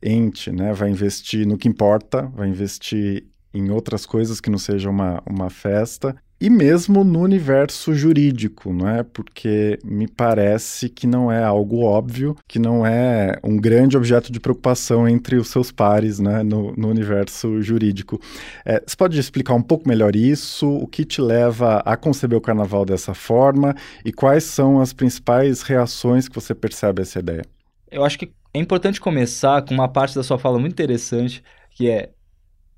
ente, 0.01 0.51
né, 0.51 0.73
vai 0.73 0.89
investir 0.89 1.45
no 1.45 1.57
que 1.57 1.67
importa, 1.67 2.23
vai 2.35 2.47
investir 2.47 3.25
em 3.53 3.69
outras 3.71 4.05
coisas 4.05 4.39
que 4.39 4.49
não 4.49 4.57
seja 4.57 4.89
uma, 4.89 5.21
uma 5.25 5.49
festa 5.49 6.15
e 6.39 6.49
mesmo 6.49 7.03
no 7.03 7.19
universo 7.21 7.93
jurídico, 7.93 8.71
não 8.71 8.87
é? 8.87 9.03
Porque 9.03 9.79
me 9.83 10.07
parece 10.07 10.87
que 10.87 11.07
não 11.07 11.31
é 11.31 11.43
algo 11.43 11.81
óbvio, 11.81 12.35
que 12.47 12.59
não 12.59 12.85
é 12.85 13.39
um 13.43 13.57
grande 13.57 13.97
objeto 13.97 14.31
de 14.31 14.39
preocupação 14.39 15.07
entre 15.07 15.35
os 15.37 15.47
seus 15.47 15.71
pares, 15.71 16.19
né, 16.19 16.43
no, 16.43 16.73
no 16.75 16.89
universo 16.89 17.59
jurídico. 17.61 18.21
É, 18.63 18.83
você 18.85 18.95
pode 18.95 19.19
explicar 19.19 19.55
um 19.55 19.61
pouco 19.61 19.89
melhor 19.89 20.15
isso? 20.15 20.67
O 20.67 20.85
que 20.85 21.03
te 21.03 21.21
leva 21.21 21.77
a 21.77 21.97
conceber 21.97 22.37
o 22.37 22.41
carnaval 22.41 22.85
dessa 22.85 23.15
forma 23.15 23.75
e 24.05 24.11
quais 24.11 24.43
são 24.43 24.79
as 24.79 24.93
principais 24.93 25.63
reações 25.63 26.27
que 26.27 26.35
você 26.35 26.53
percebe 26.53 27.01
a 27.01 27.03
essa 27.03 27.17
ideia? 27.17 27.43
Eu 27.89 28.05
acho 28.05 28.19
que 28.19 28.31
é 28.53 28.59
importante 28.59 29.01
começar 29.01 29.63
com 29.63 29.73
uma 29.73 29.87
parte 29.87 30.13
da 30.13 30.21
sua 30.21 30.37
fala 30.37 30.59
muito 30.59 30.73
interessante, 30.73 31.43
que 31.71 31.89
é 31.89 32.11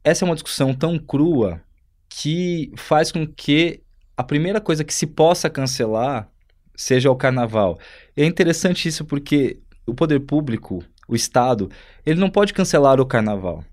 essa 0.02 0.24
é 0.24 0.26
uma 0.26 0.36
discussão 0.36 0.74
tão 0.74 0.98
crua 0.98 1.62
que 2.10 2.72
faz 2.76 3.12
com 3.12 3.26
que 3.26 3.82
a 4.18 4.24
primeira 4.24 4.60
coisa 4.60 4.84
que 4.84 4.94
se 4.94 5.08
possa 5.08 5.50
cancelar 5.50 6.30
seja 6.76 7.12
o 7.12 7.16
carnaval. 7.16 7.78
É 8.18 8.26
interessante 8.26 8.88
isso 8.88 9.06
porque 9.06 9.60
o 9.86 9.94
poder 9.94 10.20
público, 10.22 10.84
o 11.08 11.16
Estado, 11.16 11.70
ele 12.06 12.20
não 12.20 12.30
pode 12.30 12.54
cancelar 12.54 13.00
o 13.00 13.06
carnaval. 13.06 13.64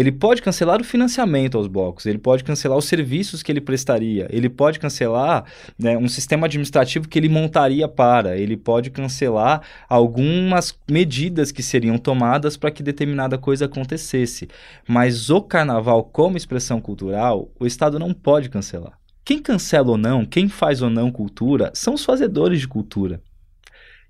Ele 0.00 0.10
pode 0.10 0.40
cancelar 0.40 0.80
o 0.80 0.84
financiamento 0.84 1.58
aos 1.58 1.66
blocos, 1.66 2.06
ele 2.06 2.16
pode 2.16 2.42
cancelar 2.42 2.78
os 2.78 2.86
serviços 2.86 3.42
que 3.42 3.52
ele 3.52 3.60
prestaria, 3.60 4.26
ele 4.30 4.48
pode 4.48 4.78
cancelar 4.78 5.44
né, 5.78 5.94
um 5.98 6.08
sistema 6.08 6.46
administrativo 6.46 7.06
que 7.06 7.18
ele 7.18 7.28
montaria 7.28 7.86
para, 7.86 8.34
ele 8.38 8.56
pode 8.56 8.88
cancelar 8.88 9.60
algumas 9.86 10.74
medidas 10.90 11.52
que 11.52 11.62
seriam 11.62 11.98
tomadas 11.98 12.56
para 12.56 12.70
que 12.70 12.82
determinada 12.82 13.36
coisa 13.36 13.66
acontecesse. 13.66 14.48
Mas 14.88 15.28
o 15.28 15.42
carnaval, 15.42 16.02
como 16.04 16.38
expressão 16.38 16.80
cultural, 16.80 17.50
o 17.60 17.66
Estado 17.66 17.98
não 17.98 18.14
pode 18.14 18.48
cancelar. 18.48 18.98
Quem 19.22 19.38
cancela 19.38 19.90
ou 19.90 19.98
não, 19.98 20.24
quem 20.24 20.48
faz 20.48 20.80
ou 20.80 20.88
não 20.88 21.12
cultura, 21.12 21.72
são 21.74 21.92
os 21.92 22.02
fazedores 22.06 22.58
de 22.58 22.66
cultura. 22.66 23.20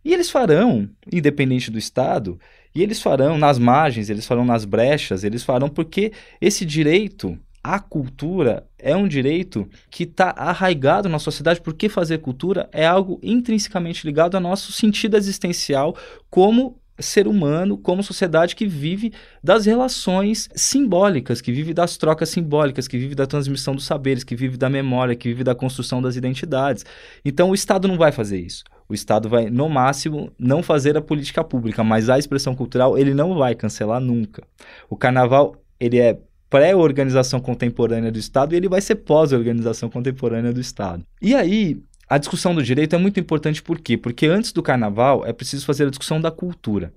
E 0.05 0.15
eles 0.15 0.31
farão, 0.31 0.89
independente 1.13 1.69
do 1.69 1.79
Estado, 1.79 2.39
e 2.75 2.83
eles 2.83 3.01
farão 3.01 3.37
nas 3.37 3.59
margens, 3.59 4.11
eles 4.11 4.27
farão 4.27 4.45
nas 4.45 4.65
brechas, 4.65 5.25
eles 5.25 5.43
farão 5.43 5.69
porque 5.69 6.13
esse 6.41 6.65
direito 6.65 7.39
à 7.63 7.79
cultura 7.79 8.67
é 8.79 8.97
um 8.97 9.07
direito 9.07 9.69
que 9.91 10.05
está 10.05 10.31
arraigado 10.37 11.09
na 11.09 11.19
sociedade, 11.19 11.61
porque 11.61 11.89
fazer 11.89 12.19
cultura 12.19 12.69
é 12.73 12.87
algo 12.87 13.21
intrinsecamente 13.23 14.07
ligado 14.07 14.35
ao 14.35 14.41
nosso 14.41 14.73
sentido 14.73 15.17
existencial 15.17 15.95
como 16.31 16.81
ser 16.99 17.27
humano, 17.27 17.79
como 17.79 18.03
sociedade 18.03 18.55
que 18.55 18.67
vive 18.67 19.13
das 19.43 19.67
relações 19.67 20.49
simbólicas, 20.55 21.41
que 21.41 21.53
vive 21.53 21.73
das 21.73 21.97
trocas 21.97 22.29
simbólicas, 22.29 22.87
que 22.87 22.99
vive 22.99 23.15
da 23.15 23.27
transmissão 23.27 23.75
dos 23.75 23.87
saberes, 23.87 24.25
que 24.25 24.37
vive 24.37 24.57
da 24.57 24.69
memória, 24.69 25.17
que 25.17 25.29
vive 25.29 25.43
da 25.43 25.55
construção 25.55 26.03
das 26.03 26.17
identidades. 26.17 26.85
Então 27.25 27.51
o 27.51 27.55
Estado 27.55 27.89
não 27.89 27.97
vai 27.97 28.13
fazer 28.13 28.39
isso. 28.39 28.65
O 28.91 28.95
Estado 28.95 29.29
vai, 29.29 29.49
no 29.49 29.69
máximo, 29.69 30.33
não 30.37 30.65
fazer 30.65 30.97
a 30.97 31.01
política 31.01 31.45
pública, 31.45 31.85
mas 31.85 32.11
a 32.11 32.19
expressão 32.19 32.57
cultural 32.57 32.99
ele 32.99 33.15
não 33.15 33.37
vai 33.37 33.55
cancelar 33.55 34.01
nunca. 34.01 34.43
O 34.89 34.97
carnaval, 34.97 35.55
ele 35.79 36.01
é 36.01 36.19
pré-organização 36.51 37.39
contemporânea 37.39 38.11
do 38.11 38.19
Estado 38.19 38.53
e 38.53 38.57
ele 38.57 38.69
vai 38.69 38.81
ser 38.81 38.97
pós-organização 38.97 39.89
contemporânea 39.89 40.53
do 40.53 40.61
Estado. 40.61 41.07
E 41.23 41.37
aí, 41.37 41.81
a 42.09 42.19
discussão 42.19 42.53
do 42.53 42.65
direito 42.65 42.97
é 42.97 42.99
muito 42.99 43.21
importante 43.21 43.63
por 43.63 43.79
quê? 43.79 43.97
Porque 43.97 44.27
antes 44.27 44.51
do 44.51 44.61
carnaval 44.61 45.25
é 45.25 45.33
preciso 45.33 45.65
fazer 45.65 45.87
a 45.87 45.91
discussão 45.91 46.21
da 46.21 46.33
cultura. 46.33 46.93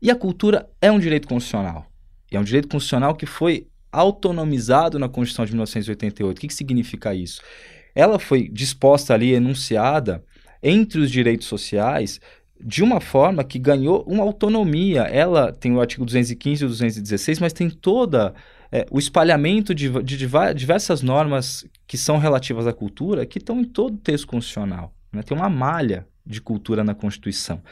E 0.00 0.10
a 0.10 0.16
cultura 0.16 0.66
é 0.80 0.90
um 0.90 0.98
direito 0.98 1.28
constitucional. 1.28 1.84
E 2.32 2.36
é 2.38 2.40
um 2.40 2.44
direito 2.44 2.66
constitucional 2.66 3.14
que 3.14 3.26
foi 3.26 3.66
autonomizado 3.92 4.98
na 4.98 5.06
Constituição 5.06 5.44
de 5.44 5.52
1988. 5.52 6.38
O 6.38 6.40
que, 6.40 6.48
que 6.48 6.54
significa 6.54 7.14
isso? 7.14 7.42
Ela 7.94 8.18
foi 8.18 8.48
disposta 8.48 9.12
ali, 9.12 9.34
enunciada, 9.34 10.24
entre 10.66 10.98
os 10.98 11.10
direitos 11.12 11.46
sociais 11.46 12.20
de 12.60 12.82
uma 12.82 13.00
forma 13.00 13.44
que 13.44 13.58
ganhou 13.58 14.02
uma 14.06 14.24
autonomia. 14.24 15.02
Ela 15.02 15.52
tem 15.52 15.72
o 15.72 15.80
artigo 15.80 16.04
215 16.04 16.64
e 16.64 16.66
216, 16.66 17.38
mas 17.38 17.52
tem 17.52 17.70
toda 17.70 18.34
é, 18.72 18.84
o 18.90 18.98
espalhamento 18.98 19.72
de, 19.72 19.88
de, 20.02 20.16
diversas 20.16 21.02
normas 21.02 21.64
que 21.86 21.96
são 21.96 22.18
relativas 22.18 22.66
à 22.66 22.72
cultura 22.72 23.24
que 23.24 23.38
estão 23.38 23.60
em 23.60 23.64
todo 23.64 23.94
o 23.94 23.98
texto 23.98 24.26
constitucional. 24.26 24.92
Né? 25.12 25.22
Tem 25.22 25.36
uma 25.36 25.48
malha 25.48 26.06
de 26.26 26.40
cultura 26.40 26.82
na 26.82 26.94
Constituição. 26.94 27.62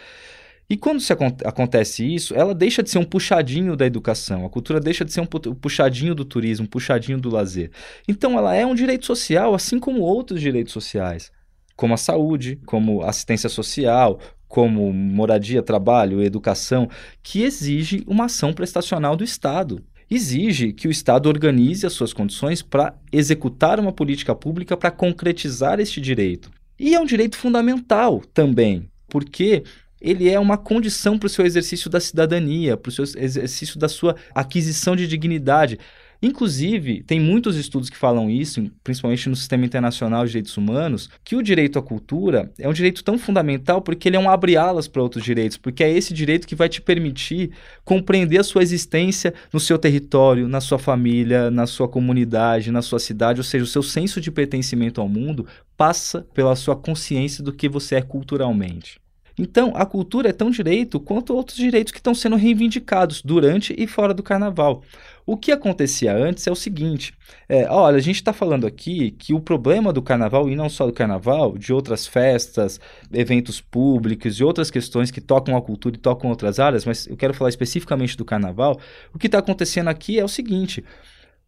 E 0.71 0.77
quando 0.77 1.01
se 1.01 1.13
acontece 1.13 2.07
isso, 2.15 2.35
ela 2.35 2.55
deixa 2.55 2.83
de 2.83 2.89
ser 2.89 2.99
um 2.99 3.05
puxadinho 3.05 3.77
da 3.77 3.85
educação, 3.85 4.47
a 4.47 4.49
cultura 4.49 4.81
deixa 4.81 5.05
de 5.05 5.13
ser 5.13 5.21
um 5.21 5.27
puxadinho 5.27 6.15
do 6.15 6.25
turismo, 6.25 6.65
um 6.65 6.69
puxadinho 6.69 7.21
do 7.21 7.29
lazer. 7.29 7.71
Então 8.09 8.39
ela 8.39 8.55
é 8.55 8.65
um 8.65 8.75
direito 8.75 9.05
social, 9.05 9.55
assim 9.55 9.79
como 9.79 10.01
outros 10.01 10.41
direitos 10.41 10.73
sociais 10.73 11.31
como 11.77 11.95
a 11.95 11.97
saúde, 11.97 12.59
como 12.65 13.03
assistência 13.03 13.49
social, 13.49 14.19
como 14.49 14.93
moradia, 14.93 15.63
trabalho, 15.63 16.23
educação, 16.23 16.89
que 17.23 17.43
exige 17.43 18.05
uma 18.07 18.27
ação 18.27 18.53
prestacional 18.53 19.17
do 19.17 19.25
Estado. 19.25 19.83
Exige 20.09 20.73
que 20.73 20.87
o 20.87 20.91
Estado 20.91 21.29
organize 21.29 21.87
as 21.87 21.93
suas 21.93 22.13
condições 22.13 22.63
para 22.63 22.95
executar 23.11 23.81
uma 23.81 23.93
política 23.93 24.35
pública 24.35 24.77
para 24.77 24.91
concretizar 24.91 25.81
este 25.81 26.01
direito. 26.01 26.51
E 26.79 26.95
é 26.95 27.01
um 27.01 27.07
direito 27.07 27.37
fundamental 27.37 28.23
também, 28.33 28.89
porque 29.09 29.65
ele 30.01 30.29
é 30.29 30.39
uma 30.39 30.59
condição 30.59 31.19
para 31.19 31.27
o 31.27 31.31
seu 31.31 31.47
exercício 31.47 31.89
da 31.89 31.99
cidadania, 31.99 32.77
para 32.77 32.91
o 32.91 32.93
seu 32.93 33.05
exercício 33.17 33.79
da 33.79 33.89
sua 33.89 34.15
aquisição 34.35 34.95
de 34.95 35.09
dignidade. 35.09 35.79
Inclusive, 36.25 37.03
tem 37.03 37.21
muitos 37.21 37.55
estudos 37.55 37.91
que 37.91 37.99
falam 37.99 38.31
isso, 38.31 38.71
principalmente 38.83 39.29
no 39.29 39.37
sistema 39.37 39.67
internacional 39.67 40.25
de 40.25 40.31
direitos 40.31 40.57
humanos, 40.57 41.11
que 41.23 41.37
o 41.37 41.43
direito 41.43 41.79
à 41.79 41.83
cultura 41.83 42.51
é 42.59 42.67
um 42.67 42.73
direito 42.73 43.05
tão 43.05 43.19
fundamental 43.19 43.83
porque 43.83 44.09
ele 44.09 44.17
é 44.17 44.19
um 44.19 44.31
abre-alas 44.31 44.89
para 44.89 45.03
outros 45.03 45.23
direitos, 45.23 45.59
porque 45.59 45.85
é 45.85 45.91
esse 45.91 46.15
direito 46.15 46.47
que 46.47 46.55
vai 46.55 46.67
te 46.67 46.81
permitir 46.81 47.51
compreender 47.85 48.39
a 48.39 48.43
sua 48.43 48.63
existência 48.63 49.35
no 49.53 49.61
seu 49.61 49.79
território, 49.79 50.49
na 50.49 50.63
sua 50.63 50.79
família, 50.79 51.51
na 51.51 51.67
sua 51.67 51.89
comunidade, 51.89 52.73
na 52.73 52.81
sua 52.81 52.99
cidade, 52.99 53.41
ou 53.41 53.45
seja, 53.45 53.63
o 53.63 53.69
seu 53.69 53.83
senso 53.83 54.19
de 54.19 54.31
pertencimento 54.31 55.03
ao 55.03 55.09
mundo 55.11 55.47
passa 55.77 56.27
pela 56.33 56.57
sua 56.57 56.75
consciência 56.75 57.45
do 57.45 57.53
que 57.53 57.69
você 57.69 57.97
é 57.97 58.03
culturalmente. 58.03 58.99
Então, 59.37 59.73
a 59.75 59.85
cultura 59.85 60.29
é 60.29 60.33
tão 60.33 60.49
direito 60.49 61.01
quanto 61.01 61.35
outros 61.35 61.57
direitos 61.57 61.93
que 61.93 61.99
estão 61.99 62.15
sendo 62.15 62.37
reivindicados 62.37 63.21
durante 63.21 63.75
e 63.77 63.87
fora 63.87 64.15
do 64.15 64.23
carnaval. 64.23 64.83
O 65.27 65.39
que 65.39 65.51
acontecia 65.51 66.15
antes 66.15 66.47
é 66.47 66.51
o 66.51 66.55
seguinte: 66.55 67.15
é, 67.49 67.67
olha, 67.71 67.97
a 67.97 68.01
gente 68.01 68.17
está 68.17 68.33
falando 68.33 68.67
aqui 68.67 69.13
que 69.13 69.33
o 69.33 69.41
problema 69.41 69.93
do 69.93 70.03
carnaval, 70.03 70.49
e 70.51 70.55
não 70.55 70.69
só 70.69 70.87
do 70.87 70.93
carnaval, 70.93 71.57
de 71.57 71.73
outras 71.73 72.07
festas, 72.07 72.79
eventos 73.13 73.61
públicos 73.61 74.39
e 74.39 74.45
outras 74.45 74.71
questões 74.71 75.11
que 75.11 75.21
tocam 75.21 75.57
a 75.57 75.63
cultura 75.63 75.97
e 75.97 75.99
tocam 75.99 76.29
outras 76.29 76.59
áreas, 76.59 76.85
mas 76.85 77.07
eu 77.07 77.17
quero 77.17 77.33
falar 77.33 77.49
especificamente 77.49 78.17
do 78.17 78.25
carnaval. 78.25 78.79
O 79.15 79.19
que 79.19 79.27
está 79.27 79.39
acontecendo 79.39 79.89
aqui 79.89 80.19
é 80.19 80.25
o 80.25 80.29
seguinte. 80.29 80.85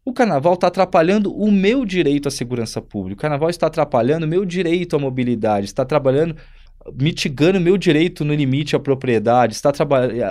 O 0.03 0.13
carnaval 0.13 0.53
está 0.53 0.67
atrapalhando 0.67 1.35
o 1.35 1.51
meu 1.51 1.85
direito 1.85 2.29
à 2.29 2.31
segurança 2.31 2.81
pública. 2.81 3.19
O 3.19 3.21
carnaval 3.21 3.49
está 3.49 3.67
atrapalhando 3.67 4.25
o 4.25 4.29
meu 4.29 4.45
direito 4.45 4.95
à 4.95 4.99
mobilidade, 4.99 5.65
está 5.65 5.83
trabalhando 5.83 6.35
mitigando 6.95 7.59
meu 7.59 7.77
direito 7.77 8.23
no 8.23 8.33
limite 8.33 8.75
à 8.75 8.79
propriedade, 8.79 9.53
está 9.53 9.71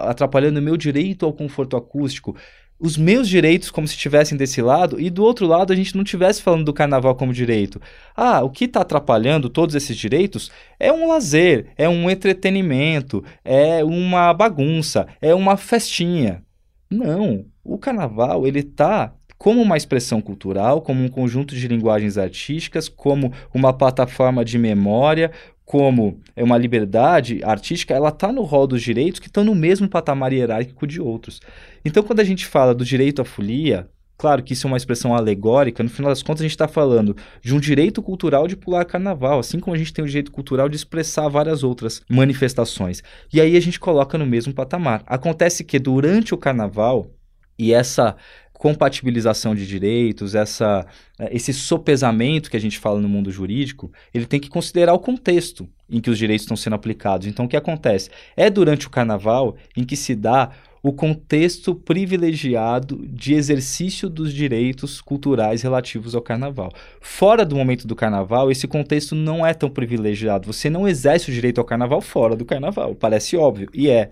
atrapalhando 0.03 0.63
meu 0.63 0.77
direito 0.77 1.27
ao 1.27 1.33
conforto 1.33 1.77
acústico, 1.77 2.35
os 2.79 2.97
meus 2.97 3.29
direitos 3.29 3.71
como 3.71 3.89
se 3.89 3.95
estivessem 3.95 4.37
desse 4.37 4.61
lado 4.61 5.01
e 5.01 5.09
do 5.09 5.25
outro 5.25 5.47
lado 5.47 5.73
a 5.73 5.77
gente 5.77 5.95
não 5.95 6.03
estivesse 6.03 6.43
falando 6.43 6.65
do 6.65 6.73
carnaval 6.73 7.15
como 7.15 7.33
direito. 7.33 7.81
Ah, 8.15 8.43
o 8.43 8.51
que 8.51 8.65
está 8.65 8.83
atrapalhando 8.83 9.49
todos 9.49 9.75
esses 9.75 9.97
direitos 9.97 10.51
é 10.79 10.93
um 10.93 11.09
lazer, 11.09 11.69
é 11.77 11.89
um 11.89 12.11
entretenimento, 12.11 13.25
é 13.45 13.83
uma 13.83 14.33
bagunça, 14.35 15.07
é 15.21 15.35
uma 15.35 15.57
festinha. 15.57 16.43
Não, 16.91 17.47
o 17.65 17.79
carnaval 17.79 18.47
ele 18.47 18.61
está 18.61 19.13
como 19.39 19.61
uma 19.61 19.77
expressão 19.77 20.21
cultural, 20.21 20.81
como 20.81 21.03
um 21.03 21.09
conjunto 21.09 21.55
de 21.55 21.69
linguagens 21.69 22.17
artísticas, 22.17 22.89
como 22.89 23.33
uma 23.53 23.73
plataforma 23.73 24.45
de 24.45 24.59
memória, 24.59 25.31
como 25.67 26.21
é 26.37 26.45
uma 26.45 26.57
liberdade 26.57 27.41
artística, 27.43 27.93
ela 27.93 28.11
está 28.11 28.31
no 28.31 28.43
rol 28.43 28.69
dos 28.69 28.81
direitos 28.81 29.19
que 29.19 29.27
estão 29.27 29.43
no 29.43 29.55
mesmo 29.55 29.89
patamar 29.89 30.33
hierárquico 30.33 30.87
de 30.87 31.01
outros. 31.01 31.41
Então, 31.85 32.05
quando 32.05 32.21
a 32.21 32.25
gente 32.25 32.47
fala 32.47 32.73
do 32.73 32.85
direito 32.85 33.21
à 33.21 33.25
folia, 33.25 33.91
claro 34.17 34.45
que 34.45 34.53
isso 34.53 34.69
é 34.69 34.71
uma 34.71 34.77
expressão 34.77 35.13
alegórica, 35.13 35.83
no 35.83 35.91
final 35.91 36.13
das 36.13 36.23
contas 36.23 36.43
a 36.43 36.45
gente 36.45 36.53
está 36.53 36.69
falando 36.69 37.17
de 37.43 37.53
um 37.53 37.59
direito 37.59 38.01
cultural 38.01 38.47
de 38.47 38.57
pular 38.57 38.85
carnaval, 38.85 39.41
assim 39.41 39.59
como 39.59 39.75
a 39.75 39.79
gente 39.79 39.93
tem 39.93 40.05
o 40.05 40.09
direito 40.09 40.31
cultural 40.31 40.69
de 40.69 40.77
expressar 40.77 41.29
várias 41.29 41.65
outras 41.65 42.01
manifestações. 42.09 43.03
E 43.35 43.41
aí 43.41 43.57
a 43.57 43.61
gente 43.61 43.81
coloca 43.81 44.17
no 44.17 44.25
mesmo 44.25 44.55
patamar. 44.55 45.03
Acontece 45.05 45.65
que 45.65 45.81
durante 45.81 46.33
o 46.33 46.39
carnaval, 46.39 47.11
e 47.59 47.73
essa 47.73 48.17
compatibilização 48.59 49.55
de 49.55 49.67
direitos, 49.67 50.35
essa, 50.35 50.87
eh, 51.19 51.29
esse 51.33 51.53
sopesamento 51.53 52.51
que 52.51 52.57
a 52.57 52.61
gente 52.61 52.79
fala 52.79 53.01
no 53.01 53.09
mundo 53.09 53.31
jurídico, 53.31 53.93
ele 54.13 54.27
tem 54.27 54.41
que 54.41 54.49
considerar 54.49 54.95
o 54.95 54.99
contexto 54.99 55.69
em 55.89 56.01
que 56.01 56.11
os 56.11 56.19
direitos 56.19 56.45
estão 56.45 56.57
sendo 56.57 56.75
aplicados. 56.75 57.27
Então, 57.27 57.45
o 57.45 57.49
que 57.49 57.57
acontece? 57.57 58.11
É 58.37 58.51
durante 58.51 58.87
o 58.87 58.91
carnaval 58.91 59.57
em 59.77 59.85
que 59.85 59.97
se 59.97 60.15
dá 60.15 60.51
o 60.83 60.93
contexto 60.93 61.75
privilegiado 61.75 63.05
de 63.09 63.35
exercício 63.35 64.09
dos 64.09 64.33
direitos 64.33 65.01
culturais 65.01 65.63
relativos 65.63 66.15
ao 66.15 66.23
carnaval. 66.23 66.73
Fora 67.01 67.45
do 67.45 67.57
momento 67.57 67.89
do 67.89 67.97
carnaval, 67.97 68.53
esse 68.53 68.69
contexto 68.69 69.15
não 69.15 69.45
é 69.45 69.53
tão 69.53 69.69
privilegiado. 69.69 70.47
Você 70.53 70.71
não 70.71 70.87
exerce 70.87 71.29
o 71.29 71.35
direito 71.35 71.59
ao 71.59 71.65
carnaval 71.65 72.01
fora 72.01 72.37
do 72.37 72.45
carnaval. 72.45 72.95
Parece 72.95 73.37
óbvio, 73.37 73.69
e 73.75 73.89
é. 73.89 74.09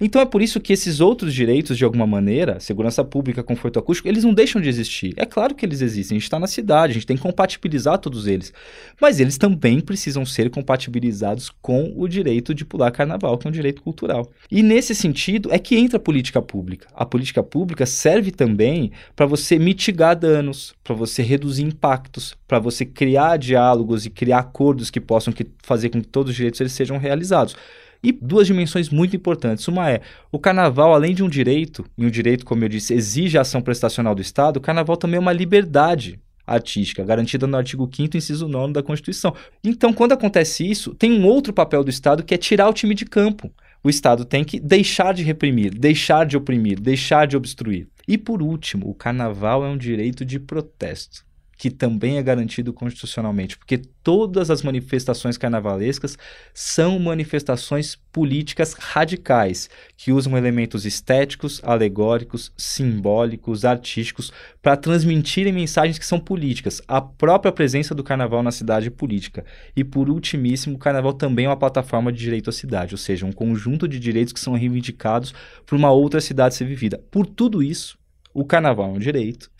Então 0.00 0.22
é 0.22 0.24
por 0.24 0.40
isso 0.40 0.60
que 0.60 0.72
esses 0.72 1.00
outros 1.00 1.34
direitos, 1.34 1.76
de 1.76 1.84
alguma 1.84 2.06
maneira, 2.06 2.60
segurança 2.60 3.04
pública, 3.04 3.42
conforto 3.42 3.78
acústico, 3.78 4.08
eles 4.08 4.22
não 4.22 4.32
deixam 4.32 4.60
de 4.60 4.68
existir. 4.68 5.12
É 5.16 5.26
claro 5.26 5.54
que 5.54 5.66
eles 5.66 5.80
existem, 5.80 6.16
a 6.16 6.18
gente 6.18 6.24
está 6.24 6.38
na 6.38 6.46
cidade, 6.46 6.92
a 6.92 6.94
gente 6.94 7.06
tem 7.06 7.16
que 7.16 7.22
compatibilizar 7.22 7.98
todos 7.98 8.26
eles. 8.26 8.52
Mas 9.00 9.18
eles 9.18 9.36
também 9.36 9.80
precisam 9.80 10.24
ser 10.24 10.50
compatibilizados 10.50 11.50
com 11.60 11.92
o 11.96 12.06
direito 12.06 12.54
de 12.54 12.64
pular 12.64 12.90
carnaval, 12.92 13.36
que 13.36 13.46
é 13.46 13.50
um 13.50 13.52
direito 13.52 13.82
cultural. 13.82 14.30
E 14.50 14.62
nesse 14.62 14.94
sentido 14.94 15.48
é 15.52 15.58
que 15.58 15.76
entra 15.76 15.96
a 15.96 16.00
política 16.00 16.40
pública. 16.40 16.86
A 16.94 17.04
política 17.04 17.42
pública 17.42 17.84
serve 17.84 18.30
também 18.30 18.92
para 19.16 19.26
você 19.26 19.58
mitigar 19.58 20.16
danos, 20.16 20.74
para 20.84 20.94
você 20.94 21.22
reduzir 21.22 21.64
impactos, 21.64 22.36
para 22.46 22.58
você 22.58 22.84
criar 22.84 23.36
diálogos 23.36 24.06
e 24.06 24.10
criar 24.10 24.38
acordos 24.38 24.90
que 24.90 25.00
possam 25.00 25.32
que 25.32 25.46
fazer 25.62 25.90
com 25.90 26.00
que 26.00 26.08
todos 26.08 26.30
os 26.30 26.36
direitos 26.36 26.60
eles 26.60 26.72
sejam 26.72 26.98
realizados. 26.98 27.56
E 28.02 28.12
duas 28.12 28.46
dimensões 28.46 28.88
muito 28.88 29.16
importantes. 29.16 29.66
Uma 29.66 29.90
é, 29.90 30.00
o 30.30 30.38
carnaval, 30.38 30.94
além 30.94 31.14
de 31.14 31.22
um 31.22 31.28
direito, 31.28 31.84
e 31.96 32.06
um 32.06 32.10
direito, 32.10 32.44
como 32.44 32.64
eu 32.64 32.68
disse, 32.68 32.94
exige 32.94 33.36
a 33.36 33.40
ação 33.40 33.60
prestacional 33.60 34.14
do 34.14 34.22
Estado, 34.22 34.58
o 34.58 34.60
carnaval 34.60 34.96
também 34.96 35.16
é 35.16 35.20
uma 35.20 35.32
liberdade 35.32 36.20
artística, 36.46 37.04
garantida 37.04 37.46
no 37.46 37.56
artigo 37.56 37.88
5 37.92 38.16
inciso 38.16 38.48
9 38.48 38.72
da 38.72 38.82
Constituição. 38.82 39.34
Então, 39.62 39.92
quando 39.92 40.12
acontece 40.12 40.68
isso, 40.68 40.94
tem 40.94 41.12
um 41.12 41.26
outro 41.26 41.52
papel 41.52 41.84
do 41.84 41.90
Estado 41.90 42.22
que 42.22 42.34
é 42.34 42.38
tirar 42.38 42.68
o 42.68 42.72
time 42.72 42.94
de 42.94 43.04
campo. 43.04 43.52
O 43.84 43.90
Estado 43.90 44.24
tem 44.24 44.42
que 44.42 44.58
deixar 44.58 45.12
de 45.12 45.22
reprimir, 45.22 45.72
deixar 45.74 46.24
de 46.24 46.36
oprimir, 46.36 46.80
deixar 46.80 47.26
de 47.26 47.36
obstruir. 47.36 47.86
E 48.06 48.16
por 48.16 48.42
último, 48.42 48.88
o 48.88 48.94
carnaval 48.94 49.64
é 49.64 49.68
um 49.68 49.76
direito 49.76 50.24
de 50.24 50.40
protesto 50.40 51.27
que 51.58 51.70
também 51.70 52.18
é 52.18 52.22
garantido 52.22 52.72
constitucionalmente, 52.72 53.58
porque 53.58 53.76
todas 53.76 54.48
as 54.48 54.62
manifestações 54.62 55.36
carnavalescas 55.36 56.16
são 56.54 57.00
manifestações 57.00 57.96
políticas 58.12 58.74
radicais, 58.74 59.68
que 59.96 60.12
usam 60.12 60.38
elementos 60.38 60.86
estéticos, 60.86 61.60
alegóricos, 61.64 62.52
simbólicos, 62.56 63.64
artísticos, 63.64 64.32
para 64.62 64.76
transmitirem 64.76 65.52
mensagens 65.52 65.98
que 65.98 66.06
são 66.06 66.20
políticas, 66.20 66.80
a 66.86 67.00
própria 67.00 67.50
presença 67.50 67.92
do 67.92 68.04
carnaval 68.04 68.42
na 68.42 68.52
cidade 68.52 68.86
é 68.86 68.90
política. 68.90 69.44
E 69.74 69.82
por 69.82 70.08
ultimíssimo, 70.08 70.76
o 70.76 70.78
carnaval 70.78 71.12
também 71.12 71.46
é 71.46 71.48
uma 71.48 71.56
plataforma 71.56 72.12
de 72.12 72.20
direito 72.20 72.50
à 72.50 72.52
cidade, 72.52 72.94
ou 72.94 72.98
seja, 72.98 73.26
um 73.26 73.32
conjunto 73.32 73.88
de 73.88 73.98
direitos 73.98 74.32
que 74.32 74.40
são 74.40 74.54
reivindicados 74.54 75.34
por 75.66 75.74
uma 75.74 75.90
outra 75.90 76.20
cidade 76.20 76.54
ser 76.54 76.66
vivida. 76.66 77.02
Por 77.10 77.26
tudo 77.26 77.60
isso, 77.62 77.98
o 78.32 78.44
carnaval 78.44 78.90
é 78.90 78.92
um 78.92 78.98
direito 78.98 79.50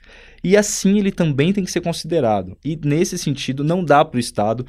e 0.42 0.56
assim 0.56 0.98
ele 0.98 1.12
também 1.12 1.52
tem 1.52 1.64
que 1.64 1.70
ser 1.70 1.80
considerado. 1.80 2.56
E 2.64 2.78
nesse 2.82 3.18
sentido, 3.18 3.64
não 3.64 3.84
dá 3.84 4.04
para 4.04 4.16
o 4.16 4.20
Estado 4.20 4.66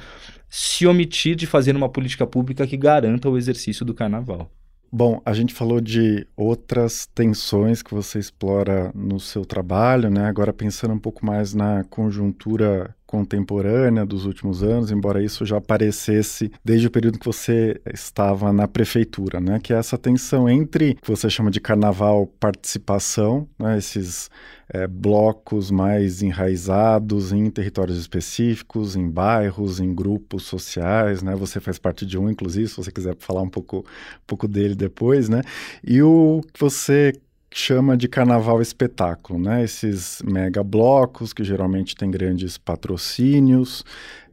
se 0.48 0.86
omitir 0.86 1.36
de 1.36 1.46
fazer 1.46 1.76
uma 1.76 1.88
política 1.88 2.26
pública 2.26 2.66
que 2.66 2.76
garanta 2.76 3.28
o 3.28 3.38
exercício 3.38 3.84
do 3.84 3.94
carnaval. 3.94 4.50
Bom, 4.92 5.22
a 5.24 5.32
gente 5.32 5.54
falou 5.54 5.80
de 5.80 6.26
outras 6.36 7.06
tensões 7.14 7.80
que 7.80 7.94
você 7.94 8.18
explora 8.18 8.90
no 8.92 9.20
seu 9.20 9.44
trabalho, 9.44 10.10
né? 10.10 10.26
Agora 10.26 10.52
pensando 10.52 10.92
um 10.94 10.98
pouco 10.98 11.24
mais 11.24 11.54
na 11.54 11.84
conjuntura 11.84 12.92
contemporânea 13.10 14.06
dos 14.06 14.24
últimos 14.24 14.62
anos, 14.62 14.92
embora 14.92 15.20
isso 15.20 15.44
já 15.44 15.56
aparecesse 15.56 16.52
desde 16.64 16.86
o 16.86 16.90
período 16.92 17.18
que 17.18 17.26
você 17.26 17.80
estava 17.92 18.52
na 18.52 18.68
prefeitura, 18.68 19.40
né? 19.40 19.58
Que 19.60 19.74
é 19.74 19.76
essa 19.76 19.98
tensão 19.98 20.48
entre 20.48 20.92
o 20.92 21.02
que 21.02 21.10
você 21.10 21.28
chama 21.28 21.50
de 21.50 21.60
carnaval 21.60 22.28
participação, 22.38 23.48
né? 23.58 23.76
esses 23.78 24.30
é, 24.68 24.86
blocos 24.86 25.72
mais 25.72 26.22
enraizados 26.22 27.32
em 27.32 27.50
territórios 27.50 27.98
específicos, 27.98 28.94
em 28.94 29.10
bairros, 29.10 29.80
em 29.80 29.92
grupos 29.92 30.44
sociais, 30.44 31.20
né? 31.20 31.34
Você 31.34 31.58
faz 31.58 31.80
parte 31.80 32.06
de 32.06 32.16
um, 32.16 32.30
inclusive, 32.30 32.68
se 32.68 32.76
você 32.76 32.92
quiser 32.92 33.16
falar 33.18 33.42
um 33.42 33.50
pouco, 33.50 33.78
um 33.78 34.24
pouco 34.24 34.46
dele 34.46 34.76
depois, 34.76 35.28
né? 35.28 35.42
E 35.82 36.00
o 36.00 36.42
que 36.52 36.60
você 36.60 37.12
chama 37.52 37.96
de 37.96 38.08
carnaval 38.08 38.62
espetáculo, 38.62 39.38
né? 39.38 39.64
Esses 39.64 40.22
mega 40.24 40.62
blocos 40.62 41.32
que 41.32 41.42
geralmente 41.42 41.96
têm 41.96 42.10
grandes 42.10 42.56
patrocínios, 42.56 43.84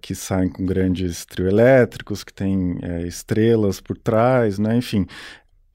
que 0.01 0.13
saem 0.13 0.49
com 0.49 0.65
grandes 0.65 1.25
trio 1.25 1.47
elétricos, 1.47 2.23
que 2.23 2.33
têm 2.33 2.77
é, 2.81 3.07
estrelas 3.07 3.81
por 3.81 3.97
trás, 3.97 4.59
né? 4.59 4.77
Enfim, 4.77 5.05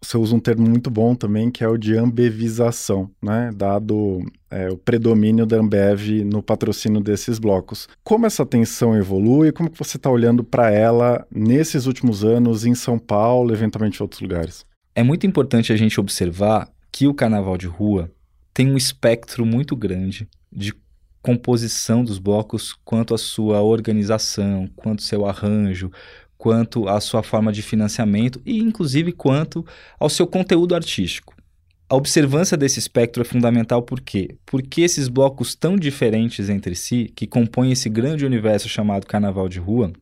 você 0.00 0.18
usa 0.18 0.35
um 0.35 0.40
termo 0.40 0.68
muito 0.68 0.90
bom 0.90 1.14
também, 1.14 1.50
que 1.50 1.62
é 1.62 1.68
o 1.68 1.76
de 1.76 1.96
ambevização, 1.96 3.11
né? 3.22 3.50
Dado 3.55 4.20
é, 4.50 4.68
o 4.68 4.76
predomínio 4.76 5.46
da 5.46 5.57
Ambev 5.57 6.24
no 6.24 6.42
patrocínio 6.42 7.00
desses 7.00 7.38
blocos. 7.38 7.88
Como 8.02 8.26
essa 8.26 8.44
tensão 8.44 8.96
evolui? 8.96 9.52
Como 9.52 9.70
que 9.70 9.78
você 9.78 9.96
está 9.96 10.11
olhando 10.11 10.42
para 10.42 10.70
ela 10.70 11.26
nesses 11.31 11.87
últimos 11.87 12.24
anos 12.24 12.64
em 12.64 12.74
São 12.74 12.98
Paulo, 12.98 13.52
eventualmente 13.52 14.00
em 14.00 14.02
outros 14.02 14.20
lugares? 14.20 14.64
É 14.94 15.02
muito 15.02 15.26
importante 15.26 15.72
a 15.72 15.76
gente 15.76 15.98
observar 16.00 16.68
que 16.92 17.07
o 17.09 17.14
carnaval 17.14 17.57
de 17.57 17.66
rua 17.66 18.12
tem 18.52 18.70
um 18.70 18.76
espectro 18.76 19.46
muito 19.46 19.74
grande 19.74 20.28
de 20.52 20.74
composição 21.22 22.05
dos 22.05 22.18
blocos 22.18 22.74
quanto 22.85 23.14
à 23.14 23.18
sua 23.18 23.62
organização, 23.62 24.68
quanto 24.76 25.00
ao 25.00 25.07
seu 25.07 25.26
arranjo, 25.26 25.90
quanto 26.37 26.88
à 26.88 27.00
sua 27.00 27.22
forma 27.22 27.52
de 27.52 27.62
financiamento 27.62 28.42
e 28.44 28.59
inclusive 28.59 29.12
quanto 29.12 29.64
ao 29.98 30.11
seu 30.11 30.26
conteúdo 30.26 30.74
artístico. 30.74 31.35
A 31.88 31.94
observância 31.94 32.57
desse 32.57 32.78
espectro 32.78 33.22
é 33.22 33.24
fundamental 33.24 33.83
por 33.83 34.00
quê? 34.00 34.37
Porque 34.44 34.81
esses 34.81 35.09
blocos 35.09 35.55
tão 35.55 35.76
diferentes 35.76 36.48
entre 36.48 36.74
si, 36.74 37.12
que 37.14 37.26
compõem 37.26 37.70
esse 37.72 37.88
grande 37.88 38.26
universo 38.26 38.68
chamado 38.68 39.07
carnaval 39.07 39.48
de 39.48 39.59
rua, 39.59 39.92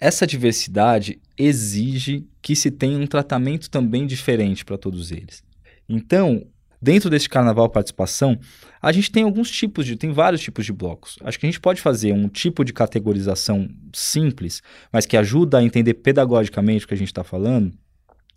essa 0.00 0.26
diversidade 0.26 1.20
exige 1.38 2.26
que 2.42 2.56
se 2.56 2.70
tenha 2.70 2.98
um 2.98 3.06
tratamento 3.06 3.70
também 3.70 4.06
diferente 4.06 4.64
para 4.64 4.78
todos 4.78 5.12
eles. 5.12 5.42
Então, 5.88 6.46
dentro 6.80 7.08
desse 7.08 7.28
carnaval 7.28 7.68
participação, 7.68 8.38
a 8.80 8.92
gente 8.92 9.10
tem 9.10 9.24
alguns 9.24 9.50
tipos 9.50 9.86
de, 9.86 9.96
tem 9.96 10.12
vários 10.12 10.42
tipos 10.42 10.66
de 10.66 10.72
blocos. 10.72 11.16
Acho 11.22 11.38
que 11.38 11.46
a 11.46 11.48
gente 11.48 11.60
pode 11.60 11.80
fazer 11.80 12.12
um 12.12 12.28
tipo 12.28 12.64
de 12.64 12.72
categorização 12.72 13.68
simples, 13.94 14.62
mas 14.92 15.06
que 15.06 15.16
ajuda 15.16 15.58
a 15.58 15.62
entender 15.62 15.94
pedagogicamente 15.94 16.84
o 16.84 16.88
que 16.88 16.94
a 16.94 16.96
gente 16.96 17.08
está 17.08 17.24
falando. 17.24 17.72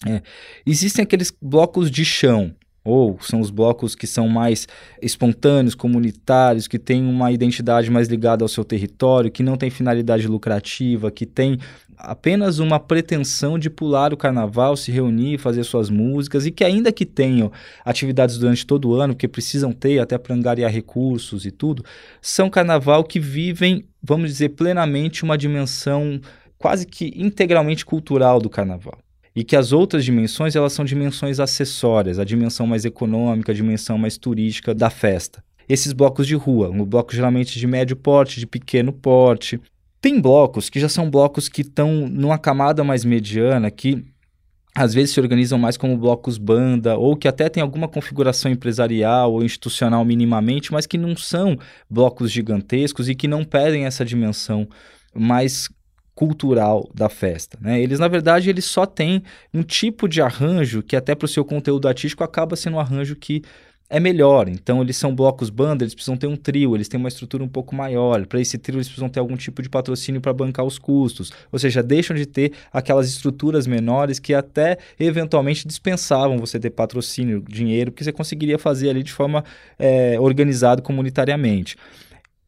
É, 0.06 0.22
existem 0.66 1.04
aqueles 1.04 1.34
blocos 1.42 1.92
de 1.92 2.06
chão, 2.06 2.56
ou 2.88 3.18
são 3.20 3.42
os 3.42 3.50
blocos 3.50 3.96
que 3.96 4.08
são 4.08 4.30
mais 4.30 4.66
espontâneos, 5.02 5.76
comunitários, 5.76 6.70
que 6.70 6.80
têm 6.80 7.06
uma 7.06 7.30
identidade 7.34 7.92
mais 7.92 8.08
ligada 8.08 8.46
ao 8.46 8.48
seu 8.48 8.64
território, 8.64 9.30
que 9.30 9.44
não 9.44 9.58
tem 9.58 9.70
finalidade 9.70 10.26
lucrativa, 10.26 11.12
que 11.12 11.26
tem 11.26 11.60
apenas 11.98 12.60
uma 12.60 12.80
pretensão 12.80 13.58
de 13.58 13.70
pular 13.70 14.14
o 14.14 14.18
carnaval, 14.18 14.78
se 14.78 14.92
reunir, 14.92 15.38
fazer 15.38 15.64
suas 15.64 15.90
músicas 15.90 16.46
e 16.46 16.52
que 16.52 16.64
ainda 16.64 16.92
que 16.92 17.06
tenham 17.06 17.52
atividades 17.84 18.38
durante 18.38 18.66
todo 18.66 18.90
o 18.90 18.96
ano, 18.96 19.16
que 19.16 19.28
precisam 19.28 19.72
ter 19.72 20.00
até 20.00 20.18
para 20.18 20.36
angariar 20.36 20.72
recursos 20.72 21.46
e 21.46 21.52
tudo, 21.52 21.84
são 22.22 22.50
carnaval 22.50 23.04
que 23.04 23.20
vivem, 23.20 23.86
vamos 24.02 24.30
dizer, 24.30 24.50
plenamente 24.50 25.24
uma 25.24 25.38
dimensão 25.38 26.22
quase 26.58 26.86
que 26.86 27.14
integralmente 27.16 27.86
cultural 27.86 28.40
do 28.40 28.50
carnaval 28.50 28.98
e 29.36 29.44
que 29.44 29.56
as 29.56 29.72
outras 29.72 30.04
dimensões 30.04 30.56
elas 30.56 30.74
são 30.74 30.84
dimensões 30.84 31.40
acessórias, 31.40 32.18
a 32.18 32.24
dimensão 32.24 32.66
mais 32.66 32.86
econômica, 32.86 33.52
a 33.52 33.56
dimensão 33.56 33.96
mais 33.96 34.18
turística 34.18 34.74
da 34.74 34.90
festa. 34.90 35.44
Esses 35.70 35.94
blocos 35.94 36.26
de 36.26 36.34
rua, 36.34 36.70
um 36.70 36.84
bloco 36.84 37.14
geralmente 37.14 37.60
de 37.60 37.68
médio 37.68 37.96
porte, 37.96 38.40
de 38.40 38.48
pequeno 38.48 38.92
porte. 38.92 39.62
Tem 40.08 40.22
blocos 40.22 40.70
que 40.70 40.80
já 40.80 40.88
são 40.88 41.10
blocos 41.10 41.50
que 41.50 41.63
estão 41.63 42.08
numa 42.08 42.38
camada 42.38 42.82
mais 42.82 43.04
mediana, 43.04 43.70
que 43.70 44.06
às 44.74 44.93
vezes 44.93 45.13
se 45.13 45.20
organizam 45.20 45.60
mais 45.60 45.76
como 45.76 45.98
blocos 45.98 46.38
banda, 46.38 46.96
ou 46.96 47.17
que 47.17 47.28
até 47.28 47.50
tem 47.50 47.62
alguma 47.62 47.89
configuração 47.89 48.50
empresarial 48.50 49.34
ou 49.34 49.43
institucional 49.43 50.06
minimamente, 50.06 50.72
mas 50.72 50.86
que 50.86 50.98
não 50.98 51.13
são 51.17 51.60
blocos 51.89 52.32
gigantescos 52.32 53.10
e 53.10 53.15
que 53.15 53.28
não 53.28 53.43
pedem 53.43 53.84
essa 53.84 54.06
dimensão 54.06 54.65
mais 55.13 55.67
cultural 56.15 56.89
da 56.96 57.10
festa. 57.10 57.58
Né? 57.60 57.82
Eles, 57.82 58.00
na 58.00 58.08
verdade, 58.08 58.50
eles 58.50 58.63
só 58.63 58.86
têm 58.86 59.22
um 59.54 59.62
tipo 59.62 60.08
de 60.08 60.22
arranjo 60.22 60.82
que 60.82 60.96
até 60.96 61.15
para 61.15 61.26
o 61.26 61.30
seu 61.30 61.43
conteúdo 61.43 61.86
artístico 61.86 62.24
acaba 62.24 62.56
sendo 62.56 62.78
um 62.78 62.80
arranjo 62.80 63.13
que 63.13 63.41
é 63.89 64.00
melhor. 64.00 64.50
Então, 64.50 64.82
eles 64.82 64.97
são 64.97 65.15
blocos 65.15 65.50
banda, 65.50 65.84
eles 65.84 65.93
precisam 65.93 66.17
ter 66.17 66.28
um 66.28 66.36
trio, 66.36 66.76
eles 66.76 66.88
têm 66.88 67.00
uma 67.00 67.10
estrutura 67.10 67.43
um 67.43 67.47
pouco 67.47 67.76
maior. 67.76 68.26
Para 68.26 68.41
esse 68.41 68.58
trio, 68.58 68.78
eles 68.78 68.88
precisam 68.88 69.10
ter 69.10 69.19
algum 69.19 69.38
tipo 69.38 69.62
de 69.62 69.69
patrocínio 69.69 70.19
para 70.19 70.34
bancar 70.34 70.65
os 70.65 70.78
custos. 70.78 71.32
Ou 71.52 71.58
seja, 71.60 71.82
deixam 71.82 72.15
de 72.15 72.26
ter 72.26 72.54
aquelas 72.71 73.08
estruturas 73.08 73.65
menores 73.65 74.19
que 74.19 74.34
até 74.34 74.78
eventualmente 75.00 75.67
dispensavam 75.67 76.38
você 76.38 76.60
ter 76.60 76.71
patrocínio, 76.71 77.43
dinheiro, 77.47 77.91
que 77.91 78.04
você 78.04 78.12
conseguiria 78.12 78.60
fazer 78.60 78.89
ali 78.89 79.04
de 79.04 79.13
forma 79.13 79.43
é, 79.80 80.19
organizada 80.19 80.82
comunitariamente. 80.82 81.76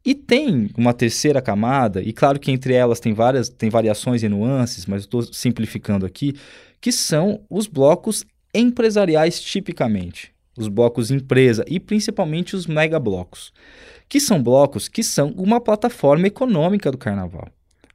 E 0.04 0.16
tem 0.16 0.70
uma 0.78 0.94
terceira 0.94 1.42
camada, 1.42 2.02
e 2.02 2.14
claro 2.14 2.40
que 2.40 2.52
entre 2.52 2.74
elas 2.74 3.00
tem 3.00 3.14
várias 3.14 3.50
tem 3.50 3.70
variações 3.70 4.24
e 4.24 4.30
nuances, 4.30 4.86
mas 4.86 5.02
estou 5.02 5.22
simplificando 5.22 6.06
aqui, 6.06 6.36
que 6.80 6.92
são 6.92 7.42
os 7.50 7.68
blocos 7.68 8.26
empresariais 8.54 9.40
tipicamente, 9.42 10.32
os 10.60 10.68
blocos 10.68 11.10
empresa 11.10 11.64
e 11.68 11.80
principalmente 11.80 12.56
os 12.56 12.68
megablocos, 12.68 13.54
que 14.08 14.20
são 14.20 14.44
blocos 14.44 14.88
que 14.88 15.02
são 15.02 15.30
uma 15.38 15.62
plataforma 15.62 16.28
econômica 16.28 16.92
do 16.92 16.98
carnaval. 16.98 17.48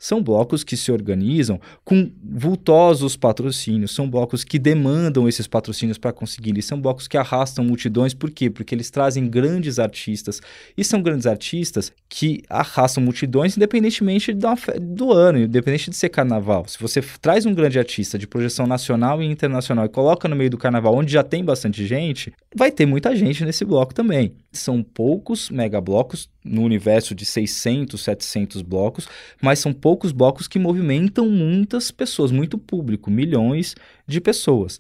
São 0.05 0.23
blocos 0.23 0.63
que 0.63 0.77
se 0.77 0.93
organizam 0.93 1.59
com 1.83 2.13
vultosos 2.23 3.17
patrocínios, 3.17 3.95
são 3.95 4.07
blocos 4.07 4.45
que 4.45 4.59
demandam 4.59 5.27
esses 5.27 5.47
patrocínios 5.47 5.97
para 5.97 6.13
conseguir, 6.13 6.61
são 6.61 6.79
blocos 6.79 7.09
que 7.09 7.17
arrastam 7.17 7.65
multidões, 7.65 8.13
por 8.13 8.31
quê? 8.31 8.51
Porque 8.51 8.75
eles 8.75 8.91
trazem 8.91 9.27
grandes 9.27 9.79
artistas, 9.79 10.43
e 10.77 10.85
são 10.85 11.01
grandes 11.01 11.27
artistas 11.27 11.91
que 12.07 12.43
arrastam 12.51 13.03
multidões 13.03 13.57
independentemente 13.57 14.31
do 14.79 15.11
ano, 15.11 15.39
independente 15.39 15.89
de 15.89 15.97
ser 15.97 16.11
carnaval. 16.11 16.67
Se 16.69 16.79
você 16.79 17.01
traz 17.23 17.47
um 17.47 17.55
grande 17.55 17.79
artista 17.79 18.19
de 18.19 18.27
projeção 18.27 18.67
nacional 18.67 19.23
e 19.23 19.25
internacional 19.25 19.87
e 19.87 19.89
coloca 19.89 20.29
no 20.29 20.37
meio 20.37 20.51
do 20.51 20.59
carnaval, 20.59 20.95
onde 20.95 21.15
já 21.15 21.23
tem 21.23 21.43
bastante 21.43 21.87
gente, 21.87 22.31
vai 22.55 22.71
ter 22.71 22.85
muita 22.85 23.17
gente 23.17 23.43
nesse 23.43 23.65
bloco 23.65 23.95
também. 23.95 24.35
São 24.53 24.83
poucos 24.83 25.49
megablocos 25.49 26.29
no 26.45 26.63
universo 26.63 27.15
de 27.15 27.25
600, 27.25 28.01
700 28.01 28.61
blocos, 28.61 29.09
mas 29.41 29.59
são 29.59 29.73
poucos 29.73 30.13
blocos 30.13 30.47
que 30.47 30.59
movimentam 30.59 31.29
muitas 31.29 31.91
pessoas, 31.91 32.31
muito 32.31 32.59
público, 32.59 33.11
milhões 33.11 33.75
de 34.07 34.21
pessoas. 34.21 34.79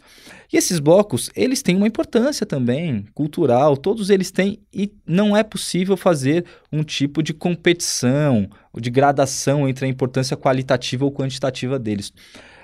E 0.52 0.58
esses 0.58 0.78
blocos, 0.78 1.30
eles 1.34 1.62
têm 1.62 1.76
uma 1.76 1.86
importância 1.86 2.44
também 2.44 3.06
cultural, 3.14 3.76
todos 3.76 4.10
eles 4.10 4.30
têm 4.30 4.58
e 4.72 4.92
não 5.06 5.34
é 5.34 5.42
possível 5.42 5.96
fazer 5.96 6.44
um 6.70 6.82
tipo 6.82 7.22
de 7.22 7.32
competição, 7.32 8.48
de 8.78 8.90
gradação 8.90 9.66
entre 9.66 9.86
a 9.86 9.88
importância 9.88 10.36
qualitativa 10.36 11.04
ou 11.04 11.12
quantitativa 11.12 11.78
deles. 11.78 12.12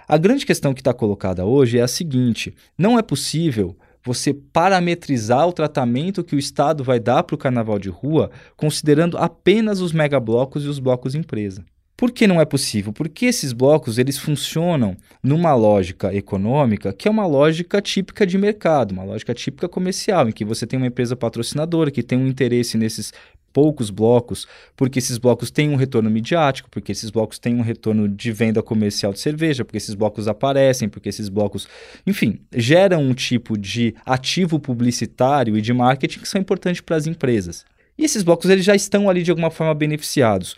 A 0.06 0.18
grande 0.18 0.44
questão 0.44 0.74
que 0.74 0.80
está 0.80 0.92
colocada 0.92 1.44
hoje 1.44 1.78
é 1.78 1.82
a 1.82 1.88
seguinte: 1.88 2.52
não 2.76 2.98
é 2.98 3.02
possível 3.02 3.76
você 4.04 4.32
parametrizar 4.32 5.46
o 5.46 5.52
tratamento 5.52 6.24
que 6.24 6.34
o 6.34 6.38
Estado 6.38 6.82
vai 6.82 6.98
dar 6.98 7.22
para 7.22 7.34
o 7.34 7.38
carnaval 7.38 7.78
de 7.78 7.88
rua, 7.88 8.30
considerando 8.56 9.18
apenas 9.18 9.80
os 9.80 9.92
megablocos 9.92 10.64
e 10.64 10.68
os 10.68 10.78
blocos 10.78 11.14
empresa. 11.14 11.64
Por 12.00 12.12
que 12.12 12.26
não 12.26 12.40
é 12.40 12.46
possível? 12.46 12.94
Porque 12.94 13.26
esses 13.26 13.52
blocos 13.52 13.98
eles 13.98 14.16
funcionam 14.16 14.96
numa 15.22 15.54
lógica 15.54 16.14
econômica 16.14 16.94
que 16.94 17.06
é 17.06 17.10
uma 17.10 17.26
lógica 17.26 17.78
típica 17.82 18.26
de 18.26 18.38
mercado, 18.38 18.92
uma 18.92 19.04
lógica 19.04 19.34
típica 19.34 19.68
comercial, 19.68 20.26
em 20.26 20.32
que 20.32 20.42
você 20.42 20.66
tem 20.66 20.78
uma 20.78 20.86
empresa 20.86 21.14
patrocinadora 21.14 21.90
que 21.90 22.02
tem 22.02 22.18
um 22.18 22.26
interesse 22.26 22.78
nesses 22.78 23.12
poucos 23.52 23.90
blocos, 23.90 24.46
porque 24.76 24.98
esses 24.98 25.18
blocos 25.18 25.50
têm 25.50 25.70
um 25.70 25.76
retorno 25.76 26.10
midiático, 26.10 26.68
porque 26.70 26.92
esses 26.92 27.10
blocos 27.10 27.38
têm 27.38 27.56
um 27.56 27.62
retorno 27.62 28.08
de 28.08 28.32
venda 28.32 28.62
comercial 28.62 29.12
de 29.12 29.20
cerveja, 29.20 29.64
porque 29.64 29.78
esses 29.78 29.94
blocos 29.94 30.28
aparecem, 30.28 30.88
porque 30.88 31.08
esses 31.08 31.28
blocos, 31.28 31.68
enfim, 32.06 32.40
geram 32.54 33.02
um 33.02 33.14
tipo 33.14 33.56
de 33.56 33.94
ativo 34.04 34.58
publicitário 34.58 35.56
e 35.56 35.62
de 35.62 35.72
marketing 35.72 36.20
que 36.20 36.28
são 36.28 36.40
importantes 36.40 36.80
para 36.80 36.96
as 36.96 37.06
empresas. 37.06 37.64
E 37.98 38.04
esses 38.04 38.22
blocos 38.22 38.48
eles 38.48 38.64
já 38.64 38.74
estão 38.74 39.08
ali 39.08 39.22
de 39.22 39.30
alguma 39.30 39.50
forma 39.50 39.74
beneficiados. 39.74 40.56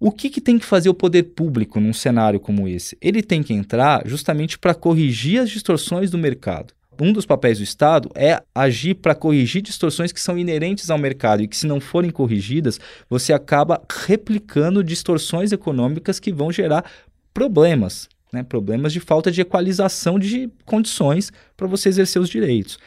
O 0.00 0.10
que, 0.10 0.28
que 0.28 0.40
tem 0.40 0.58
que 0.58 0.66
fazer 0.66 0.88
o 0.88 0.94
poder 0.94 1.22
público 1.22 1.80
num 1.80 1.92
cenário 1.92 2.40
como 2.40 2.68
esse? 2.68 2.96
Ele 3.00 3.22
tem 3.22 3.42
que 3.42 3.54
entrar 3.54 4.02
justamente 4.06 4.58
para 4.58 4.74
corrigir 4.74 5.40
as 5.40 5.50
distorções 5.50 6.10
do 6.10 6.18
mercado 6.18 6.74
um 7.00 7.12
dos 7.12 7.26
papéis 7.26 7.58
do 7.58 7.64
Estado 7.64 8.10
é 8.14 8.42
agir 8.54 8.94
para 8.94 9.14
corrigir 9.14 9.62
distorções 9.62 10.12
que 10.12 10.20
são 10.20 10.38
inerentes 10.38 10.90
ao 10.90 10.98
mercado 10.98 11.42
e 11.42 11.48
que, 11.48 11.56
se 11.56 11.66
não 11.66 11.80
forem 11.80 12.10
corrigidas, 12.10 12.78
você 13.08 13.32
acaba 13.32 13.82
replicando 14.06 14.82
distorções 14.82 15.52
econômicas 15.52 16.20
que 16.20 16.32
vão 16.32 16.52
gerar 16.52 16.84
problemas, 17.32 18.08
né? 18.32 18.42
problemas 18.42 18.92
de 18.92 19.00
falta 19.00 19.30
de 19.30 19.40
equalização 19.40 20.18
de 20.18 20.50
condições 20.64 21.32
para 21.56 21.66
você 21.66 21.88
exercer 21.88 22.20
os 22.20 22.28
direitos. 22.28 22.78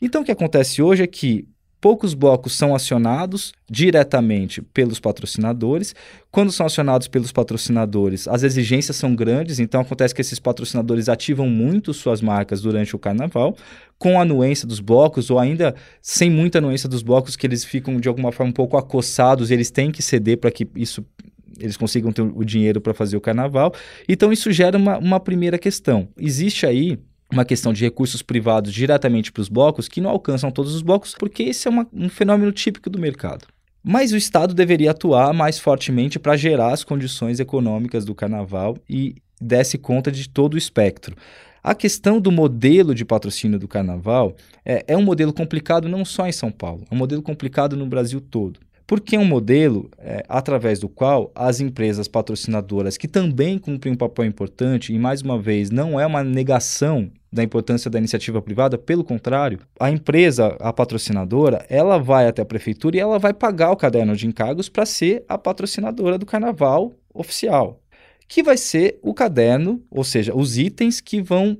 Então, 0.00 0.22
o 0.22 0.24
que 0.24 0.32
acontece 0.32 0.82
hoje 0.82 1.02
é 1.02 1.06
que 1.06 1.46
poucos 1.82 2.14
blocos 2.14 2.52
são 2.52 2.76
acionados 2.76 3.52
diretamente 3.68 4.62
pelos 4.62 5.00
patrocinadores. 5.00 5.96
Quando 6.30 6.52
são 6.52 6.64
acionados 6.64 7.08
pelos 7.08 7.32
patrocinadores, 7.32 8.28
as 8.28 8.44
exigências 8.44 8.96
são 8.96 9.16
grandes, 9.16 9.58
então 9.58 9.80
acontece 9.80 10.14
que 10.14 10.20
esses 10.20 10.38
patrocinadores 10.38 11.08
ativam 11.08 11.48
muito 11.48 11.92
suas 11.92 12.22
marcas 12.22 12.62
durante 12.62 12.94
o 12.94 13.00
carnaval, 13.00 13.56
com 13.98 14.16
a 14.16 14.22
anuência 14.22 14.66
dos 14.66 14.78
blocos, 14.78 15.28
ou 15.28 15.40
ainda 15.40 15.74
sem 16.00 16.30
muita 16.30 16.58
anuência 16.58 16.88
dos 16.88 17.02
blocos, 17.02 17.34
que 17.34 17.48
eles 17.48 17.64
ficam 17.64 17.98
de 17.98 18.06
alguma 18.06 18.30
forma 18.30 18.50
um 18.50 18.54
pouco 18.54 18.76
acossados, 18.76 19.50
e 19.50 19.54
eles 19.54 19.72
têm 19.72 19.90
que 19.90 20.04
ceder 20.04 20.38
para 20.38 20.52
que 20.52 20.68
isso 20.76 21.04
eles 21.58 21.76
consigam 21.76 22.12
ter 22.12 22.22
o 22.22 22.44
dinheiro 22.44 22.80
para 22.80 22.94
fazer 22.94 23.16
o 23.16 23.20
carnaval. 23.20 23.74
Então, 24.08 24.32
isso 24.32 24.52
gera 24.52 24.78
uma, 24.78 24.98
uma 24.98 25.20
primeira 25.20 25.58
questão. 25.58 26.08
Existe 26.16 26.64
aí 26.64 26.98
uma 27.32 27.44
questão 27.44 27.72
de 27.72 27.82
recursos 27.82 28.22
privados 28.22 28.72
diretamente 28.72 29.32
para 29.32 29.40
os 29.40 29.48
blocos 29.48 29.88
que 29.88 30.00
não 30.00 30.10
alcançam 30.10 30.50
todos 30.50 30.74
os 30.74 30.82
blocos, 30.82 31.14
porque 31.18 31.44
esse 31.44 31.66
é 31.66 31.70
uma, 31.70 31.86
um 31.92 32.08
fenômeno 32.08 32.52
típico 32.52 32.90
do 32.90 32.98
mercado. 32.98 33.46
Mas 33.82 34.12
o 34.12 34.16
Estado 34.16 34.54
deveria 34.54 34.92
atuar 34.92 35.32
mais 35.32 35.58
fortemente 35.58 36.18
para 36.18 36.36
gerar 36.36 36.72
as 36.72 36.84
condições 36.84 37.40
econômicas 37.40 38.04
do 38.04 38.14
carnaval 38.14 38.76
e 38.88 39.16
desse 39.40 39.76
conta 39.76 40.12
de 40.12 40.28
todo 40.28 40.54
o 40.54 40.58
espectro. 40.58 41.16
A 41.64 41.74
questão 41.74 42.20
do 42.20 42.30
modelo 42.30 42.94
de 42.94 43.04
patrocínio 43.04 43.58
do 43.58 43.66
carnaval 43.66 44.36
é, 44.64 44.84
é 44.86 44.96
um 44.96 45.02
modelo 45.02 45.32
complicado 45.32 45.88
não 45.88 46.04
só 46.04 46.26
em 46.26 46.32
São 46.32 46.52
Paulo, 46.52 46.84
é 46.90 46.94
um 46.94 46.98
modelo 46.98 47.22
complicado 47.22 47.76
no 47.76 47.86
Brasil 47.86 48.20
todo 48.20 48.60
porque 48.86 49.16
é 49.16 49.18
um 49.18 49.24
modelo 49.24 49.90
é, 49.96 50.22
através 50.28 50.78
do 50.78 50.86
qual 50.86 51.32
as 51.34 51.60
empresas 51.60 52.06
patrocinadoras, 52.06 52.98
que 52.98 53.08
também 53.08 53.58
cumprem 53.58 53.94
um 53.94 53.96
papel 53.96 54.26
importante, 54.26 54.92
e 54.92 54.98
mais 54.98 55.22
uma 55.22 55.40
vez, 55.40 55.70
não 55.70 55.98
é 55.98 56.04
uma 56.04 56.22
negação 56.22 57.10
da 57.32 57.42
importância 57.42 57.90
da 57.90 57.98
iniciativa 57.98 58.42
privada, 58.42 58.76
pelo 58.76 59.02
contrário, 59.02 59.60
a 59.80 59.90
empresa, 59.90 60.56
a 60.60 60.72
patrocinadora, 60.72 61.64
ela 61.68 61.98
vai 61.98 62.26
até 62.26 62.42
a 62.42 62.44
prefeitura 62.44 62.96
e 62.96 63.00
ela 63.00 63.18
vai 63.18 63.32
pagar 63.32 63.70
o 63.70 63.76
caderno 63.76 64.14
de 64.14 64.26
encargos 64.26 64.68
para 64.68 64.84
ser 64.84 65.24
a 65.28 65.38
patrocinadora 65.38 66.18
do 66.18 66.26
carnaval 66.26 66.94
oficial, 67.14 67.80
que 68.28 68.42
vai 68.42 68.56
ser 68.56 68.98
o 69.02 69.14
caderno, 69.14 69.82
ou 69.90 70.04
seja, 70.04 70.36
os 70.36 70.58
itens 70.58 71.00
que 71.00 71.22
vão 71.22 71.56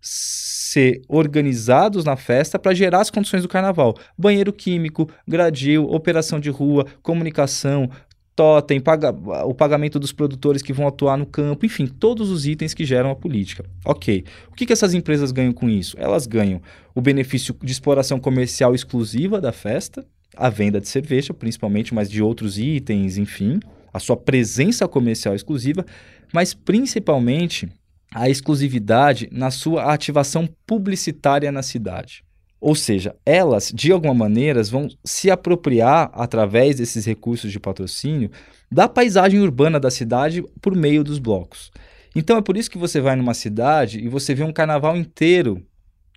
ser 0.00 1.02
organizados 1.08 2.04
na 2.04 2.16
festa 2.16 2.58
para 2.58 2.74
gerar 2.74 3.00
as 3.00 3.10
condições 3.10 3.42
do 3.42 3.48
carnaval. 3.48 3.96
Banheiro 4.16 4.52
químico, 4.52 5.10
gradil, 5.26 5.84
operação 5.84 6.38
de 6.38 6.48
rua, 6.48 6.86
comunicação, 7.02 7.90
totem, 8.36 8.78
paga, 8.78 9.10
o 9.46 9.54
pagamento 9.54 9.98
dos 9.98 10.12
produtores 10.12 10.60
que 10.60 10.72
vão 10.72 10.86
atuar 10.86 11.16
no 11.16 11.24
campo, 11.24 11.64
enfim, 11.64 11.86
todos 11.86 12.30
os 12.30 12.46
itens 12.46 12.74
que 12.74 12.84
geram 12.84 13.10
a 13.10 13.16
política. 13.16 13.64
Ok. 13.82 14.24
O 14.52 14.54
que, 14.54 14.66
que 14.66 14.72
essas 14.74 14.92
empresas 14.92 15.32
ganham 15.32 15.52
com 15.52 15.70
isso? 15.70 15.96
Elas 15.98 16.26
ganham 16.26 16.60
o 16.94 17.00
benefício 17.00 17.56
de 17.62 17.72
exploração 17.72 18.20
comercial 18.20 18.74
exclusiva 18.74 19.40
da 19.40 19.52
festa, 19.52 20.06
a 20.36 20.50
venda 20.50 20.78
de 20.78 20.86
cerveja, 20.86 21.32
principalmente, 21.32 21.94
mas 21.94 22.10
de 22.10 22.22
outros 22.22 22.58
itens, 22.58 23.16
enfim, 23.16 23.58
a 23.90 23.98
sua 23.98 24.16
presença 24.16 24.86
comercial 24.86 25.34
exclusiva, 25.34 25.86
mas 26.30 26.52
principalmente 26.52 27.66
a 28.14 28.28
exclusividade 28.28 29.28
na 29.32 29.50
sua 29.50 29.92
ativação 29.94 30.46
publicitária 30.66 31.50
na 31.50 31.62
cidade. 31.62 32.25
Ou 32.60 32.74
seja, 32.74 33.14
elas, 33.24 33.70
de 33.74 33.92
alguma 33.92 34.14
maneira, 34.14 34.62
vão 34.64 34.88
se 35.04 35.30
apropriar, 35.30 36.10
através 36.14 36.76
desses 36.76 37.04
recursos 37.04 37.52
de 37.52 37.60
patrocínio, 37.60 38.30
da 38.70 38.88
paisagem 38.88 39.40
urbana 39.40 39.78
da 39.78 39.90
cidade 39.90 40.42
por 40.60 40.74
meio 40.74 41.04
dos 41.04 41.18
blocos. 41.18 41.70
Então 42.14 42.38
é 42.38 42.42
por 42.42 42.56
isso 42.56 42.70
que 42.70 42.78
você 42.78 43.00
vai 43.00 43.14
numa 43.14 43.34
cidade 43.34 43.98
e 43.98 44.08
você 44.08 44.34
vê 44.34 44.42
um 44.42 44.52
carnaval 44.52 44.96
inteiro 44.96 45.62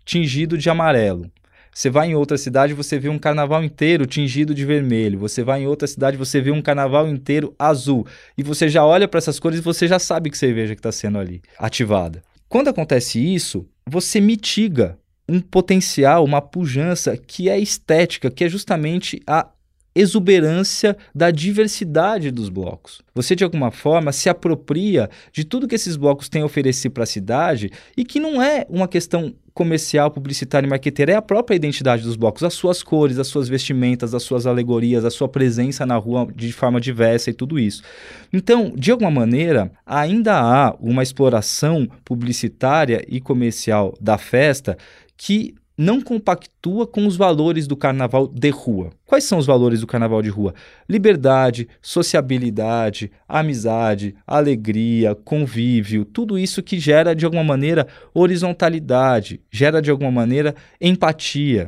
tingido 0.05 0.57
de 0.57 0.69
amarelo. 0.69 1.29
Você 1.73 1.89
vai 1.89 2.07
em 2.09 2.15
outra 2.15 2.37
cidade, 2.37 2.73
você 2.73 2.97
vê 2.97 3.09
um 3.09 3.19
carnaval 3.19 3.63
inteiro 3.63 4.05
tingido 4.05 4.53
de 4.53 4.65
vermelho. 4.65 5.19
Você 5.19 5.43
vai 5.43 5.61
em 5.61 5.67
outra 5.67 5.87
cidade, 5.87 6.17
você 6.17 6.41
vê 6.41 6.51
um 6.51 6.61
carnaval 6.61 7.07
inteiro 7.07 7.53
azul. 7.59 8.07
E 8.37 8.41
você 8.41 8.67
já 8.67 8.83
olha 8.83 9.07
para 9.07 9.19
essas 9.19 9.39
cores 9.39 9.59
e 9.59 9.61
você 9.61 9.87
já 9.87 9.99
sabe 9.99 10.29
que 10.29 10.37
cerveja 10.37 10.73
que 10.73 10.79
está 10.79 10.91
sendo 10.91 11.19
ali 11.19 11.41
ativada. 11.57 12.23
Quando 12.47 12.69
acontece 12.69 13.19
isso, 13.19 13.67
você 13.85 14.19
mitiga 14.19 14.97
um 15.29 15.39
potencial, 15.39 16.23
uma 16.23 16.41
pujança 16.41 17.15
que 17.15 17.49
é 17.49 17.59
estética, 17.59 18.31
que 18.31 18.43
é 18.43 18.49
justamente 18.49 19.21
a 19.27 19.47
exuberância 19.95 20.95
da 21.13 21.31
diversidade 21.31 22.31
dos 22.31 22.49
blocos. 22.49 23.01
Você, 23.13 23.35
de 23.35 23.43
alguma 23.43 23.71
forma, 23.71 24.11
se 24.11 24.29
apropria 24.29 25.09
de 25.33 25.43
tudo 25.43 25.67
que 25.67 25.75
esses 25.75 25.97
blocos 25.97 26.29
têm 26.29 26.41
a 26.41 26.45
oferecer 26.45 26.91
para 26.91 27.03
a 27.03 27.07
cidade 27.07 27.71
e 27.97 28.05
que 28.05 28.19
não 28.19 28.41
é 28.41 28.65
uma 28.69 28.87
questão 28.87 29.33
comercial, 29.53 30.09
publicitária 30.09 30.65
e 30.65 30.69
marqueteira, 30.69 31.11
é 31.11 31.15
a 31.15 31.21
própria 31.21 31.55
identidade 31.55 32.03
dos 32.03 32.15
blocos, 32.15 32.43
as 32.43 32.53
suas 32.53 32.81
cores, 32.81 33.19
as 33.19 33.27
suas 33.27 33.49
vestimentas, 33.49 34.13
as 34.13 34.23
suas 34.23 34.47
alegorias, 34.47 35.03
a 35.03 35.09
sua 35.09 35.27
presença 35.27 35.85
na 35.85 35.97
rua 35.97 36.29
de 36.33 36.53
forma 36.53 36.79
diversa 36.79 37.29
e 37.29 37.33
tudo 37.33 37.59
isso. 37.59 37.83
Então, 38.31 38.71
de 38.73 38.89
alguma 38.89 39.11
maneira, 39.11 39.69
ainda 39.85 40.39
há 40.39 40.73
uma 40.79 41.03
exploração 41.03 41.85
publicitária 42.05 43.03
e 43.05 43.19
comercial 43.19 43.93
da 43.99 44.17
festa 44.17 44.77
que 45.19 45.53
não 45.77 46.01
compactua 46.01 46.87
com 46.87 47.05
os 47.05 47.17
valores 47.17 47.67
do 47.67 47.75
carnaval 47.75 48.25
de 48.25 48.49
rua. 48.49 48.89
Quais 49.05 49.25
são 49.25 49.37
os 49.37 49.45
valores 49.45 49.81
do 49.81 49.87
carnaval 49.87 50.21
de 50.21 50.29
rua? 50.29 50.53
Liberdade, 50.87 51.67
sociabilidade, 51.81 53.11
amizade, 53.27 54.15
alegria, 54.25 55.13
convívio, 55.13 56.05
tudo 56.05 56.39
isso 56.39 56.63
que 56.63 56.79
gera 56.79 57.13
de 57.13 57.25
alguma 57.25 57.43
maneira 57.43 57.85
horizontalidade, 58.13 59.41
gera 59.51 59.81
de 59.81 59.91
alguma 59.91 60.11
maneira 60.11 60.55
empatia. 60.79 61.67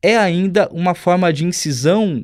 É 0.00 0.16
ainda 0.16 0.68
uma 0.70 0.94
forma 0.94 1.32
de 1.32 1.44
incisão 1.44 2.22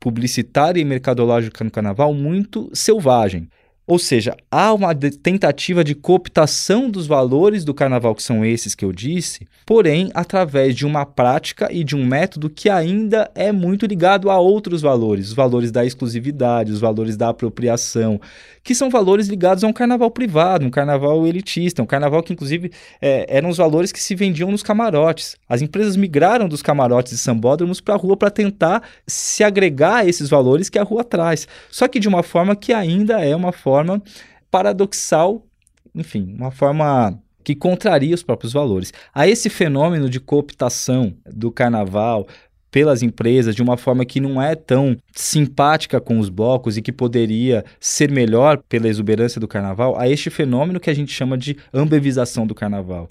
publicitária 0.00 0.80
e 0.80 0.84
mercadológica 0.84 1.62
no 1.62 1.70
carnaval 1.70 2.12
muito 2.12 2.68
selvagem. 2.72 3.48
Ou 3.90 3.98
seja, 3.98 4.36
há 4.48 4.72
uma 4.72 4.94
tentativa 4.94 5.82
de 5.82 5.96
cooptação 5.96 6.88
dos 6.88 7.08
valores 7.08 7.64
do 7.64 7.74
carnaval, 7.74 8.14
que 8.14 8.22
são 8.22 8.44
esses 8.44 8.72
que 8.72 8.84
eu 8.84 8.92
disse, 8.92 9.48
porém 9.66 10.12
através 10.14 10.76
de 10.76 10.86
uma 10.86 11.04
prática 11.04 11.68
e 11.72 11.82
de 11.82 11.96
um 11.96 12.06
método 12.06 12.48
que 12.48 12.70
ainda 12.70 13.28
é 13.34 13.50
muito 13.50 13.86
ligado 13.86 14.30
a 14.30 14.38
outros 14.38 14.80
valores, 14.80 15.30
os 15.30 15.34
valores 15.34 15.72
da 15.72 15.84
exclusividade, 15.84 16.70
os 16.70 16.78
valores 16.78 17.16
da 17.16 17.30
apropriação, 17.30 18.20
que 18.62 18.74
são 18.74 18.90
valores 18.90 19.28
ligados 19.28 19.64
a 19.64 19.66
um 19.66 19.72
carnaval 19.72 20.10
privado, 20.10 20.66
um 20.66 20.70
carnaval 20.70 21.26
elitista, 21.26 21.82
um 21.82 21.86
carnaval 21.86 22.22
que, 22.22 22.32
inclusive, 22.32 22.70
é, 23.00 23.26
eram 23.28 23.48
os 23.48 23.56
valores 23.56 23.92
que 23.92 24.00
se 24.00 24.14
vendiam 24.14 24.50
nos 24.50 24.62
camarotes. 24.62 25.36
As 25.48 25.62
empresas 25.62 25.96
migraram 25.96 26.48
dos 26.48 26.62
camarotes 26.62 27.12
e 27.12 27.18
sambódromos 27.18 27.80
para 27.80 27.94
a 27.94 27.98
rua 27.98 28.16
para 28.16 28.30
tentar 28.30 28.82
se 29.06 29.42
agregar 29.42 29.96
a 29.96 30.06
esses 30.06 30.28
valores 30.28 30.68
que 30.68 30.78
a 30.78 30.82
rua 30.82 31.02
traz. 31.02 31.48
Só 31.70 31.88
que 31.88 31.98
de 31.98 32.08
uma 32.08 32.22
forma 32.22 32.54
que 32.54 32.72
ainda 32.72 33.24
é 33.24 33.34
uma 33.34 33.52
forma 33.52 34.02
paradoxal, 34.50 35.46
enfim, 35.94 36.34
uma 36.36 36.50
forma 36.50 37.18
que 37.42 37.54
contraria 37.54 38.14
os 38.14 38.22
próprios 38.22 38.52
valores. 38.52 38.92
A 39.14 39.26
esse 39.26 39.48
fenômeno 39.48 40.08
de 40.08 40.20
cooptação 40.20 41.14
do 41.26 41.50
carnaval 41.50 42.26
pelas 42.70 43.02
empresas 43.02 43.54
de 43.54 43.62
uma 43.62 43.76
forma 43.76 44.04
que 44.04 44.20
não 44.20 44.40
é 44.40 44.54
tão 44.54 44.96
simpática 45.12 46.00
com 46.00 46.18
os 46.18 46.28
blocos 46.28 46.76
e 46.76 46.82
que 46.82 46.92
poderia 46.92 47.64
ser 47.78 48.10
melhor 48.10 48.58
pela 48.68 48.88
exuberância 48.88 49.40
do 49.40 49.48
carnaval, 49.48 49.98
a 49.98 50.08
este 50.08 50.30
fenômeno 50.30 50.80
que 50.80 50.90
a 50.90 50.94
gente 50.94 51.12
chama 51.12 51.36
de 51.36 51.56
ambevização 51.72 52.46
do 52.46 52.54
carnaval. 52.54 53.08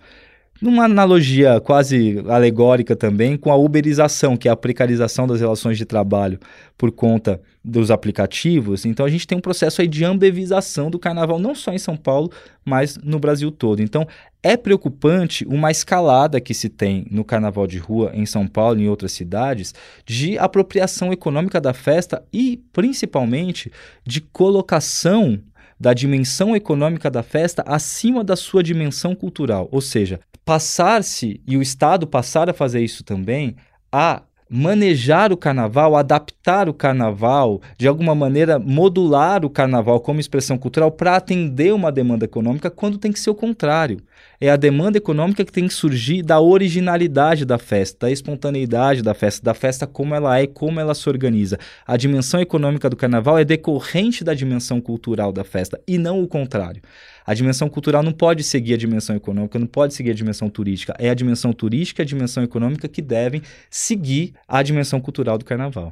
Numa 0.61 0.83
analogia 0.83 1.61
quase 1.61 2.21
alegórica 2.27 2.93
também 2.93 3.37
com 3.37 3.49
a 3.49 3.55
uberização, 3.55 4.35
que 4.35 4.49
é 4.49 4.51
a 4.51 4.57
precarização 4.57 5.25
das 5.25 5.39
relações 5.39 5.77
de 5.77 5.85
trabalho 5.85 6.37
por 6.77 6.91
conta 6.91 7.39
dos 7.63 7.89
aplicativos. 7.89 8.85
Então 8.85 9.05
a 9.05 9.09
gente 9.09 9.25
tem 9.25 9.37
um 9.37 9.41
processo 9.41 9.81
aí 9.81 9.87
de 9.87 10.03
ambevização 10.03 10.91
do 10.91 10.99
carnaval, 10.99 11.39
não 11.39 11.55
só 11.55 11.71
em 11.71 11.77
São 11.77 11.95
Paulo, 11.95 12.29
mas 12.65 12.97
no 12.97 13.19
Brasil 13.19 13.51
todo. 13.51 13.81
Então 13.81 14.05
é 14.43 14.57
preocupante 14.57 15.45
uma 15.45 15.71
escalada 15.71 16.41
que 16.41 16.53
se 16.53 16.67
tem 16.67 17.05
no 17.09 17.23
carnaval 17.23 17.65
de 17.65 17.77
rua 17.77 18.11
em 18.13 18.25
São 18.25 18.45
Paulo 18.45 18.79
e 18.79 18.83
em 18.83 18.89
outras 18.89 19.13
cidades 19.13 19.73
de 20.05 20.37
apropriação 20.37 21.13
econômica 21.13 21.61
da 21.61 21.73
festa 21.73 22.21
e 22.33 22.61
principalmente 22.73 23.71
de 24.05 24.19
colocação 24.19 25.39
da 25.79 25.93
dimensão 25.93 26.53
econômica 26.53 27.09
da 27.09 27.23
festa 27.23 27.63
acima 27.65 28.23
da 28.23 28.35
sua 28.35 28.61
dimensão 28.61 29.15
cultural. 29.15 29.69
Ou 29.71 29.79
seja, 29.79 30.19
passar-se, 30.49 31.39
e 31.45 31.55
o 31.55 31.61
Estado 31.61 32.07
passar 32.07 32.49
a 32.49 32.53
fazer 32.53 32.83
isso 32.83 33.03
também, 33.03 33.55
a 33.91 34.23
manejar 34.49 35.31
o 35.31 35.37
carnaval, 35.37 35.95
adaptar 35.95 36.67
o 36.67 36.73
carnaval, 36.73 37.61
de 37.77 37.87
alguma 37.87 38.15
maneira 38.15 38.57
modular 38.57 39.45
o 39.45 39.49
carnaval 39.51 39.99
como 39.99 40.19
expressão 40.19 40.57
cultural 40.57 40.91
para 40.91 41.15
atender 41.15 41.71
uma 41.71 41.91
demanda 41.91 42.25
econômica, 42.25 42.71
quando 42.71 42.97
tem 42.97 43.11
que 43.11 43.19
ser 43.19 43.29
o 43.29 43.35
contrário. 43.35 44.01
É 44.41 44.49
a 44.49 44.55
demanda 44.55 44.97
econômica 44.97 45.43
que 45.43 45.51
tem 45.51 45.67
que 45.67 45.73
surgir 45.73 46.23
da 46.23 46.39
originalidade 46.39 47.43
da 47.45 47.57
festa, 47.57 48.05
da 48.05 48.11
espontaneidade 48.11 49.01
da 49.01 49.13
festa, 49.13 49.43
da 49.43 49.53
festa 49.53 49.85
como 49.85 50.15
ela 50.15 50.39
é, 50.39 50.47
como 50.47 50.79
ela 50.79 50.95
se 50.95 51.09
organiza. 51.09 51.57
A 51.85 51.97
dimensão 51.97 52.39
econômica 52.39 52.89
do 52.89 52.95
carnaval 52.95 53.37
é 53.37 53.43
decorrente 53.43 54.23
da 54.23 54.33
dimensão 54.33 54.79
cultural 54.79 55.31
da 55.31 55.43
festa 55.43 55.79
e 55.87 55.97
não 55.97 56.23
o 56.23 56.27
contrário. 56.27 56.81
A 57.25 57.33
dimensão 57.33 57.69
cultural 57.69 58.01
não 58.01 58.11
pode 58.11 58.43
seguir 58.43 58.73
a 58.73 58.77
dimensão 58.77 59.15
econômica, 59.15 59.59
não 59.59 59.67
pode 59.67 59.93
seguir 59.93 60.11
a 60.11 60.15
dimensão 60.15 60.49
turística. 60.49 60.95
É 60.97 61.09
a 61.09 61.13
dimensão 61.13 61.53
turística 61.53 62.01
e 62.01 62.03
a 62.03 62.05
dimensão 62.05 62.41
econômica 62.43 62.87
que 62.87 63.01
devem 63.01 63.41
seguir 63.69 64.33
a 64.47 64.63
dimensão 64.63 64.99
cultural 64.99 65.37
do 65.37 65.45
carnaval. 65.45 65.91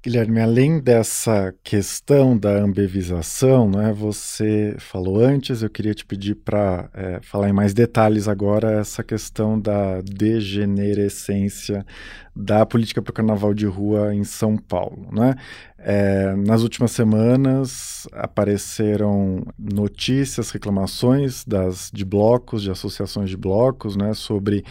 Guilherme, 0.00 0.40
além 0.40 0.78
dessa 0.78 1.52
questão 1.60 2.38
da 2.38 2.50
ambevização, 2.50 3.68
né, 3.68 3.92
você 3.92 4.76
falou 4.78 5.18
antes, 5.18 5.60
eu 5.60 5.68
queria 5.68 5.92
te 5.92 6.06
pedir 6.06 6.36
para 6.36 6.88
é, 6.94 7.18
falar 7.20 7.48
em 7.48 7.52
mais 7.52 7.74
detalhes 7.74 8.28
agora 8.28 8.78
essa 8.78 9.02
questão 9.02 9.60
da 9.60 10.00
degenerescência 10.02 11.84
da 12.34 12.64
política 12.64 13.02
para 13.02 13.10
o 13.10 13.14
carnaval 13.14 13.52
de 13.52 13.66
rua 13.66 14.14
em 14.14 14.22
São 14.22 14.56
Paulo. 14.56 15.08
Né? 15.12 15.34
É, 15.80 16.34
nas 16.34 16.62
últimas 16.62 16.90
semanas 16.90 18.08
apareceram 18.12 19.46
notícias, 19.56 20.50
reclamações 20.50 21.44
das, 21.44 21.88
de 21.94 22.04
blocos, 22.04 22.62
de 22.62 22.70
associações 22.70 23.30
de 23.30 23.36
blocos, 23.36 23.94
né, 23.94 24.12
sobre 24.12 24.64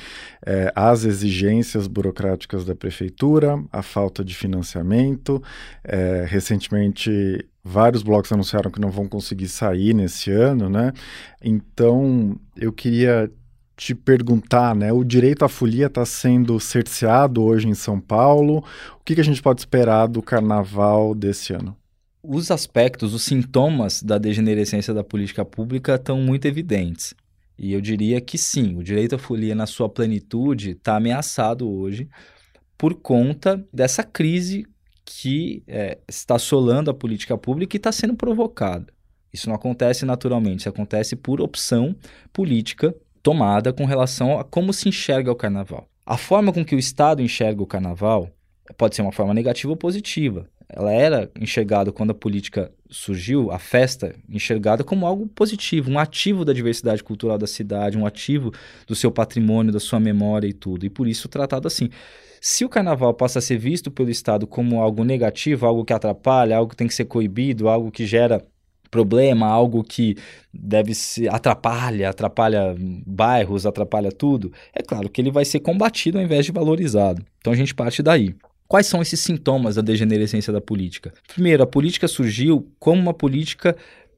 é, 0.45 0.69
as 0.75 1.05
exigências 1.05 1.87
burocráticas 1.87 2.65
da 2.65 2.75
prefeitura, 2.75 3.63
a 3.71 3.81
falta 3.81 4.23
de 4.23 4.35
financiamento. 4.35 5.41
É, 5.81 6.25
recentemente, 6.27 7.47
vários 7.63 8.03
blocos 8.03 8.31
anunciaram 8.33 8.69
que 8.69 8.81
não 8.81 8.91
vão 8.91 9.07
conseguir 9.07 9.47
sair 9.47 9.93
nesse 9.93 10.29
ano, 10.29 10.69
né? 10.69 10.91
Então, 11.41 12.37
eu 12.55 12.73
queria 12.73 13.31
te 13.77 13.93
perguntar, 13.93 14.75
né? 14.75 14.91
O 14.91 15.03
direito 15.03 15.45
à 15.45 15.47
folia 15.47 15.85
está 15.85 16.03
sendo 16.03 16.59
cerceado 16.59 17.43
hoje 17.43 17.69
em 17.69 17.75
São 17.75 18.01
Paulo. 18.01 18.63
O 18.99 19.03
que, 19.05 19.13
que 19.13 19.21
a 19.21 19.23
gente 19.23 19.41
pode 19.41 19.61
esperar 19.61 20.07
do 20.07 20.21
carnaval 20.21 21.13
desse 21.13 21.53
ano? 21.53 21.77
Os 22.23 22.49
aspectos, 22.49 23.13
os 23.13 23.21
sintomas 23.21 24.01
da 24.01 24.17
degenerescência 24.17 24.93
da 24.93 25.03
política 25.03 25.45
pública 25.45 25.93
estão 25.93 26.19
muito 26.19 26.45
evidentes. 26.45 27.13
E 27.57 27.71
eu 27.71 27.79
diria 27.79 28.19
que 28.19 28.37
sim, 28.37 28.75
o 28.75 28.83
direito 28.83 29.15
à 29.15 29.19
folia 29.19 29.53
na 29.53 29.67
sua 29.67 29.87
plenitude 29.87 30.71
está 30.71 30.97
ameaçado 30.97 31.69
hoje 31.69 32.09
por 32.77 32.95
conta 32.95 33.63
dessa 33.71 34.03
crise 34.03 34.65
que 35.05 35.63
é, 35.67 35.99
está 36.07 36.35
assolando 36.35 36.89
a 36.91 36.93
política 36.93 37.37
pública 37.37 37.75
e 37.75 37.79
está 37.79 37.91
sendo 37.91 38.15
provocada. 38.15 38.87
Isso 39.31 39.47
não 39.47 39.55
acontece 39.55 40.03
naturalmente, 40.03 40.61
isso 40.61 40.69
acontece 40.69 41.15
por 41.15 41.39
opção 41.41 41.95
política 42.33 42.93
tomada 43.27 43.73
com 43.73 43.83
relação 43.83 44.39
a 44.39 44.43
como 44.45 44.71
se 44.71 44.87
enxerga 44.87 45.29
o 45.29 45.35
carnaval. 45.35 45.85
A 46.05 46.15
forma 46.15 46.53
com 46.53 46.63
que 46.63 46.73
o 46.73 46.79
Estado 46.79 47.21
enxerga 47.21 47.61
o 47.61 47.67
carnaval 47.67 48.29
pode 48.77 48.95
ser 48.95 49.01
uma 49.01 49.11
forma 49.11 49.33
negativa 49.33 49.69
ou 49.69 49.75
positiva. 49.75 50.47
Ela 50.69 50.93
era 50.93 51.29
enxergada 51.37 51.91
quando 51.91 52.11
a 52.11 52.13
política 52.13 52.71
surgiu, 52.89 53.51
a 53.51 53.59
festa 53.59 54.15
enxergada 54.29 54.81
como 54.81 55.05
algo 55.05 55.27
positivo, 55.27 55.91
um 55.91 55.99
ativo 55.99 56.45
da 56.45 56.53
diversidade 56.53 57.03
cultural 57.03 57.37
da 57.37 57.47
cidade, 57.47 57.97
um 57.97 58.05
ativo 58.05 58.53
do 58.87 58.95
seu 58.95 59.11
patrimônio, 59.11 59.73
da 59.73 59.79
sua 59.81 59.99
memória 59.99 60.47
e 60.47 60.53
tudo, 60.53 60.85
e 60.85 60.89
por 60.89 61.05
isso 61.05 61.27
tratado 61.27 61.67
assim. 61.67 61.89
Se 62.39 62.63
o 62.63 62.69
carnaval 62.69 63.13
passa 63.13 63.39
a 63.39 63.41
ser 63.41 63.57
visto 63.57 63.91
pelo 63.91 64.09
Estado 64.09 64.47
como 64.47 64.81
algo 64.81 65.03
negativo, 65.03 65.65
algo 65.65 65.83
que 65.83 65.91
atrapalha, 65.91 66.55
algo 66.55 66.69
que 66.69 66.77
tem 66.77 66.87
que 66.87 66.95
ser 66.95 67.05
coibido, 67.05 67.67
algo 67.67 67.91
que 67.91 68.05
gera 68.05 68.41
problema, 68.89 69.47
algo 69.47 69.83
que 69.83 70.15
deve 70.53 70.93
se 70.93 71.27
atrapalha, 71.27 72.09
atrapalha 72.09 72.75
bairros, 73.05 73.65
atrapalha 73.65 74.11
tudo, 74.11 74.51
é 74.73 74.81
claro 74.81 75.09
que 75.09 75.21
ele 75.21 75.31
vai 75.31 75.45
ser 75.45 75.59
combatido 75.59 76.17
ao 76.17 76.23
invés 76.23 76.45
de 76.45 76.51
valorizado. 76.51 77.23
Então 77.39 77.53
a 77.53 77.55
gente 77.55 77.73
parte 77.75 78.01
daí. 78.01 78.35
Quais 78.67 78.85
são 78.85 79.01
esses 79.01 79.19
sintomas 79.21 79.75
da 79.75 79.81
degenerescência 79.81 80.51
da 80.51 80.59
política? 80.59 81.13
Primeiro, 81.27 81.63
a 81.63 81.67
política 81.67 82.07
surgiu 82.07 82.69
como 82.79 83.01
uma 83.01 83.13
política 83.13 83.75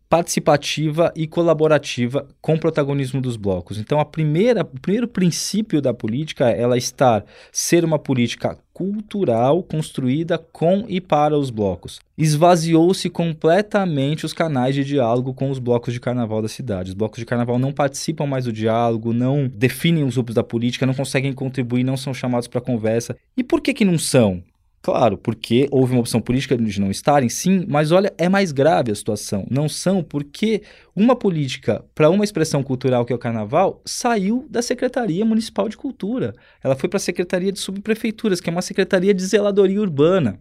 participativa 0.10 1.14
e 1.16 1.28
colaborativa 1.28 2.28
com 2.42 2.56
o 2.56 2.60
protagonismo 2.60 3.22
dos 3.22 3.38
blocos. 3.38 3.78
Então, 3.78 4.00
a 4.00 4.06
primeira, 4.06 4.62
o 4.64 4.80
primeiro 4.80 5.08
princípio 5.08 5.80
da 5.82 5.94
política 5.94 6.50
é 6.50 6.60
ela 6.60 6.78
estar 6.78 7.24
ser 7.52 7.86
uma 7.86 8.00
política 8.00 8.58
cultural 8.74 9.62
construída 9.62 10.38
com 10.38 10.86
e 10.88 11.00
para 11.00 11.38
os 11.38 11.52
blocos. 11.52 12.00
Esvaziou-se 12.18 13.10
completamente 13.10 14.26
os 14.26 14.34
canais 14.34 14.74
de 14.74 14.84
diálogo 14.84 15.34
com 15.34 15.52
os 15.52 15.60
blocos 15.60 15.94
de 15.94 16.00
carnaval 16.00 16.42
da 16.42 16.48
cidade. 16.48 16.90
Os 16.90 16.96
blocos 16.96 17.20
de 17.20 17.26
carnaval 17.26 17.60
não 17.60 17.72
participam 17.72 18.26
mais 18.26 18.46
do 18.46 18.54
diálogo, 18.54 19.14
não 19.14 19.48
definem 19.48 20.06
os 20.06 20.16
grupos 20.16 20.34
da 20.34 20.44
política, 20.44 20.86
não 20.86 20.94
conseguem 20.94 21.34
contribuir, 21.34 21.84
não 21.84 21.98
são 21.98 22.14
chamados 22.14 22.48
para 22.48 22.62
conversa. 22.62 23.16
E 23.38 23.44
por 23.44 23.62
que 23.62 23.74
que 23.74 23.86
não 23.86 24.00
são? 24.00 24.42
Claro, 24.82 25.18
porque 25.18 25.68
houve 25.72 25.92
uma 25.92 26.00
opção 26.00 26.22
política 26.22 26.56
de 26.58 26.80
não 26.80 26.90
estarem, 26.90 27.28
sim, 27.28 27.66
mas 27.68 27.92
olha, 27.92 28.14
é 28.18 28.30
mais 28.30 28.54
grave 28.54 28.92
a 28.92 28.96
situação. 28.96 29.46
Não 29.50 29.68
são 29.68 30.02
porque 30.02 30.64
uma 30.96 31.18
política 31.18 31.84
para 31.94 32.10
uma 32.10 32.24
expressão 32.24 32.64
cultural 32.64 33.04
que 33.06 33.12
é 33.12 33.16
o 33.16 33.20
carnaval 33.20 33.82
saiu 33.86 34.48
da 34.50 34.62
Secretaria 34.62 35.26
Municipal 35.26 35.68
de 35.68 35.76
Cultura. 35.76 36.34
Ela 36.64 36.76
foi 36.76 36.88
para 36.88 36.98
a 36.98 37.02
Secretaria 37.02 37.52
de 37.52 37.60
Subprefeituras, 37.60 38.40
que 38.40 38.50
é 38.50 38.52
uma 38.52 38.62
secretaria 38.62 39.14
de 39.14 39.26
zeladoria 39.26 39.82
urbana. 39.82 40.40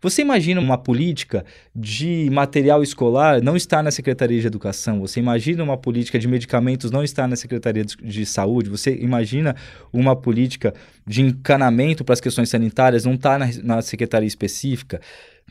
Você 0.00 0.22
imagina 0.22 0.60
uma 0.60 0.78
política 0.78 1.44
de 1.74 2.28
material 2.30 2.82
escolar 2.82 3.42
não 3.42 3.56
estar 3.56 3.82
na 3.82 3.90
Secretaria 3.90 4.40
de 4.40 4.46
Educação? 4.46 5.00
Você 5.00 5.20
imagina 5.20 5.62
uma 5.62 5.76
política 5.76 6.18
de 6.18 6.28
medicamentos 6.28 6.90
não 6.90 7.02
estar 7.02 7.26
na 7.26 7.36
Secretaria 7.36 7.84
de 7.84 8.26
Saúde? 8.26 8.70
Você 8.70 8.94
imagina 8.94 9.56
uma 9.92 10.14
política 10.14 10.74
de 11.06 11.22
encanamento 11.22 12.04
para 12.04 12.12
as 12.12 12.20
questões 12.20 12.48
sanitárias 12.48 13.04
não 13.04 13.14
estar 13.14 13.38
na, 13.38 13.48
na 13.62 13.82
Secretaria 13.82 14.26
específica? 14.28 15.00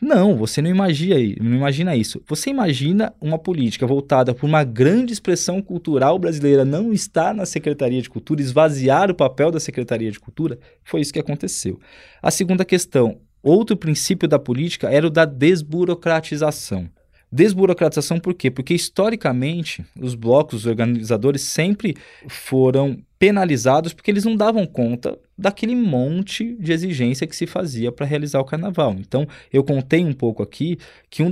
Não, 0.00 0.36
você 0.36 0.62
não 0.62 0.70
imagina, 0.70 1.16
não 1.40 1.56
imagina 1.56 1.96
isso. 1.96 2.22
Você 2.28 2.50
imagina 2.50 3.12
uma 3.20 3.38
política 3.38 3.84
voltada 3.84 4.32
por 4.32 4.46
uma 4.46 4.62
grande 4.62 5.12
expressão 5.12 5.60
cultural 5.60 6.18
brasileira 6.18 6.64
não 6.64 6.92
estar 6.92 7.34
na 7.34 7.44
Secretaria 7.44 8.00
de 8.00 8.08
Cultura, 8.08 8.40
esvaziar 8.40 9.10
o 9.10 9.14
papel 9.14 9.50
da 9.50 9.58
Secretaria 9.58 10.10
de 10.10 10.20
Cultura? 10.20 10.58
Foi 10.84 11.00
isso 11.00 11.12
que 11.12 11.18
aconteceu. 11.18 11.80
A 12.22 12.30
segunda 12.30 12.64
questão, 12.64 13.20
Outro 13.42 13.76
princípio 13.76 14.28
da 14.28 14.38
política 14.38 14.90
era 14.90 15.06
o 15.06 15.10
da 15.10 15.24
desburocratização. 15.24 16.88
Desburocratização 17.30 18.18
por 18.18 18.32
quê? 18.32 18.50
Porque 18.50 18.74
historicamente 18.74 19.84
os 20.00 20.14
blocos, 20.14 20.60
os 20.60 20.66
organizadores 20.66 21.42
sempre 21.42 21.94
foram 22.26 22.98
penalizados 23.18 23.92
porque 23.92 24.10
eles 24.10 24.24
não 24.24 24.34
davam 24.34 24.64
conta 24.64 25.18
daquele 25.36 25.76
monte 25.76 26.56
de 26.58 26.72
exigência 26.72 27.26
que 27.26 27.36
se 27.36 27.46
fazia 27.46 27.92
para 27.92 28.06
realizar 28.06 28.40
o 28.40 28.44
carnaval. 28.44 28.96
Então, 28.98 29.26
eu 29.52 29.62
contei 29.62 30.04
um 30.04 30.12
pouco 30.12 30.42
aqui 30.42 30.78
que 31.10 31.22
um 31.22 31.30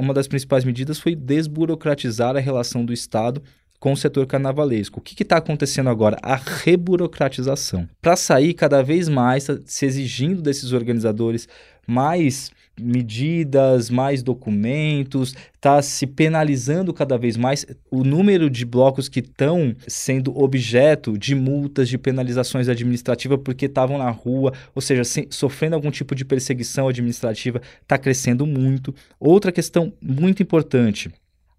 uma 0.00 0.14
das 0.14 0.28
principais 0.28 0.64
medidas 0.64 0.98
foi 0.98 1.14
desburocratizar 1.14 2.36
a 2.36 2.40
relação 2.40 2.82
do 2.84 2.92
Estado 2.92 3.42
com 3.84 3.92
o 3.92 3.96
setor 3.98 4.26
carnavalesco. 4.26 4.98
O 4.98 5.02
que 5.02 5.22
está 5.22 5.36
acontecendo 5.36 5.90
agora? 5.90 6.16
A 6.22 6.36
reburocratização. 6.36 7.86
Para 8.00 8.16
sair 8.16 8.54
cada 8.54 8.82
vez 8.82 9.10
mais 9.10 9.44
tá 9.44 9.58
se 9.66 9.84
exigindo 9.84 10.40
desses 10.40 10.72
organizadores 10.72 11.46
mais 11.86 12.50
medidas, 12.80 13.90
mais 13.90 14.22
documentos, 14.22 15.36
está 15.52 15.82
se 15.82 16.06
penalizando 16.06 16.94
cada 16.94 17.18
vez 17.18 17.36
mais 17.36 17.66
o 17.90 18.02
número 18.02 18.48
de 18.48 18.64
blocos 18.64 19.06
que 19.06 19.20
estão 19.20 19.76
sendo 19.86 20.34
objeto 20.34 21.18
de 21.18 21.34
multas, 21.34 21.86
de 21.86 21.98
penalizações 21.98 22.70
administrativas 22.70 23.38
porque 23.44 23.66
estavam 23.66 23.98
na 23.98 24.08
rua, 24.08 24.54
ou 24.74 24.80
seja, 24.80 25.04
se, 25.04 25.28
sofrendo 25.28 25.76
algum 25.76 25.90
tipo 25.90 26.14
de 26.14 26.24
perseguição 26.24 26.88
administrativa, 26.88 27.60
está 27.82 27.98
crescendo 27.98 28.46
muito. 28.46 28.94
Outra 29.20 29.52
questão 29.52 29.92
muito 30.00 30.42
importante 30.42 31.12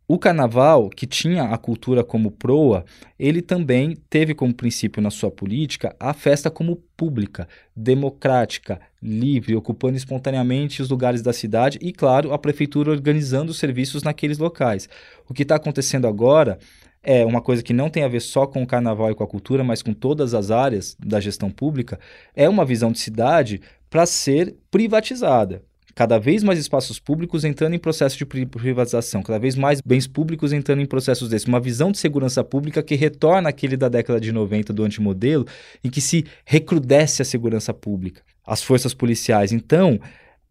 o 0.08 0.20
carnaval, 0.20 0.88
que 0.90 1.08
tinha 1.08 1.46
a 1.46 1.58
cultura 1.58 2.04
como 2.04 2.30
proa, 2.30 2.86
ele 3.18 3.42
também 3.42 3.98
teve 4.08 4.36
como 4.36 4.54
princípio 4.54 5.02
na 5.02 5.10
sua 5.10 5.32
política 5.32 5.96
a 6.00 6.14
festa 6.14 6.52
como 6.52 6.76
pública, 6.96 7.48
democrática, 7.76 8.80
livre, 9.02 9.56
ocupando 9.56 9.98
espontaneamente 9.98 10.80
os 10.80 10.90
lugares 10.90 11.24
da 11.24 11.34
cidade 11.34 11.80
e, 11.82 11.92
claro, 11.92 12.34
a 12.34 12.38
prefeitura 12.38 12.92
organizando 12.92 13.52
os 13.52 13.58
serviços 13.58 14.04
naqueles 14.04 14.38
locais. 14.38 14.88
O 15.28 15.34
que 15.34 15.42
está 15.42 15.56
acontecendo 15.56 16.08
agora 16.08 16.60
é 17.02 17.26
uma 17.26 17.42
coisa 17.42 17.64
que 17.64 17.74
não 17.74 17.90
tem 17.90 18.04
a 18.04 18.08
ver 18.08 18.20
só 18.20 18.46
com 18.46 18.62
o 18.62 18.68
carnaval 18.68 19.10
e 19.10 19.16
com 19.16 19.24
a 19.24 19.28
cultura, 19.28 19.64
mas 19.64 19.82
com 19.82 19.94
todas 19.94 20.36
as 20.36 20.52
áreas 20.52 20.96
da 21.00 21.20
gestão 21.20 21.50
pública, 21.50 22.00
é 22.36 22.48
uma 22.48 22.64
visão 22.64 22.92
de 22.92 23.00
cidade 23.00 23.60
para 23.90 24.06
ser 24.06 24.56
privatizada 24.70 25.64
cada 25.96 26.20
vez 26.20 26.44
mais 26.44 26.60
espaços 26.60 27.00
públicos 27.00 27.46
entrando 27.46 27.74
em 27.74 27.80
processo 27.80 28.18
de 28.18 28.26
privatização, 28.26 29.24
cada 29.24 29.40
vez 29.40 29.56
mais 29.56 29.80
bens 29.80 30.06
públicos 30.06 30.52
entrando 30.52 30.82
em 30.82 30.86
processos 30.86 31.30
desses. 31.30 31.48
Uma 31.48 31.60
visão 31.60 31.90
de 31.90 31.98
segurança 31.98 32.44
pública 32.44 32.84
que 32.84 32.96
retorna 32.96 33.48
aquele 33.48 33.78
da 33.78 33.88
década 33.88 34.20
de 34.20 34.34
90 34.34 34.74
do 34.74 34.84
antimodelo, 34.84 35.48
em 35.82 35.90
que 35.90 36.02
se 36.02 36.26
recrudesce 36.44 37.22
a 37.22 37.26
segurança 37.26 37.74
pública, 37.74 38.22
as 38.46 38.62
forças 38.62 38.94
policiais. 38.94 39.54
Então, 39.54 39.98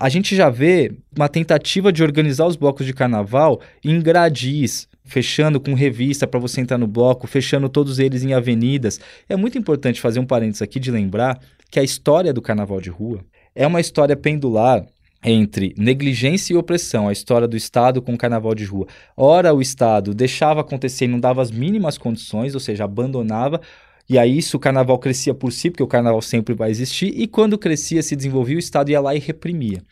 a 0.00 0.08
gente 0.08 0.34
já 0.34 0.48
vê 0.48 0.92
uma 1.14 1.28
tentativa 1.28 1.92
de 1.92 2.02
organizar 2.02 2.46
os 2.46 2.56
blocos 2.56 2.86
de 2.86 2.94
carnaval 2.94 3.60
em 3.84 4.00
gradis, 4.00 4.88
fechando 5.04 5.60
com 5.60 5.74
revista 5.74 6.26
para 6.26 6.40
você 6.40 6.62
entrar 6.62 6.78
no 6.78 6.86
bloco, 6.86 7.26
fechando 7.26 7.68
todos 7.68 7.98
eles 7.98 8.22
em 8.22 8.32
avenidas. 8.32 8.98
É 9.28 9.36
muito 9.36 9.58
importante 9.58 10.00
fazer 10.00 10.20
um 10.20 10.26
parênteses 10.26 10.62
aqui 10.62 10.80
de 10.80 10.90
lembrar 10.90 11.38
que 11.70 11.78
a 11.78 11.84
história 11.84 12.32
do 12.32 12.40
carnaval 12.40 12.80
de 12.80 12.88
rua 12.88 13.20
é 13.54 13.66
uma 13.66 13.80
história 13.80 14.16
pendular 14.16 14.84
entre 15.24 15.74
negligência 15.78 16.52
e 16.52 16.56
opressão, 16.56 17.08
a 17.08 17.12
história 17.12 17.48
do 17.48 17.56
Estado 17.56 18.02
com 18.02 18.12
o 18.12 18.18
carnaval 18.18 18.54
de 18.54 18.64
rua. 18.64 18.86
Ora, 19.16 19.54
o 19.54 19.62
Estado 19.62 20.14
deixava 20.14 20.60
acontecer 20.60 21.06
e 21.06 21.08
não 21.08 21.18
dava 21.18 21.40
as 21.40 21.50
mínimas 21.50 21.96
condições, 21.96 22.54
ou 22.54 22.60
seja, 22.60 22.84
abandonava, 22.84 23.60
e 24.08 24.18
aí 24.18 24.36
isso 24.36 24.58
o 24.58 24.60
carnaval 24.60 24.98
crescia 24.98 25.32
por 25.32 25.50
si, 25.50 25.70
porque 25.70 25.82
o 25.82 25.86
carnaval 25.86 26.20
sempre 26.20 26.54
vai 26.54 26.70
existir, 26.70 27.12
e 27.16 27.26
quando 27.26 27.56
crescia, 27.56 28.02
se 28.02 28.14
desenvolvia, 28.14 28.56
o 28.56 28.58
Estado 28.58 28.90
ia 28.90 29.00
lá 29.00 29.14
e 29.14 29.18
reprimia. 29.18 29.82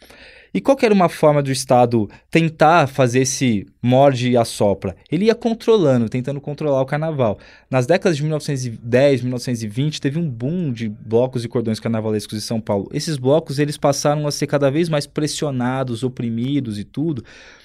E 0.54 0.60
qual 0.60 0.76
era 0.82 0.92
uma 0.92 1.08
forma 1.08 1.42
do 1.42 1.50
Estado 1.50 2.10
tentar 2.30 2.86
fazer 2.86 3.20
esse 3.20 3.66
morde 3.82 4.30
e 4.30 4.36
assopra? 4.36 4.94
Ele 5.10 5.24
ia 5.24 5.34
controlando, 5.34 6.10
tentando 6.10 6.42
controlar 6.42 6.82
o 6.82 6.86
carnaval. 6.86 7.38
Nas 7.70 7.86
décadas 7.86 8.18
de 8.18 8.22
1910, 8.22 9.22
1920, 9.22 9.98
teve 9.98 10.18
um 10.18 10.28
boom 10.28 10.70
de 10.70 10.90
blocos 10.90 11.42
e 11.42 11.48
cordões 11.48 11.80
carnavalescos 11.80 12.36
em 12.36 12.42
São 12.42 12.60
Paulo. 12.60 12.90
Esses 12.92 13.16
blocos 13.16 13.58
eles 13.58 13.78
passaram 13.78 14.26
a 14.26 14.30
ser 14.30 14.46
cada 14.46 14.70
vez 14.70 14.90
mais 14.90 15.06
pressionados, 15.06 16.02
oprimidos 16.02 16.78
e 16.78 16.84
tudo, 16.84 17.24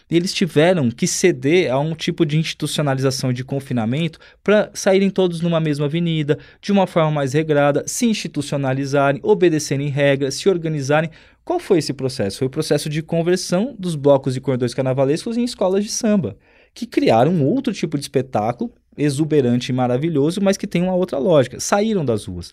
e 0.09 0.15
eles 0.15 0.33
tiveram 0.33 0.89
que 0.89 1.05
ceder 1.05 1.69
a 1.69 1.77
um 1.79 1.93
tipo 1.93 2.25
de 2.25 2.37
institucionalização 2.37 3.33
de 3.33 3.43
confinamento 3.43 4.17
para 4.41 4.71
saírem 4.73 5.09
todos 5.09 5.41
numa 5.41 5.59
mesma 5.59 5.87
avenida, 5.87 6.39
de 6.61 6.71
uma 6.71 6.87
forma 6.87 7.11
mais 7.11 7.33
regrada, 7.33 7.83
se 7.85 8.05
institucionalizarem, 8.05 9.19
obedecerem 9.21 9.89
regras, 9.89 10.35
se 10.35 10.47
organizarem. 10.47 11.09
Qual 11.47 11.61
foi 11.61 11.77
esse 11.77 11.93
processo? 11.93 12.39
Foi 12.39 12.47
o 12.47 12.49
processo 12.49 12.89
de 12.89 13.01
conversão 13.01 13.73
dos 13.79 13.95
blocos 13.95 14.35
e 14.35 14.41
cordões 14.41 14.73
carnavalescos 14.73 15.37
em 15.37 15.45
escolas 15.45 15.81
de 15.81 15.89
samba, 15.89 16.35
que 16.73 16.85
criaram 16.85 17.31
um 17.31 17.45
outro 17.45 17.71
tipo 17.71 17.97
de 17.97 18.03
espetáculo 18.03 18.69
exuberante 18.97 19.71
e 19.71 19.73
maravilhoso, 19.73 20.41
mas 20.41 20.57
que 20.57 20.67
tem 20.67 20.83
uma 20.83 20.93
outra 20.93 21.17
lógica. 21.17 21.57
Saíram 21.57 22.03
das 22.03 22.25
ruas. 22.25 22.51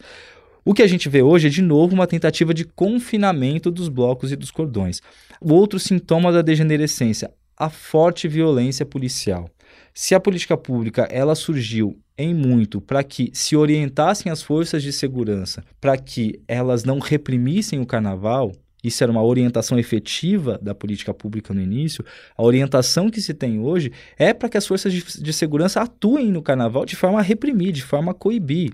O 0.64 0.72
que 0.72 0.80
a 0.80 0.86
gente 0.86 1.08
vê 1.08 1.22
hoje 1.22 1.48
é, 1.48 1.50
de 1.50 1.60
novo, 1.60 1.92
uma 1.92 2.06
tentativa 2.06 2.54
de 2.54 2.64
confinamento 2.64 3.68
dos 3.68 3.88
blocos 3.88 4.30
e 4.30 4.36
dos 4.36 4.52
cordões. 4.52 5.02
O 5.40 5.52
outro 5.52 5.80
sintoma 5.80 6.30
da 6.30 6.40
degenerescência, 6.40 7.32
a 7.56 7.68
forte 7.68 8.28
violência 8.28 8.86
policial. 8.86 9.50
Se 9.92 10.14
a 10.14 10.20
política 10.20 10.56
pública 10.56 11.08
ela 11.10 11.34
surgiu 11.34 11.98
em 12.16 12.32
muito 12.32 12.80
para 12.80 13.02
que 13.02 13.32
se 13.34 13.56
orientassem 13.56 14.30
as 14.30 14.40
forças 14.40 14.84
de 14.84 14.92
segurança, 14.92 15.64
para 15.80 15.96
que 15.96 16.40
elas 16.46 16.84
não 16.84 17.00
reprimissem 17.00 17.80
o 17.80 17.86
carnaval, 17.86 18.52
isso 18.84 19.02
era 19.02 19.10
uma 19.10 19.22
orientação 19.22 19.78
efetiva 19.78 20.58
da 20.60 20.74
política 20.74 21.14
pública 21.14 21.54
no 21.54 21.60
início. 21.60 22.04
A 22.36 22.42
orientação 22.42 23.10
que 23.10 23.20
se 23.20 23.32
tem 23.32 23.58
hoje 23.58 23.90
é 24.18 24.34
para 24.34 24.48
que 24.48 24.58
as 24.58 24.66
forças 24.66 24.92
de, 24.92 25.02
de, 25.02 25.32
segurança 25.32 25.80
atuem 25.80 26.30
no 26.30 26.42
carnaval 26.42 26.84
de 26.84 26.94
forma 26.94 27.18
a 27.18 27.22
reprimir, 27.22 27.72
de 27.72 27.82
forma 27.82 28.12
a 28.12 28.14
coibir. 28.14 28.72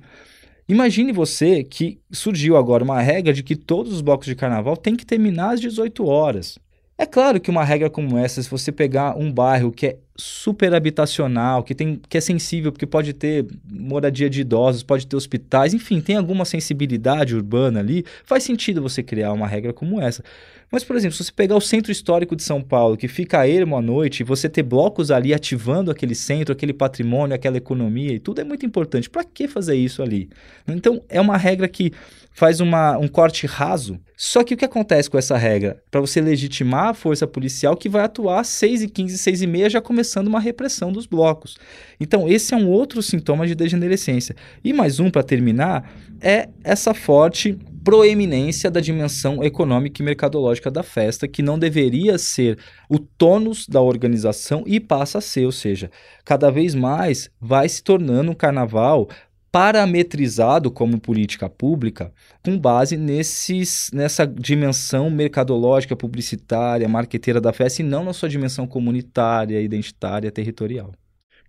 Imagine 0.69 1.13
você 1.13 1.65
que 1.65 2.01
surgiu 2.13 2.57
agora 2.57 2.85
uma 2.85 3.01
regra 3.01 3.33
de 3.33 3.43
que 3.43 3.57
todos 3.57 3.93
os 3.93 4.01
blocos 4.01 4.27
de 4.27 4.35
carnaval 4.35 4.77
têm 4.77 4.97
que 4.97 5.07
terminar 5.07 5.55
às 5.55 5.61
18 5.61 6.05
horas. 6.05 6.59
É 6.99 7.07
claro 7.07 7.41
que 7.41 7.51
uma 7.51 7.65
regra 7.65 7.89
como 7.89 8.19
essa, 8.19 8.43
se 8.43 8.51
você 8.51 8.71
pegar 8.71 9.17
um 9.17 9.33
bairro 9.33 9.73
que 9.73 9.87
é 9.87 9.99
super 10.21 10.75
habitacional, 10.75 11.63
que, 11.63 11.75
tem, 11.75 12.01
que 12.09 12.19
é 12.19 12.21
sensível, 12.21 12.71
porque 12.71 12.87
pode 12.87 13.13
ter 13.13 13.47
moradia 13.69 14.29
de 14.29 14.43
idosos, 14.43 14.83
pode 14.83 15.07
ter 15.07 15.17
hospitais, 15.17 15.75
enfim, 15.75 16.01
tem 16.01 16.17
alguma 16.17 16.45
sensibilidade 16.45 17.35
urbana 17.35 17.81
ali, 17.81 18.05
faz 18.25 18.45
sentido 18.45 18.83
você 18.83 19.03
criar 19.03 19.33
uma 19.33 19.47
regra 19.47 19.73
como 19.73 20.01
essa. 20.01 20.23
Mas, 20.71 20.85
por 20.85 20.95
exemplo, 20.95 21.17
se 21.17 21.25
você 21.25 21.33
pegar 21.33 21.57
o 21.57 21.61
centro 21.61 21.91
histórico 21.91 22.37
de 22.37 22.45
São 22.45 22.63
Paulo, 22.63 22.97
que 22.97 23.09
fica 23.09 23.47
ermo 23.47 23.77
à 23.77 23.83
noite, 23.83 24.21
e 24.21 24.25
você 24.25 24.49
ter 24.49 24.63
blocos 24.63 25.11
ali 25.11 25.35
ativando 25.35 25.91
aquele 25.91 26.15
centro, 26.15 26.53
aquele 26.53 26.73
patrimônio, 26.73 27.35
aquela 27.35 27.57
economia 27.57 28.13
e 28.13 28.21
tudo 28.21 28.41
é 28.41 28.45
muito 28.45 28.65
importante. 28.65 29.11
Para 29.11 29.25
que 29.25 29.49
fazer 29.49 29.75
isso 29.75 30.01
ali? 30.01 30.31
Então, 30.69 31.03
é 31.09 31.21
uma 31.21 31.37
regra 31.37 31.67
que 31.67 31.93
faz 32.33 32.61
uma, 32.61 32.97
um 32.97 33.09
corte 33.09 33.47
raso. 33.47 33.99
Só 34.17 34.45
que 34.45 34.55
o 34.55 34.57
que 34.57 34.65
acontece 34.65 35.11
com 35.11 35.19
essa 35.19 35.37
regra? 35.37 35.83
Para 35.91 36.01
você 36.01 36.21
legitimar 36.21 36.89
a 36.89 36.95
força 36.95 37.27
policial 37.27 37.77
que 37.77 37.89
vai 37.89 38.03
atuar 38.03 38.41
às 38.41 38.49
6 38.49 38.83
e 38.83 38.89
15, 38.89 39.19
6 39.19 39.43
e 39.43 39.47
meia, 39.47 39.71
já 39.71 39.81
começando 39.81 40.27
uma 40.27 40.41
repressão 40.41 40.93
dos 40.93 41.07
blocos. 41.07 41.57
Então, 41.99 42.29
esse 42.29 42.55
é 42.55 42.57
um 42.57 42.69
outro 42.69 43.03
sintoma 43.03 43.47
de 43.47 43.55
degenerescência. 43.55 44.37
E 44.63 44.73
mais 44.73 45.01
um, 45.01 45.11
para 45.11 45.23
terminar, 45.23 45.91
é 46.21 46.49
essa 46.63 46.93
forte 46.93 47.59
proeminência 47.83 48.71
da 48.71 48.81
dimensão 48.81 49.43
econômica 49.43 50.03
e 50.03 50.05
mercadológica 50.05 50.71
da 50.71 50.83
festa, 50.83 51.27
que 51.27 51.43
não 51.43 51.59
deveria 51.59 52.19
ser 52.19 52.59
o 52.89 52.99
tônus 52.99 53.67
da 53.67 53.81
organização 53.81 54.63
e 54.67 54.79
passa 54.79 55.19
a 55.19 55.21
ser, 55.21 55.47
ou 55.47 55.53
seja, 55.53 55.91
cada 56.25 56.51
vez 56.51 56.75
mais 56.75 57.31
vai 57.41 57.69
se 57.69 57.83
tornando 57.83 58.31
um 58.31 58.35
carnaval 58.35 59.09
parametrizado 59.53 60.71
como 60.71 61.01
política 61.01 61.49
pública 61.49 62.13
com 62.43 62.59
base 62.59 62.97
nesses, 62.97 63.91
nessa 63.93 64.27
dimensão 64.27 65.11
mercadológica, 65.11 65.97
publicitária, 65.97 66.89
marqueteira 66.89 67.41
da 67.41 67.53
festa 67.53 67.83
e 67.83 67.85
não 67.85 68.05
na 68.05 68.13
sua 68.13 68.29
dimensão 68.29 68.67
comunitária, 68.67 69.61
identitária, 69.61 70.31
territorial. 70.31 70.93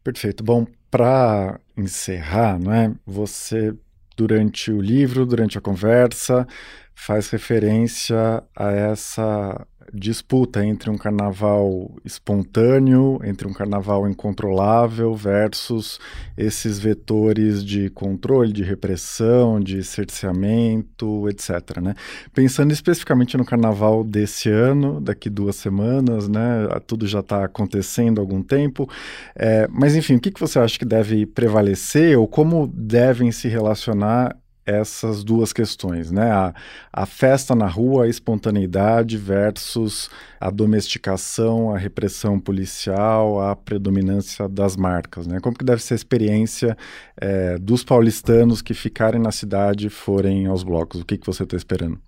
Perfeito. 0.04 0.44
Bom, 0.44 0.66
para 0.90 1.60
encerrar, 1.78 2.60
não 2.60 2.74
é? 2.74 2.92
Você 3.06 3.74
durante 4.18 4.72
o 4.72 4.82
livro, 4.82 5.26
durante 5.26 5.58
a 5.58 5.62
conversa, 5.62 6.48
faz 6.94 7.30
referência 7.30 8.44
a 8.56 8.72
essa 8.72 9.68
disputa 9.94 10.66
entre 10.66 10.90
um 10.90 10.98
carnaval 10.98 11.92
espontâneo, 12.04 13.20
entre 13.24 13.48
um 13.48 13.54
carnaval 13.54 14.08
incontrolável 14.08 15.14
versus 15.14 16.00
esses 16.38 16.80
vetores 16.80 17.64
de 17.64 17.90
controle, 17.90 18.52
de 18.52 18.64
repressão, 18.64 19.60
de 19.60 19.84
cerceamento, 19.84 21.28
etc. 21.30 21.80
Né? 21.82 21.94
Pensando 22.34 22.72
especificamente 22.72 23.38
no 23.38 23.46
carnaval 23.46 24.04
desse 24.04 24.50
ano, 24.50 25.02
daqui 25.02 25.30
duas 25.30 25.56
semanas, 25.56 26.28
né? 26.28 26.68
tudo 26.88 27.06
já 27.06 27.20
está 27.20 27.46
acontecendo 27.46 28.20
há 28.20 28.22
algum 28.22 28.42
tempo, 28.42 28.90
é, 29.36 29.68
mas 29.70 29.96
enfim, 29.96 30.16
o 30.16 30.20
que, 30.20 30.32
que 30.32 30.40
você 30.40 30.60
acha 30.60 30.80
que 30.80 30.86
deve 30.86 31.26
prevalecer 31.26 32.18
ou 32.18 32.28
como 32.28 32.68
devem 32.68 33.32
se 33.32 33.48
relacionar 33.48 34.41
essas 34.66 35.24
duas 35.24 35.52
questões, 35.52 36.12
né? 36.12 36.32
A, 36.32 36.54
a 36.94 37.06
festa 37.06 37.56
na 37.56 37.68
rua, 37.68 38.06
a 38.06 38.08
espontaneidade 38.08 39.18
versus 39.18 40.10
a 40.40 40.50
domesticação, 40.50 41.74
a 41.74 41.78
repressão 41.78 42.40
policial, 42.40 43.42
a 43.42 43.56
predominância 43.56 44.48
das 44.48 44.76
marcas, 44.76 45.26
né? 45.28 45.40
Como 45.40 45.58
que 45.58 45.66
deve 45.66 45.82
ser 45.82 45.94
a 45.94 45.96
experiência 45.96 46.78
é, 47.18 47.58
dos 47.58 47.84
paulistanos 47.84 48.62
que 48.62 48.74
ficarem 48.74 49.22
na 49.22 49.32
cidade 49.32 49.88
e 49.88 49.90
forem 49.90 50.46
aos 50.46 50.64
blocos? 50.64 51.02
O 51.02 51.06
que, 51.06 51.18
que 51.18 51.26
você 51.26 51.44
está 51.44 51.58
esperando? 51.58 52.00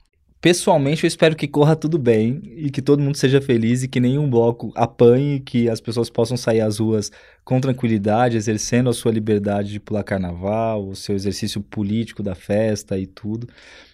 Pessoalmente, 0.44 1.06
eu 1.06 1.08
espero 1.08 1.38
que 1.38 1.48
corra 1.48 1.74
tudo 1.74 1.98
bem 1.98 2.42
e 2.58 2.70
que 2.70 2.82
todo 2.82 3.02
mundo 3.02 3.16
seja 3.16 3.40
feliz 3.40 3.82
e 3.82 3.88
que 3.88 4.02
nenhum 4.02 4.30
bloco 4.30 4.74
apanhe, 4.76 5.40
que 5.40 5.70
as 5.70 5.80
pessoas 5.80 6.10
possam 6.10 6.36
sair 6.36 6.60
às 6.60 6.80
ruas 6.80 7.10
com 7.46 7.62
tranquilidade, 7.62 8.36
exercendo 8.36 8.90
a 8.90 8.94
sua 8.94 9.14
liberdade 9.14 9.72
de 9.72 9.80
pular 9.80 10.04
carnaval, 10.04 10.86
o 10.86 10.98
seu 10.98 11.16
exercício 11.16 11.62
político 11.62 12.22
da 12.22 12.36
festa 12.36 12.98
e 12.98 13.08
tudo. 13.08 13.48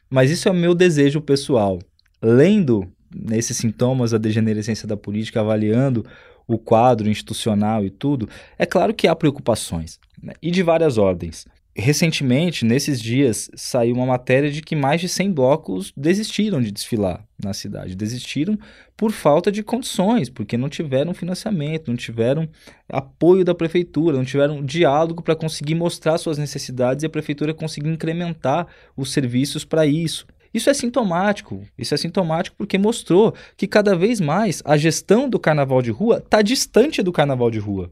Mas 0.10 0.32
isso 0.32 0.50
é 0.50 0.52
o 0.52 0.56
meu 0.56 0.74
desejo 0.74 1.22
pessoal. 1.22 1.78
Lendo 2.20 2.91
nesses 3.16 3.56
sintomas 3.56 4.10
da 4.10 4.18
degenerescência 4.18 4.88
da 4.88 4.97
política, 4.97 5.41
avaliando 5.41 6.04
o 6.47 6.58
quadro 6.58 7.08
institucional 7.08 7.86
e 7.86 7.91
tudo, 7.91 8.28
é 8.58 8.66
claro 8.66 8.91
que 8.91 9.08
há 9.08 9.16
preocupações, 9.16 10.00
né? 10.20 10.34
e 10.41 10.50
de 10.50 10.64
várias 10.64 10.97
ordens 10.97 11.45
recentemente, 11.76 12.66
nesses 12.66 13.02
dias, 13.02 13.50
saiu 13.56 13.96
uma 13.96 14.06
matéria 14.06 14.52
de 14.52 14.62
que 14.62 14.76
mais 14.76 15.02
de 15.02 15.08
100 15.08 15.32
blocos 15.32 15.94
desistiram 15.96 16.62
de 16.62 16.72
desfilar 16.72 17.26
na 17.42 17.54
cidade. 17.54 17.96
Desistiram 17.96 18.58
por 18.98 19.12
falta 19.12 19.52
de 19.52 19.64
condições, 19.64 20.30
porque 20.30 20.58
não 20.58 20.70
tiveram 20.70 21.14
financiamento, 21.14 21.88
não 21.88 21.96
tiveram 21.96 22.50
apoio 22.90 23.46
da 23.46 23.56
prefeitura, 23.56 24.18
não 24.18 24.26
tiveram 24.26 24.64
diálogo 24.64 25.24
para 25.24 25.36
conseguir 25.36 25.76
mostrar 25.76 26.18
suas 26.18 26.38
necessidades 26.38 27.04
e 27.04 27.06
a 27.06 27.10
prefeitura 27.10 27.54
conseguir 27.54 27.90
incrementar 27.90 28.68
os 28.98 29.12
serviços 29.12 29.64
para 29.64 29.86
isso. 29.86 30.28
Isso 30.54 30.70
é 30.70 30.74
sintomático. 30.74 31.64
Isso 31.78 31.94
é 31.94 31.98
sintomático 31.98 32.56
porque 32.58 32.78
mostrou 32.78 33.34
que 33.56 33.68
cada 33.68 33.96
vez 33.96 34.20
mais 34.20 34.62
a 34.66 34.76
gestão 34.76 35.30
do 35.30 35.40
carnaval 35.40 35.82
de 35.82 35.92
rua 35.92 36.18
está 36.18 36.42
distante 36.42 37.04
do 37.04 37.12
carnaval 37.12 37.52
de 37.52 37.60
rua 37.60 37.92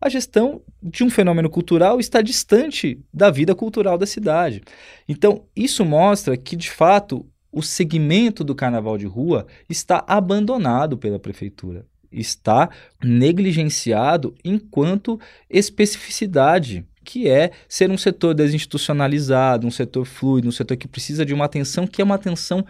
a 0.00 0.08
gestão 0.08 0.60
de 0.82 1.02
um 1.02 1.10
fenômeno 1.10 1.48
cultural 1.48 1.98
está 1.98 2.20
distante 2.20 3.00
da 3.12 3.30
vida 3.30 3.54
cultural 3.54 3.96
da 3.96 4.06
cidade. 4.06 4.62
Então, 5.08 5.44
isso 5.54 5.84
mostra 5.84 6.36
que, 6.36 6.54
de 6.54 6.70
fato, 6.70 7.26
o 7.50 7.62
segmento 7.62 8.44
do 8.44 8.54
carnaval 8.54 8.98
de 8.98 9.06
rua 9.06 9.46
está 9.68 10.04
abandonado 10.06 10.98
pela 10.98 11.18
prefeitura, 11.18 11.86
está 12.12 12.68
negligenciado 13.02 14.34
enquanto 14.44 15.18
especificidade, 15.48 16.84
que 17.02 17.28
é 17.28 17.52
ser 17.66 17.90
um 17.90 17.96
setor 17.96 18.34
desinstitucionalizado, 18.34 19.66
um 19.66 19.70
setor 19.70 20.04
fluido, 20.04 20.48
um 20.48 20.52
setor 20.52 20.76
que 20.76 20.86
precisa 20.88 21.24
de 21.24 21.32
uma 21.32 21.46
atenção 21.46 21.86
que 21.86 22.02
é 22.02 22.04
uma 22.04 22.16
atenção 22.16 22.64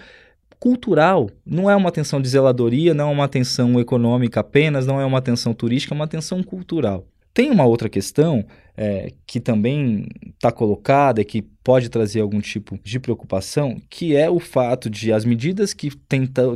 cultural. 0.61 1.29
Não 1.45 1.69
é 1.69 1.75
uma 1.75 1.89
atenção 1.89 2.21
de 2.21 2.29
zeladoria, 2.29 2.95
não 2.95 3.09
é 3.09 3.13
uma 3.13 3.25
atenção 3.25 3.81
econômica 3.81 4.41
apenas, 4.41 4.87
não 4.87 5.01
é 5.01 5.05
uma 5.05 5.19
atenção 5.19 5.53
turística, 5.53 5.95
é 5.95 5.97
uma 5.97 6.05
atenção 6.05 6.43
cultural. 6.43 7.07
Tem 7.37 7.51
uma 7.51 7.67
outra 7.67 7.91
questão 7.91 8.47
é, 8.75 9.13
que 9.27 9.39
também 9.39 10.09
está 10.37 10.51
colocada 10.51 11.21
e 11.21 11.25
que 11.25 11.43
pode 11.43 11.91
trazer 11.91 12.23
algum 12.23 12.41
tipo 12.41 12.79
de 12.83 12.99
preocupação, 12.99 13.79
que 13.91 14.17
é 14.17 14.31
o 14.31 14.41
fato 14.41 14.89
de 14.89 15.13
as 15.13 15.23
medidas 15.23 15.75
que 15.75 15.91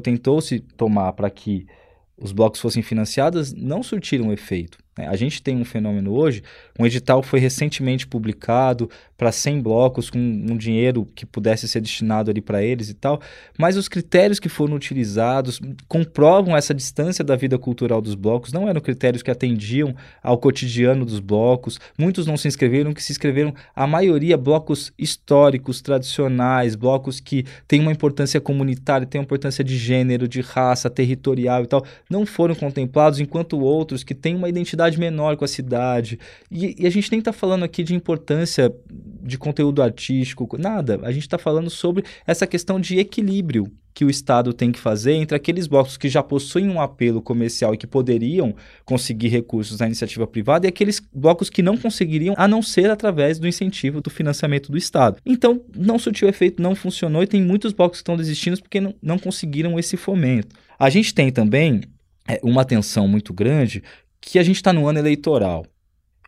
tentou 0.03 0.41
se 0.41 0.59
tomar 0.59 1.13
para 1.13 1.29
que 1.29 1.67
os 2.17 2.33
blocos 2.33 2.63
fossem 2.63 2.83
financiados 2.83 3.53
não 3.53 3.83
surtiram 3.83 4.33
efeito. 4.33 4.79
Né? 5.01 5.09
A 5.09 5.17
gente 5.17 5.43
tem 5.43 5.57
um 5.57 5.65
fenômeno 5.65 6.13
hoje, 6.13 6.43
um 6.79 6.85
edital 6.85 7.23
foi 7.23 7.41
recentemente 7.41 8.07
publicado 8.07 8.91
para 9.17 9.33
100 9.33 9.61
blocos 9.61 10.11
com 10.11 10.19
um 10.19 10.57
dinheiro 10.57 11.07
que 11.15 11.27
pudesse 11.27 11.69
ser 11.69 11.81
destinado 11.81 12.31
ali 12.31 12.41
para 12.41 12.63
eles 12.63 12.89
e 12.89 12.95
tal, 12.95 13.21
mas 13.59 13.77
os 13.77 13.89
critérios 13.89 14.39
que 14.39 14.49
foram 14.49 14.75
utilizados 14.75 15.61
comprovam 15.89 16.57
essa 16.57 16.73
distância 16.75 17.25
da 17.25 17.37
vida 17.37 17.59
cultural 17.59 18.01
dos 18.01 18.15
blocos, 18.15 18.53
não 18.53 18.69
eram 18.69 18.81
critérios 18.81 19.23
que 19.23 19.31
atendiam 19.31 19.95
ao 20.23 20.39
cotidiano 20.39 21.05
dos 21.05 21.21
blocos, 21.21 21.79
muitos 21.99 22.27
não 22.27 22.37
se 22.37 22.49
inscreveram, 22.49 22.93
que 22.93 23.03
se 23.03 23.13
inscreveram, 23.13 23.55
a 23.75 23.87
maioria 23.87 24.37
blocos 24.37 24.93
históricos, 24.99 25.81
tradicionais, 25.81 26.75
blocos 26.75 27.21
que 27.21 27.45
têm 27.69 27.81
uma 27.81 27.93
importância 27.93 28.41
comunitária, 28.41 29.07
têm 29.07 29.21
uma 29.21 29.25
importância 29.25 29.63
de 29.63 29.77
gênero, 29.77 30.27
de 30.27 30.41
raça, 30.41 30.89
territorial 30.89 31.63
e 31.65 31.67
tal, 31.67 31.85
não 32.09 32.25
foram 32.25 32.55
contemplados, 32.55 33.21
enquanto 33.21 33.59
outros 33.59 34.03
que 34.03 34.15
têm 34.15 34.35
uma 34.35 34.49
identidade 34.49 34.90
menor 34.99 35.37
com 35.37 35.45
a 35.45 35.49
cidade. 35.49 36.19
E, 36.51 36.83
e 36.83 36.87
a 36.87 36.91
gente 36.91 37.11
nem 37.11 37.19
está 37.19 37.33
falando 37.33 37.65
aqui 37.65 37.83
de 37.83 37.95
importância 37.95 38.75
de 39.23 39.39
conteúdo 39.39 39.83
artístico, 39.83 40.49
nada. 40.59 40.99
A 41.03 41.13
gente 41.13 41.23
está 41.23 41.39
falando 41.39 41.71
sobre 41.71 42.05
essa 42.27 42.47
questão 42.47 42.81
de 42.81 42.99
equilíbrio 42.99 43.71
que 43.93 44.05
o 44.05 44.11
Estado 44.11 44.53
tem 44.53 44.71
que 44.71 44.79
fazer 44.79 45.13
entre 45.13 45.37
aqueles 45.37 45.67
blocos 45.67 45.97
que 45.97 46.09
já 46.09 46.23
possuem 46.23 46.69
um 46.69 46.81
apelo 46.81 47.21
comercial 47.21 47.75
e 47.75 47.77
que 47.77 47.87
poderiam 47.87 48.55
conseguir 48.85 49.29
recursos 49.29 49.79
da 49.79 49.87
iniciativa 49.87 50.27
privada 50.27 50.67
e 50.67 50.69
aqueles 50.69 51.03
blocos 51.13 51.51
que 51.51 51.63
não 51.63 51.77
conseguiriam, 51.77 52.35
a 52.39 52.47
não 52.47 52.63
ser 52.63 52.91
através 52.91 53.39
do 53.39 53.49
incentivo 53.49 54.01
do 54.01 54.11
financiamento 54.11 54.71
do 54.71 54.79
Estado. 54.79 55.19
Então, 55.27 55.61
não 55.77 55.99
surtiu 55.99 56.29
efeito, 56.29 56.63
não 56.63 56.75
funcionou 56.75 57.23
e 57.23 57.27
tem 57.27 57.43
muitos 57.43 57.73
blocos 57.73 57.99
que 57.99 58.03
estão 58.03 58.17
desistindo 58.17 58.61
porque 58.61 58.81
não, 58.81 58.95
não 59.03 59.19
conseguiram 59.19 59.79
esse 59.79 59.97
fomento. 59.97 60.55
A 60.79 60.89
gente 60.89 61.13
tem 61.13 61.31
também 61.31 61.83
é, 62.27 62.41
uma 62.43 62.63
atenção 62.63 63.09
muito 63.09 63.33
grande 63.33 63.83
que 64.21 64.39
a 64.39 64.43
gente 64.43 64.57
está 64.57 64.73
no 64.73 64.87
ano 64.87 64.99
eleitoral. 64.99 65.65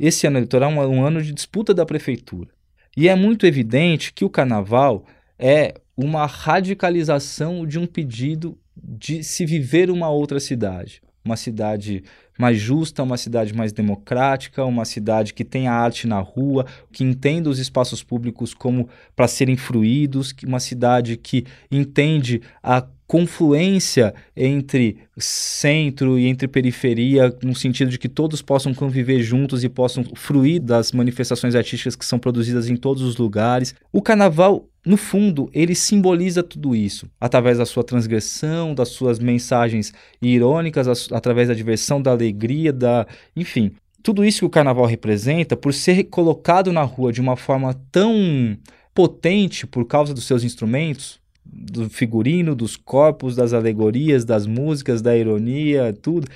Esse 0.00 0.26
ano 0.26 0.38
eleitoral 0.38 0.72
é 0.72 0.86
um 0.86 1.04
ano 1.04 1.22
de 1.22 1.32
disputa 1.32 1.74
da 1.74 1.84
prefeitura. 1.84 2.50
E 2.96 3.08
é 3.08 3.14
muito 3.14 3.46
evidente 3.46 4.12
que 4.12 4.24
o 4.24 4.30
carnaval 4.30 5.04
é 5.38 5.74
uma 5.96 6.26
radicalização 6.26 7.66
de 7.66 7.78
um 7.78 7.86
pedido 7.86 8.58
de 8.76 9.22
se 9.22 9.44
viver 9.44 9.90
uma 9.90 10.08
outra 10.08 10.40
cidade. 10.40 11.02
Uma 11.24 11.36
cidade 11.36 12.02
mais 12.38 12.58
justa, 12.58 13.02
uma 13.02 13.16
cidade 13.16 13.54
mais 13.54 13.72
democrática, 13.72 14.64
uma 14.64 14.84
cidade 14.84 15.32
que 15.32 15.44
tenha 15.44 15.70
arte 15.70 16.06
na 16.06 16.18
rua, 16.18 16.66
que 16.90 17.04
entenda 17.04 17.48
os 17.48 17.58
espaços 17.58 18.02
públicos 18.02 18.52
como 18.54 18.88
para 19.14 19.28
serem 19.28 19.56
fruídos, 19.56 20.34
uma 20.44 20.58
cidade 20.58 21.16
que 21.16 21.44
entende 21.70 22.42
a 22.62 22.84
confluência 23.12 24.14
entre 24.34 24.96
centro 25.18 26.18
e 26.18 26.28
entre 26.28 26.48
periferia, 26.48 27.30
no 27.42 27.54
sentido 27.54 27.90
de 27.90 27.98
que 27.98 28.08
todos 28.08 28.40
possam 28.40 28.72
conviver 28.72 29.20
juntos 29.20 29.62
e 29.62 29.68
possam 29.68 30.02
fruir 30.14 30.58
das 30.58 30.92
manifestações 30.92 31.54
artísticas 31.54 31.94
que 31.94 32.06
são 32.06 32.18
produzidas 32.18 32.70
em 32.70 32.74
todos 32.74 33.02
os 33.02 33.18
lugares. 33.18 33.74
O 33.92 34.00
carnaval 34.00 34.66
no 34.82 34.96
fundo, 34.96 35.50
ele 35.52 35.74
simboliza 35.74 36.42
tudo 36.42 36.74
isso, 36.74 37.06
através 37.20 37.58
da 37.58 37.66
sua 37.66 37.84
transgressão, 37.84 38.74
das 38.74 38.88
suas 38.88 39.18
mensagens 39.18 39.92
irônicas, 40.22 41.12
através 41.12 41.48
da 41.48 41.54
diversão, 41.54 42.00
da 42.00 42.12
alegria, 42.12 42.72
da, 42.72 43.06
enfim, 43.36 43.72
tudo 44.02 44.24
isso 44.24 44.38
que 44.38 44.46
o 44.46 44.50
carnaval 44.50 44.86
representa, 44.86 45.54
por 45.54 45.74
ser 45.74 46.04
colocado 46.04 46.72
na 46.72 46.82
rua 46.82 47.12
de 47.12 47.20
uma 47.20 47.36
forma 47.36 47.74
tão 47.92 48.56
potente 48.94 49.66
por 49.66 49.84
causa 49.84 50.14
dos 50.14 50.24
seus 50.24 50.42
instrumentos, 50.44 51.21
do 51.62 51.88
figurino, 51.88 52.54
dos 52.54 52.76
corpos, 52.76 53.36
das 53.36 53.52
alegorias, 53.52 54.24
das 54.24 54.46
músicas, 54.46 55.00
da 55.00 55.16
ironia, 55.16 55.92
tudo, 56.02 56.26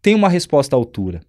tem 0.00 0.14
uma 0.14 0.28
resposta 0.28 0.74
à 0.74 0.78
altura. 0.78 1.20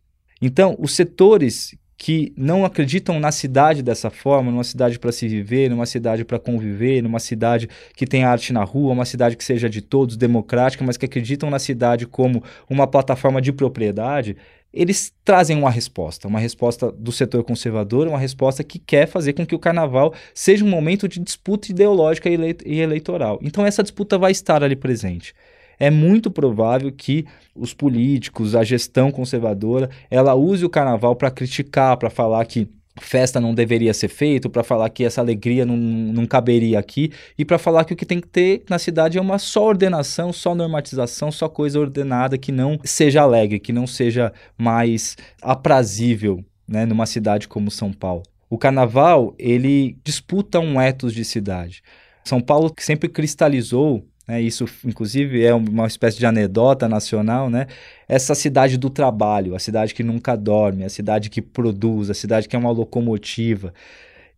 Então, 0.41 0.75
os 0.79 0.95
setores 0.95 1.75
que 1.97 2.33
não 2.35 2.65
acreditam 2.65 3.19
na 3.19 3.31
cidade 3.31 3.83
dessa 3.83 4.09
forma, 4.09 4.49
numa 4.49 4.63
cidade 4.63 4.97
para 4.97 5.11
se 5.11 5.27
viver, 5.27 5.69
numa 5.69 5.85
cidade 5.85 6.25
para 6.25 6.39
conviver, 6.39 6.99
numa 7.03 7.19
cidade 7.19 7.69
que 7.95 8.07
tem 8.07 8.23
arte 8.23 8.51
na 8.51 8.63
rua, 8.63 8.93
uma 8.93 9.05
cidade 9.05 9.37
que 9.37 9.43
seja 9.43 9.69
de 9.69 9.83
todos, 9.83 10.17
democrática, 10.17 10.83
mas 10.83 10.97
que 10.97 11.05
acreditam 11.05 11.51
na 11.51 11.59
cidade 11.59 12.07
como 12.07 12.43
uma 12.67 12.87
plataforma 12.87 13.39
de 13.39 13.53
propriedade, 13.53 14.35
eles 14.73 15.13
trazem 15.25 15.57
uma 15.57 15.69
resposta, 15.69 16.27
uma 16.27 16.39
resposta 16.39 16.91
do 16.91 17.11
setor 17.11 17.43
conservador, 17.43 18.07
uma 18.07 18.17
resposta 18.19 18.63
que 18.63 18.79
quer 18.79 19.07
fazer 19.07 19.33
com 19.33 19.45
que 19.45 19.55
o 19.55 19.59
carnaval 19.59 20.13
seja 20.33 20.63
um 20.63 20.69
momento 20.69 21.07
de 21.07 21.19
disputa 21.19 21.71
ideológica 21.71 22.29
e 22.29 22.79
eleitoral. 22.79 23.39
Então 23.41 23.65
essa 23.65 23.83
disputa 23.83 24.17
vai 24.17 24.31
estar 24.31 24.63
ali 24.63 24.75
presente. 24.75 25.33
É 25.77 25.89
muito 25.89 26.29
provável 26.29 26.91
que 26.91 27.25
os 27.55 27.73
políticos, 27.73 28.55
a 28.55 28.63
gestão 28.63 29.11
conservadora, 29.11 29.89
ela 30.09 30.35
use 30.35 30.63
o 30.63 30.69
carnaval 30.69 31.15
para 31.15 31.31
criticar, 31.31 31.97
para 31.97 32.09
falar 32.09 32.45
que 32.45 32.69
festa 32.99 33.39
não 33.39 33.53
deveria 33.53 33.93
ser 33.93 34.07
feito, 34.07 34.49
para 34.49 34.63
falar 34.63 34.89
que 34.89 35.03
essa 35.03 35.21
alegria 35.21 35.65
não, 35.65 35.77
não 35.77 36.25
caberia 36.25 36.77
aqui 36.77 37.11
e 37.37 37.45
para 37.45 37.57
falar 37.57 37.85
que 37.85 37.93
o 37.93 37.95
que 37.95 38.05
tem 38.05 38.19
que 38.19 38.27
ter 38.27 38.63
na 38.69 38.77
cidade 38.77 39.17
é 39.17 39.21
uma 39.21 39.39
só 39.39 39.65
ordenação, 39.65 40.33
só 40.33 40.53
normatização, 40.53 41.31
só 41.31 41.47
coisa 41.47 41.79
ordenada 41.79 42.37
que 42.37 42.51
não 42.51 42.79
seja 42.83 43.21
alegre, 43.21 43.59
que 43.59 43.71
não 43.71 43.87
seja 43.87 44.33
mais 44.57 45.15
aprazível, 45.41 46.43
né, 46.67 46.85
numa 46.85 47.05
cidade 47.05 47.47
como 47.47 47.71
São 47.71 47.93
Paulo. 47.93 48.23
O 48.49 48.57
carnaval, 48.57 49.33
ele 49.39 49.97
disputa 50.03 50.59
um 50.59 50.79
ethos 50.81 51.13
de 51.13 51.23
cidade. 51.23 51.81
São 52.23 52.41
Paulo 52.41 52.73
sempre 52.77 53.07
cristalizou 53.07 54.05
né, 54.27 54.41
isso, 54.41 54.65
inclusive, 54.85 55.43
é 55.43 55.53
uma 55.53 55.87
espécie 55.87 56.17
de 56.17 56.25
anedota 56.25 56.87
nacional, 56.87 57.49
né? 57.49 57.67
Essa 58.07 58.35
cidade 58.35 58.77
do 58.77 58.89
trabalho, 58.89 59.55
a 59.55 59.59
cidade 59.59 59.93
que 59.93 60.03
nunca 60.03 60.35
dorme, 60.35 60.83
a 60.83 60.89
cidade 60.89 61.29
que 61.29 61.41
produz, 61.41 62.09
a 62.09 62.13
cidade 62.13 62.47
que 62.47 62.55
é 62.55 62.59
uma 62.59 62.71
locomotiva. 62.71 63.73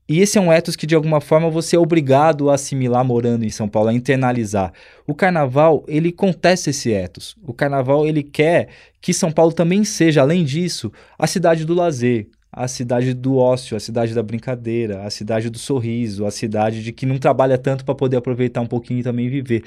E 0.08 0.20
esse 0.20 0.38
é 0.38 0.42
um 0.42 0.52
ethos 0.52 0.76
que, 0.76 0.86
de 0.86 0.96
alguma 0.96 1.22
forma, 1.22 1.50
você 1.50 1.76
é 1.76 1.80
obrigado 1.80 2.50
a 2.50 2.56
assimilar 2.56 3.06
morando 3.06 3.46
em 3.46 3.50
São 3.50 3.70
Paulo, 3.70 3.90
a 3.90 3.94
internalizar. 3.94 4.74
O 5.08 5.14
carnaval, 5.14 5.84
ele 5.88 6.12
contesta 6.12 6.70
esse 6.70 6.92
ethos. 6.92 7.36
O 7.42 7.54
carnaval, 7.54 8.06
ele 8.06 8.22
quer 8.22 8.68
que 9.02 9.14
São 9.14 9.32
Paulo 9.32 9.54
também 9.54 9.84
seja, 9.84 10.22
além 10.22 10.44
disso, 10.44 10.92
a 11.18 11.26
cidade 11.26 11.66
do 11.66 11.74
lazer, 11.74 12.28
a 12.54 12.68
cidade 12.68 13.14
do 13.14 13.38
ócio, 13.38 13.76
a 13.76 13.80
cidade 13.80 14.14
da 14.14 14.22
brincadeira, 14.22 15.04
a 15.04 15.10
cidade 15.10 15.49
do 15.49 15.58
sorriso, 15.58 16.26
a 16.26 16.32
cidade 16.32 16.84
de 16.84 16.91
que 16.91 17.06
não 17.06 17.18
trabalha 17.18 17.58
tanto 17.58 17.84
para 17.84 17.95
poder 17.95 18.18
aproveitar 18.18 18.62
um 18.62 18.68
pouquinho 18.68 18.99
e 18.99 19.04
também 19.04 19.28
viver. 19.28 19.64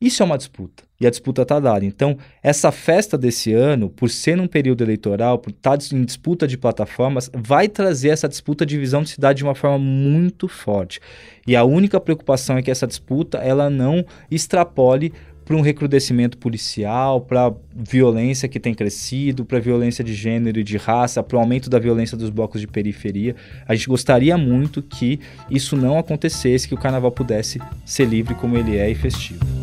Isso 0.00 0.20
é 0.20 0.26
uma 0.26 0.36
disputa. 0.36 0.82
E 1.00 1.06
a 1.06 1.10
disputa 1.10 1.42
está 1.42 1.60
dada. 1.60 1.84
Então, 1.84 2.18
essa 2.42 2.72
festa 2.72 3.16
desse 3.16 3.52
ano, 3.52 3.88
por 3.88 4.10
ser 4.10 4.36
num 4.36 4.48
período 4.48 4.82
eleitoral, 4.82 5.38
por 5.38 5.50
estar 5.50 5.78
tá 5.78 5.96
em 5.96 6.04
disputa 6.04 6.46
de 6.46 6.58
plataformas, 6.58 7.30
vai 7.32 7.68
trazer 7.68 8.08
essa 8.08 8.28
disputa 8.28 8.66
de 8.66 8.76
visão 8.76 9.02
de 9.02 9.10
cidade 9.10 9.38
de 9.38 9.44
uma 9.44 9.54
forma 9.54 9.78
muito 9.78 10.48
forte. 10.48 11.00
E 11.46 11.54
a 11.54 11.62
única 11.62 12.00
preocupação 12.00 12.56
é 12.56 12.62
que 12.62 12.70
essa 12.70 12.86
disputa 12.86 13.38
ela 13.38 13.70
não 13.70 14.04
extrapole 14.28 15.12
para 15.44 15.56
um 15.56 15.60
recrudescimento 15.60 16.38
policial, 16.38 17.20
para 17.20 17.52
violência 17.74 18.48
que 18.48 18.60
tem 18.60 18.74
crescido, 18.74 19.44
para 19.44 19.58
violência 19.58 20.04
de 20.04 20.14
gênero 20.14 20.60
e 20.60 20.64
de 20.64 20.76
raça, 20.76 21.22
para 21.22 21.36
o 21.36 21.40
aumento 21.40 21.68
da 21.68 21.78
violência 21.78 22.16
dos 22.16 22.30
blocos 22.30 22.60
de 22.60 22.66
periferia. 22.66 23.34
A 23.66 23.74
gente 23.74 23.88
gostaria 23.88 24.36
muito 24.36 24.82
que 24.82 25.20
isso 25.50 25.76
não 25.76 25.98
acontecesse, 25.98 26.68
que 26.68 26.74
o 26.74 26.78
carnaval 26.78 27.10
pudesse 27.10 27.60
ser 27.84 28.06
livre 28.06 28.34
como 28.34 28.56
ele 28.56 28.76
é 28.76 28.90
e 28.90 28.94
festivo. 28.94 29.61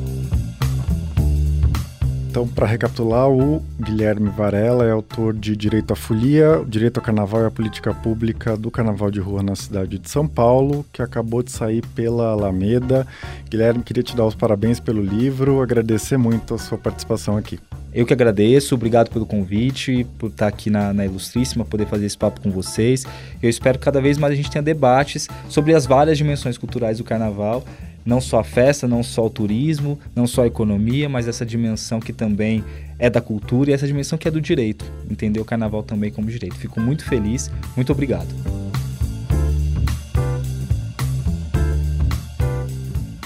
Então, 2.29 2.47
para 2.47 2.67
recapitular, 2.67 3.27
o 3.27 3.59
Guilherme 3.81 4.29
Varela 4.29 4.85
é 4.85 4.91
autor 4.91 5.33
de 5.33 5.55
Direito 5.55 5.93
à 5.93 5.95
Folia, 5.95 6.63
Direito 6.67 6.97
ao 6.97 7.03
Carnaval 7.03 7.41
e 7.41 7.45
a 7.47 7.51
Política 7.51 7.91
Pública 7.91 8.55
do 8.55 8.69
Carnaval 8.69 9.09
de 9.09 9.19
Rua 9.19 9.41
na 9.41 9.55
cidade 9.55 9.97
de 9.97 10.07
São 10.07 10.27
Paulo, 10.27 10.85
que 10.93 11.01
acabou 11.01 11.41
de 11.41 11.51
sair 11.51 11.83
pela 11.95 12.27
Alameda. 12.27 13.07
Guilherme, 13.49 13.81
queria 13.81 14.03
te 14.03 14.15
dar 14.15 14.27
os 14.27 14.35
parabéns 14.35 14.79
pelo 14.79 15.01
livro, 15.01 15.59
agradecer 15.59 16.17
muito 16.17 16.53
a 16.53 16.59
sua 16.59 16.77
participação 16.77 17.35
aqui. 17.35 17.59
Eu 17.91 18.05
que 18.05 18.13
agradeço, 18.13 18.75
obrigado 18.75 19.09
pelo 19.09 19.25
convite, 19.25 20.05
por 20.19 20.29
estar 20.29 20.45
aqui 20.45 20.69
na, 20.69 20.93
na, 20.93 21.07
Ilustríssima, 21.07 21.65
poder 21.65 21.87
fazer 21.87 22.05
esse 22.05 22.17
papo 22.17 22.41
com 22.41 22.51
vocês. 22.51 23.07
Eu 23.41 23.49
espero 23.49 23.79
que 23.79 23.85
cada 23.85 23.99
vez 23.99 24.19
mais 24.19 24.33
a 24.33 24.35
gente 24.35 24.51
tenha 24.51 24.61
debates 24.61 25.27
sobre 25.49 25.73
as 25.73 25.87
várias 25.87 26.15
dimensões 26.15 26.59
culturais 26.59 26.99
do 26.99 27.03
carnaval 27.03 27.65
não 28.05 28.19
só 28.21 28.39
a 28.39 28.43
festa, 28.43 28.87
não 28.87 29.03
só 29.03 29.25
o 29.25 29.29
turismo, 29.29 29.99
não 30.15 30.25
só 30.25 30.43
a 30.43 30.47
economia, 30.47 31.07
mas 31.07 31.27
essa 31.27 31.45
dimensão 31.45 31.99
que 31.99 32.13
também 32.13 32.63
é 32.97 33.09
da 33.09 33.21
cultura 33.21 33.71
e 33.71 33.73
essa 33.73 33.87
dimensão 33.87 34.17
que 34.17 34.27
é 34.27 34.31
do 34.31 34.41
direito. 34.41 34.91
Entender 35.09 35.39
o 35.39 35.45
carnaval 35.45 35.83
também 35.83 36.11
como 36.11 36.29
direito. 36.29 36.55
Fico 36.55 36.79
muito 36.79 37.05
feliz, 37.05 37.51
muito 37.75 37.91
obrigado. 37.91 38.27